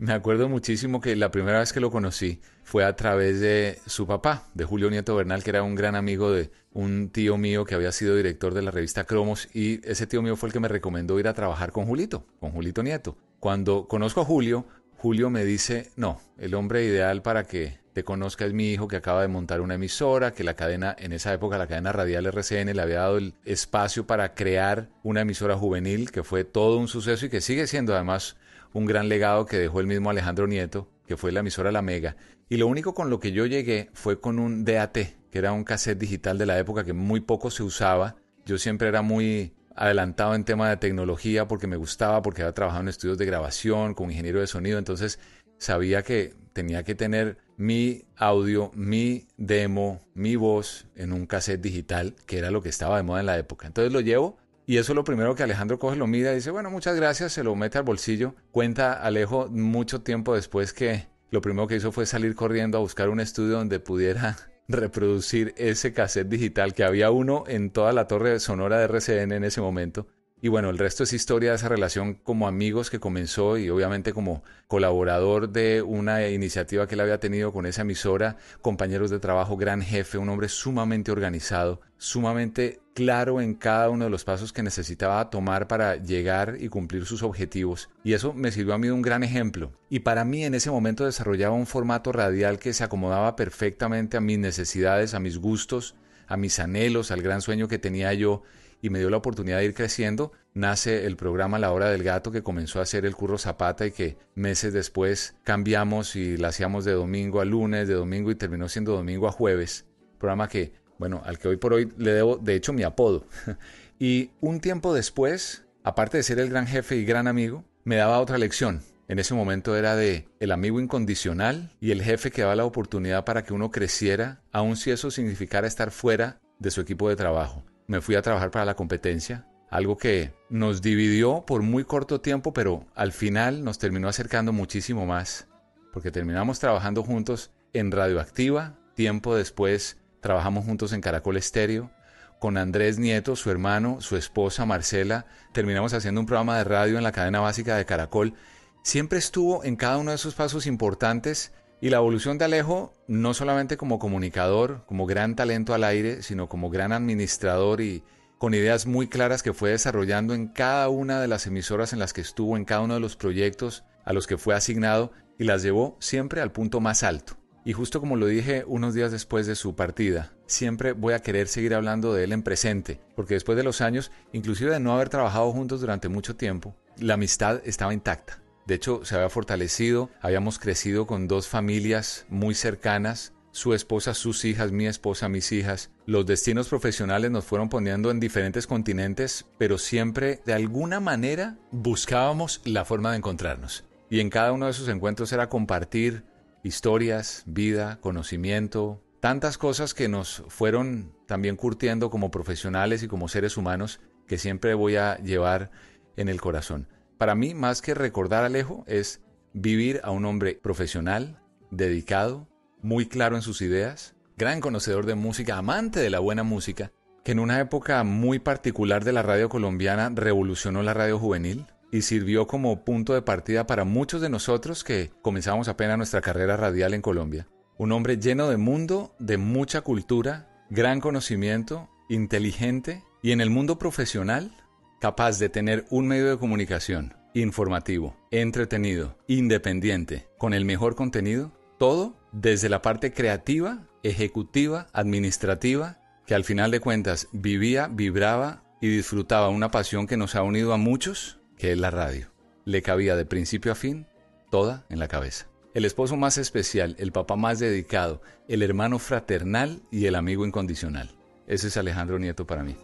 Me 0.02 0.14
acuerdo 0.14 0.48
muchísimo 0.48 1.00
que 1.00 1.14
la 1.14 1.30
primera 1.30 1.60
vez 1.60 1.72
que 1.72 1.78
lo 1.78 1.92
conocí 1.92 2.40
fue 2.64 2.84
a 2.84 2.96
través 2.96 3.38
de 3.38 3.78
su 3.86 4.04
papá, 4.04 4.48
de 4.52 4.64
Julio 4.64 4.90
Nieto 4.90 5.14
Bernal, 5.14 5.44
que 5.44 5.50
era 5.50 5.62
un 5.62 5.76
gran 5.76 5.94
amigo 5.94 6.32
de 6.32 6.50
un 6.72 7.10
tío 7.10 7.38
mío 7.38 7.64
que 7.64 7.76
había 7.76 7.92
sido 7.92 8.16
director 8.16 8.52
de 8.52 8.62
la 8.62 8.72
revista 8.72 9.04
Cromos 9.04 9.48
y 9.54 9.80
ese 9.88 10.08
tío 10.08 10.20
mío 10.20 10.34
fue 10.34 10.48
el 10.48 10.52
que 10.54 10.58
me 10.58 10.66
recomendó 10.66 11.20
ir 11.20 11.28
a 11.28 11.34
trabajar 11.34 11.70
con 11.70 11.86
Julito, 11.86 12.26
con 12.40 12.50
Julito 12.50 12.82
Nieto. 12.82 13.16
Cuando 13.38 13.86
conozco 13.86 14.22
a 14.22 14.24
Julio, 14.24 14.66
Julio 14.96 15.30
me 15.30 15.44
dice, 15.44 15.92
no, 15.94 16.20
el 16.36 16.54
hombre 16.54 16.84
ideal 16.84 17.22
para 17.22 17.44
que 17.44 17.78
te 17.92 18.02
conozca 18.02 18.44
es 18.44 18.52
mi 18.52 18.72
hijo 18.72 18.88
que 18.88 18.96
acaba 18.96 19.22
de 19.22 19.28
montar 19.28 19.60
una 19.60 19.74
emisora, 19.76 20.32
que 20.32 20.42
la 20.42 20.54
cadena, 20.54 20.96
en 20.98 21.12
esa 21.12 21.32
época 21.32 21.58
la 21.58 21.68
cadena 21.68 21.92
radial 21.92 22.26
RCN 22.26 22.74
le 22.74 22.82
había 22.82 23.02
dado 23.02 23.18
el 23.18 23.34
espacio 23.44 24.04
para 24.04 24.34
crear 24.34 24.88
una 25.04 25.20
emisora 25.20 25.56
juvenil, 25.56 26.10
que 26.10 26.24
fue 26.24 26.42
todo 26.42 26.78
un 26.78 26.88
suceso 26.88 27.26
y 27.26 27.28
que 27.28 27.40
sigue 27.40 27.68
siendo 27.68 27.94
además 27.94 28.36
un 28.72 28.86
gran 28.86 29.08
legado 29.08 29.46
que 29.46 29.58
dejó 29.58 29.80
el 29.80 29.86
mismo 29.86 30.10
Alejandro 30.10 30.46
Nieto, 30.46 30.88
que 31.06 31.16
fue 31.16 31.32
la 31.32 31.40
emisora 31.40 31.72
La 31.72 31.82
Mega. 31.82 32.16
Y 32.48 32.56
lo 32.56 32.66
único 32.66 32.94
con 32.94 33.10
lo 33.10 33.20
que 33.20 33.32
yo 33.32 33.46
llegué 33.46 33.90
fue 33.92 34.20
con 34.20 34.38
un 34.38 34.64
DAT, 34.64 34.98
que 35.30 35.38
era 35.38 35.52
un 35.52 35.64
cassette 35.64 35.98
digital 35.98 36.38
de 36.38 36.46
la 36.46 36.58
época 36.58 36.84
que 36.84 36.92
muy 36.92 37.20
poco 37.20 37.50
se 37.50 37.62
usaba. 37.62 38.16
Yo 38.44 38.58
siempre 38.58 38.88
era 38.88 39.02
muy 39.02 39.54
adelantado 39.74 40.34
en 40.34 40.44
tema 40.44 40.68
de 40.68 40.76
tecnología 40.76 41.48
porque 41.48 41.66
me 41.66 41.76
gustaba, 41.76 42.22
porque 42.22 42.42
había 42.42 42.52
trabajado 42.52 42.82
en 42.82 42.88
estudios 42.88 43.18
de 43.18 43.26
grabación, 43.26 43.94
como 43.94 44.10
ingeniero 44.10 44.40
de 44.40 44.46
sonido, 44.46 44.78
entonces 44.78 45.18
sabía 45.58 46.02
que 46.02 46.34
tenía 46.52 46.82
que 46.82 46.94
tener 46.94 47.38
mi 47.56 48.04
audio, 48.16 48.70
mi 48.74 49.28
demo, 49.36 50.00
mi 50.14 50.36
voz 50.36 50.86
en 50.96 51.12
un 51.12 51.26
cassette 51.26 51.60
digital, 51.60 52.14
que 52.26 52.38
era 52.38 52.50
lo 52.50 52.62
que 52.62 52.68
estaba 52.68 52.96
de 52.96 53.02
moda 53.02 53.20
en 53.20 53.26
la 53.26 53.38
época. 53.38 53.66
Entonces 53.66 53.92
lo 53.92 54.00
llevo 54.00 54.36
y 54.66 54.76
eso 54.76 54.92
es 54.92 54.96
lo 54.96 55.04
primero 55.04 55.34
que 55.34 55.42
Alejandro 55.42 55.78
coge, 55.78 55.96
lo 55.96 56.06
mira 56.06 56.32
y 56.32 56.36
dice, 56.36 56.50
bueno, 56.50 56.70
muchas 56.70 56.94
gracias, 56.94 57.32
se 57.32 57.42
lo 57.42 57.56
mete 57.56 57.78
al 57.78 57.84
bolsillo. 57.84 58.34
Cuenta 58.50 58.92
Alejo 58.92 59.48
mucho 59.48 60.02
tiempo 60.02 60.34
después 60.34 60.72
que 60.72 61.06
lo 61.30 61.40
primero 61.40 61.66
que 61.66 61.76
hizo 61.76 61.92
fue 61.92 62.06
salir 62.06 62.34
corriendo 62.34 62.78
a 62.78 62.80
buscar 62.80 63.08
un 63.08 63.18
estudio 63.18 63.56
donde 63.56 63.80
pudiera 63.80 64.36
reproducir 64.68 65.52
ese 65.56 65.92
cassette 65.92 66.28
digital 66.28 66.74
que 66.74 66.84
había 66.84 67.10
uno 67.10 67.44
en 67.48 67.70
toda 67.70 67.92
la 67.92 68.06
torre 68.06 68.38
sonora 68.38 68.78
de 68.78 68.84
RCN 68.84 69.32
en 69.32 69.44
ese 69.44 69.60
momento. 69.60 70.06
Y 70.44 70.48
bueno, 70.48 70.70
el 70.70 70.78
resto 70.78 71.04
es 71.04 71.12
historia 71.12 71.50
de 71.50 71.56
esa 71.56 71.68
relación 71.68 72.14
como 72.14 72.48
amigos 72.48 72.90
que 72.90 72.98
comenzó 72.98 73.58
y 73.58 73.70
obviamente 73.70 74.12
como 74.12 74.42
colaborador 74.66 75.50
de 75.50 75.82
una 75.82 76.28
iniciativa 76.28 76.88
que 76.88 76.96
él 76.96 77.00
había 77.00 77.20
tenido 77.20 77.52
con 77.52 77.64
esa 77.64 77.82
emisora, 77.82 78.36
compañeros 78.60 79.08
de 79.10 79.20
trabajo, 79.20 79.56
gran 79.56 79.82
jefe, 79.82 80.18
un 80.18 80.28
hombre 80.28 80.48
sumamente 80.48 81.12
organizado, 81.12 81.80
sumamente 81.96 82.81
claro 82.94 83.40
en 83.40 83.54
cada 83.54 83.90
uno 83.90 84.04
de 84.04 84.10
los 84.10 84.24
pasos 84.24 84.52
que 84.52 84.62
necesitaba 84.62 85.30
tomar 85.30 85.68
para 85.68 85.96
llegar 85.96 86.56
y 86.60 86.68
cumplir 86.68 87.06
sus 87.06 87.22
objetivos. 87.22 87.88
Y 88.04 88.12
eso 88.12 88.32
me 88.34 88.52
sirvió 88.52 88.74
a 88.74 88.78
mí 88.78 88.88
de 88.88 88.92
un 88.92 89.02
gran 89.02 89.22
ejemplo. 89.22 89.72
Y 89.88 90.00
para 90.00 90.24
mí 90.24 90.44
en 90.44 90.54
ese 90.54 90.70
momento 90.70 91.04
desarrollaba 91.04 91.54
un 91.54 91.66
formato 91.66 92.12
radial 92.12 92.58
que 92.58 92.72
se 92.72 92.84
acomodaba 92.84 93.36
perfectamente 93.36 94.16
a 94.16 94.20
mis 94.20 94.38
necesidades, 94.38 95.14
a 95.14 95.20
mis 95.20 95.38
gustos, 95.38 95.94
a 96.26 96.36
mis 96.36 96.58
anhelos, 96.58 97.10
al 97.10 97.22
gran 97.22 97.40
sueño 97.42 97.68
que 97.68 97.78
tenía 97.78 98.12
yo 98.14 98.42
y 98.82 98.90
me 98.90 98.98
dio 98.98 99.10
la 99.10 99.16
oportunidad 99.16 99.58
de 99.58 99.66
ir 99.66 99.74
creciendo, 99.74 100.32
nace 100.54 101.06
el 101.06 101.16
programa 101.16 101.60
La 101.60 101.70
Hora 101.70 101.88
del 101.88 102.02
Gato 102.02 102.32
que 102.32 102.42
comenzó 102.42 102.80
a 102.80 102.82
hacer 102.82 103.06
el 103.06 103.14
Curro 103.14 103.38
Zapata 103.38 103.86
y 103.86 103.92
que 103.92 104.16
meses 104.34 104.72
después 104.72 105.36
cambiamos 105.44 106.16
y 106.16 106.36
la 106.36 106.48
hacíamos 106.48 106.84
de 106.84 106.92
domingo 106.92 107.40
a 107.40 107.44
lunes, 107.44 107.86
de 107.86 107.94
domingo 107.94 108.32
y 108.32 108.34
terminó 108.34 108.68
siendo 108.68 108.92
domingo 108.92 109.28
a 109.28 109.32
jueves. 109.32 109.86
Programa 110.18 110.48
que, 110.48 110.72
bueno, 111.02 111.22
al 111.24 111.38
que 111.38 111.48
hoy 111.48 111.56
por 111.56 111.72
hoy 111.74 111.92
le 111.96 112.12
debo 112.12 112.36
de 112.36 112.54
hecho 112.54 112.72
mi 112.72 112.84
apodo. 112.84 113.26
y 113.98 114.30
un 114.40 114.60
tiempo 114.60 114.94
después, 114.94 115.64
aparte 115.82 116.16
de 116.16 116.22
ser 116.22 116.38
el 116.38 116.48
gran 116.48 116.66
jefe 116.66 116.96
y 116.96 117.04
gran 117.04 117.26
amigo, 117.26 117.64
me 117.84 117.96
daba 117.96 118.20
otra 118.20 118.38
lección. 118.38 118.82
En 119.08 119.18
ese 119.18 119.34
momento 119.34 119.76
era 119.76 119.96
de 119.96 120.28
el 120.40 120.52
amigo 120.52 120.80
incondicional 120.80 121.70
y 121.80 121.90
el 121.90 122.02
jefe 122.02 122.30
que 122.30 122.42
daba 122.42 122.56
la 122.56 122.64
oportunidad 122.64 123.24
para 123.24 123.44
que 123.44 123.52
uno 123.52 123.70
creciera, 123.70 124.40
aun 124.52 124.76
si 124.76 124.90
eso 124.90 125.10
significara 125.10 125.66
estar 125.66 125.90
fuera 125.90 126.40
de 126.58 126.70
su 126.70 126.80
equipo 126.80 127.08
de 127.08 127.16
trabajo 127.16 127.64
me 127.86 128.00
fui 128.00 128.14
a 128.14 128.22
trabajar 128.22 128.50
para 128.50 128.64
la 128.64 128.74
competencia, 128.74 129.46
algo 129.70 129.96
que 129.96 130.32
nos 130.48 130.82
dividió 130.82 131.44
por 131.46 131.62
muy 131.62 131.84
corto 131.84 132.20
tiempo, 132.20 132.52
pero 132.52 132.86
al 132.94 133.12
final 133.12 133.64
nos 133.64 133.78
terminó 133.78 134.08
acercando 134.08 134.52
muchísimo 134.52 135.06
más, 135.06 135.46
porque 135.92 136.10
terminamos 136.10 136.58
trabajando 136.58 137.02
juntos 137.02 137.50
en 137.72 137.90
Radioactiva, 137.90 138.78
tiempo 138.94 139.34
después 139.34 139.98
trabajamos 140.22 140.64
juntos 140.64 140.94
en 140.94 141.02
Caracol 141.02 141.36
Estéreo, 141.36 141.90
con 142.38 142.56
Andrés 142.56 142.98
Nieto, 142.98 143.36
su 143.36 143.50
hermano, 143.50 144.00
su 144.00 144.16
esposa 144.16 144.64
Marcela, 144.64 145.26
terminamos 145.52 145.92
haciendo 145.92 146.20
un 146.20 146.26
programa 146.26 146.56
de 146.56 146.64
radio 146.64 146.96
en 146.96 147.04
la 147.04 147.12
cadena 147.12 147.40
básica 147.40 147.76
de 147.76 147.84
Caracol. 147.84 148.34
Siempre 148.82 149.18
estuvo 149.18 149.62
en 149.64 149.76
cada 149.76 149.98
uno 149.98 150.10
de 150.10 150.16
esos 150.16 150.34
pasos 150.34 150.66
importantes 150.66 151.52
y 151.80 151.90
la 151.90 151.98
evolución 151.98 152.38
de 152.38 152.46
Alejo, 152.46 152.94
no 153.06 153.34
solamente 153.34 153.76
como 153.76 153.98
comunicador, 153.98 154.84
como 154.86 155.06
gran 155.06 155.36
talento 155.36 155.74
al 155.74 155.84
aire, 155.84 156.22
sino 156.22 156.48
como 156.48 156.70
gran 156.70 156.92
administrador 156.92 157.80
y 157.80 158.04
con 158.38 158.54
ideas 158.54 158.86
muy 158.86 159.08
claras 159.08 159.42
que 159.42 159.52
fue 159.52 159.70
desarrollando 159.70 160.34
en 160.34 160.48
cada 160.48 160.88
una 160.88 161.20
de 161.20 161.28
las 161.28 161.46
emisoras 161.46 161.92
en 161.92 161.98
las 161.98 162.12
que 162.12 162.20
estuvo, 162.20 162.56
en 162.56 162.64
cada 162.64 162.82
uno 162.82 162.94
de 162.94 163.00
los 163.00 163.16
proyectos 163.16 163.84
a 164.04 164.12
los 164.12 164.26
que 164.26 164.38
fue 164.38 164.54
asignado 164.54 165.12
y 165.38 165.44
las 165.44 165.62
llevó 165.62 165.96
siempre 166.00 166.40
al 166.40 166.52
punto 166.52 166.80
más 166.80 167.02
alto. 167.02 167.41
Y 167.64 167.74
justo 167.74 168.00
como 168.00 168.16
lo 168.16 168.26
dije 168.26 168.64
unos 168.66 168.94
días 168.94 169.12
después 169.12 169.46
de 169.46 169.54
su 169.54 169.76
partida, 169.76 170.32
siempre 170.46 170.92
voy 170.92 171.14
a 171.14 171.20
querer 171.20 171.46
seguir 171.46 171.74
hablando 171.74 172.12
de 172.12 172.24
él 172.24 172.32
en 172.32 172.42
presente, 172.42 173.00
porque 173.14 173.34
después 173.34 173.56
de 173.56 173.62
los 173.62 173.80
años, 173.80 174.10
inclusive 174.32 174.72
de 174.72 174.80
no 174.80 174.92
haber 174.92 175.08
trabajado 175.08 175.52
juntos 175.52 175.80
durante 175.80 176.08
mucho 176.08 176.34
tiempo, 176.34 176.74
la 176.98 177.14
amistad 177.14 177.60
estaba 177.64 177.94
intacta. 177.94 178.42
De 178.66 178.74
hecho, 178.74 179.04
se 179.04 179.14
había 179.14 179.28
fortalecido, 179.28 180.10
habíamos 180.20 180.58
crecido 180.58 181.06
con 181.06 181.28
dos 181.28 181.48
familias 181.48 182.26
muy 182.28 182.54
cercanas, 182.54 183.32
su 183.52 183.74
esposa, 183.74 184.14
sus 184.14 184.44
hijas, 184.44 184.72
mi 184.72 184.86
esposa, 184.86 185.28
mis 185.28 185.52
hijas. 185.52 185.90
Los 186.06 186.26
destinos 186.26 186.68
profesionales 186.68 187.30
nos 187.30 187.44
fueron 187.44 187.68
poniendo 187.68 188.10
en 188.10 188.18
diferentes 188.18 188.66
continentes, 188.66 189.44
pero 189.58 189.78
siempre 189.78 190.40
de 190.46 190.54
alguna 190.54 191.00
manera 191.00 191.58
buscábamos 191.70 192.60
la 192.64 192.84
forma 192.84 193.10
de 193.10 193.18
encontrarnos. 193.18 193.84
Y 194.08 194.20
en 194.20 194.30
cada 194.30 194.52
uno 194.52 194.66
de 194.66 194.72
esos 194.72 194.88
encuentros 194.88 195.32
era 195.32 195.48
compartir 195.48 196.24
historias, 196.62 197.42
vida, 197.46 197.98
conocimiento, 198.00 199.02
tantas 199.20 199.58
cosas 199.58 199.94
que 199.94 200.08
nos 200.08 200.44
fueron 200.48 201.14
también 201.26 201.56
curtiendo 201.56 202.10
como 202.10 202.30
profesionales 202.30 203.02
y 203.02 203.08
como 203.08 203.28
seres 203.28 203.56
humanos 203.56 204.00
que 204.26 204.38
siempre 204.38 204.74
voy 204.74 204.96
a 204.96 205.16
llevar 205.18 205.70
en 206.16 206.28
el 206.28 206.40
corazón. 206.40 206.88
Para 207.18 207.34
mí, 207.34 207.54
más 207.54 207.82
que 207.82 207.94
recordar 207.94 208.44
Alejo, 208.44 208.84
es 208.86 209.20
vivir 209.52 210.00
a 210.04 210.10
un 210.10 210.24
hombre 210.24 210.58
profesional, 210.60 211.40
dedicado, 211.70 212.48
muy 212.80 213.06
claro 213.06 213.36
en 213.36 213.42
sus 213.42 213.62
ideas, 213.62 214.14
gran 214.36 214.60
conocedor 214.60 215.06
de 215.06 215.14
música, 215.14 215.56
amante 215.56 216.00
de 216.00 216.10
la 216.10 216.18
buena 216.18 216.42
música, 216.42 216.92
que 217.24 217.32
en 217.32 217.38
una 217.38 217.60
época 217.60 218.02
muy 218.02 218.38
particular 218.38 219.04
de 219.04 219.12
la 219.12 219.22
radio 219.22 219.48
colombiana 219.48 220.10
revolucionó 220.12 220.82
la 220.82 220.94
radio 220.94 221.18
juvenil 221.18 221.66
y 221.92 222.02
sirvió 222.02 222.48
como 222.48 222.84
punto 222.84 223.14
de 223.14 223.22
partida 223.22 223.66
para 223.66 223.84
muchos 223.84 224.20
de 224.20 224.30
nosotros 224.30 224.82
que 224.82 225.12
comenzamos 225.20 225.68
apenas 225.68 225.98
nuestra 225.98 226.22
carrera 226.22 226.56
radial 226.56 226.94
en 226.94 227.02
Colombia. 227.02 227.46
Un 227.76 227.92
hombre 227.92 228.16
lleno 228.16 228.48
de 228.48 228.56
mundo, 228.56 229.14
de 229.18 229.36
mucha 229.36 229.82
cultura, 229.82 230.64
gran 230.70 231.00
conocimiento, 231.00 231.90
inteligente 232.08 233.04
y 233.22 233.32
en 233.32 233.40
el 233.40 233.50
mundo 233.50 233.78
profesional 233.78 234.56
capaz 235.00 235.38
de 235.38 235.48
tener 235.48 235.84
un 235.90 236.08
medio 236.08 236.30
de 236.30 236.38
comunicación 236.38 237.14
informativo, 237.34 238.16
entretenido, 238.30 239.18
independiente, 239.26 240.28
con 240.38 240.54
el 240.54 240.64
mejor 240.64 240.94
contenido, 240.94 241.52
todo 241.78 242.16
desde 242.32 242.68
la 242.68 242.82
parte 242.82 243.12
creativa, 243.12 243.86
ejecutiva, 244.02 244.86
administrativa, 244.92 245.98
que 246.26 246.34
al 246.34 246.44
final 246.44 246.70
de 246.70 246.80
cuentas 246.80 247.28
vivía, 247.32 247.88
vibraba 247.88 248.62
y 248.80 248.88
disfrutaba 248.88 249.48
una 249.48 249.70
pasión 249.70 250.06
que 250.06 250.16
nos 250.16 250.34
ha 250.34 250.42
unido 250.42 250.72
a 250.72 250.76
muchos, 250.76 251.41
que 251.62 251.70
es 251.70 251.78
la 251.78 251.92
radio. 251.92 252.26
Le 252.64 252.82
cabía 252.82 253.14
de 253.14 253.24
principio 253.24 253.70
a 253.70 253.76
fin 253.76 254.08
toda 254.50 254.84
en 254.88 254.98
la 254.98 255.06
cabeza. 255.06 255.46
El 255.74 255.84
esposo 255.84 256.16
más 256.16 256.36
especial, 256.36 256.96
el 256.98 257.12
papá 257.12 257.36
más 257.36 257.60
dedicado, 257.60 258.20
el 258.48 258.64
hermano 258.64 258.98
fraternal 258.98 259.80
y 259.92 260.06
el 260.06 260.16
amigo 260.16 260.44
incondicional. 260.44 261.14
Ese 261.46 261.68
es 261.68 261.76
Alejandro 261.76 262.18
Nieto 262.18 262.48
para 262.48 262.64
mí. 262.64 262.74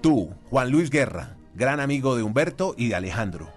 Tú, 0.00 0.34
Juan 0.50 0.70
Luis 0.72 0.90
Guerra, 0.90 1.36
gran 1.54 1.78
amigo 1.78 2.16
de 2.16 2.24
Humberto 2.24 2.74
y 2.76 2.88
de 2.88 2.96
Alejandro. 2.96 3.52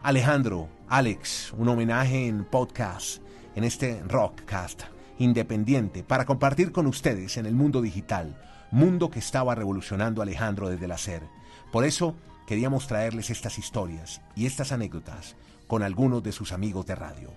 Alejandro, 0.00 0.68
Alex, 0.86 1.52
un 1.58 1.68
homenaje 1.68 2.28
en 2.28 2.44
podcast, 2.44 3.20
en 3.56 3.64
este 3.64 4.00
Rockcast 4.06 4.82
independiente, 5.18 6.02
para 6.02 6.26
compartir 6.26 6.72
con 6.72 6.86
ustedes 6.86 7.36
en 7.36 7.46
el 7.46 7.54
mundo 7.54 7.82
digital, 7.82 8.40
mundo 8.70 9.10
que 9.10 9.18
estaba 9.18 9.54
revolucionando 9.54 10.22
Alejandro 10.22 10.68
desde 10.68 10.86
el 10.86 10.92
hacer. 10.92 11.22
Por 11.70 11.84
eso 11.84 12.16
queríamos 12.46 12.86
traerles 12.86 13.30
estas 13.30 13.58
historias 13.58 14.20
y 14.34 14.46
estas 14.46 14.72
anécdotas 14.72 15.36
con 15.66 15.82
algunos 15.82 16.22
de 16.22 16.32
sus 16.32 16.52
amigos 16.52 16.86
de 16.86 16.94
radio. 16.94 17.32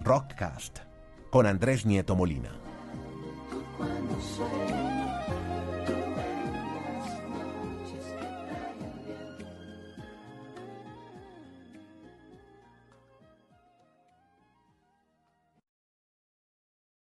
Rockcast, 0.00 0.78
con 1.30 1.46
Andrés 1.46 1.86
Nieto 1.86 2.16
Molina. 2.16 2.50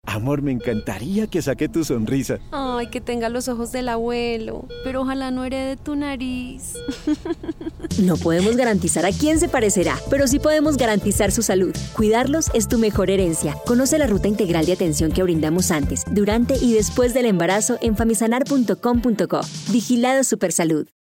Amor, 0.09 0.41
me 0.41 0.53
encantaría 0.53 1.27
que 1.27 1.43
saque 1.43 1.69
tu 1.69 1.85
sonrisa. 1.85 2.39
Ay, 2.51 2.87
que 2.87 2.99
tenga 2.99 3.29
los 3.29 3.47
ojos 3.49 3.73
del 3.73 3.91
abuelo, 3.91 4.67
pero 4.83 5.03
ojalá 5.03 5.31
no 5.31 5.45
herede 5.45 5.77
tu 5.77 5.97
nariz. 5.97 6.75
No 8.03 8.17
podemos 8.17 8.57
garantizar 8.57 9.05
a 9.05 9.11
quién 9.11 9.41
se 9.41 9.49
parecerá, 9.49 9.97
pero 10.09 10.29
sí 10.29 10.39
podemos 10.39 10.77
garantizar 10.77 11.33
su 11.33 11.43
salud. 11.43 11.75
Cuidarlos 11.97 12.47
es 12.55 12.69
tu 12.69 12.79
mejor 12.79 13.11
herencia. 13.11 13.57
Conoce 13.67 13.99
la 13.99 14.07
ruta 14.07 14.29
integral 14.29 14.67
de 14.67 14.73
atención 14.73 15.11
que 15.11 15.23
brindamos 15.23 15.71
antes, 15.71 16.05
durante 16.11 16.55
y 16.57 16.75
después 16.75 17.13
del 17.13 17.27
embarazo 17.27 17.77
en 17.81 17.97
famisanar.com.co. 17.97 19.41
Vigilado 19.71 20.23
Supersalud. 20.23 20.89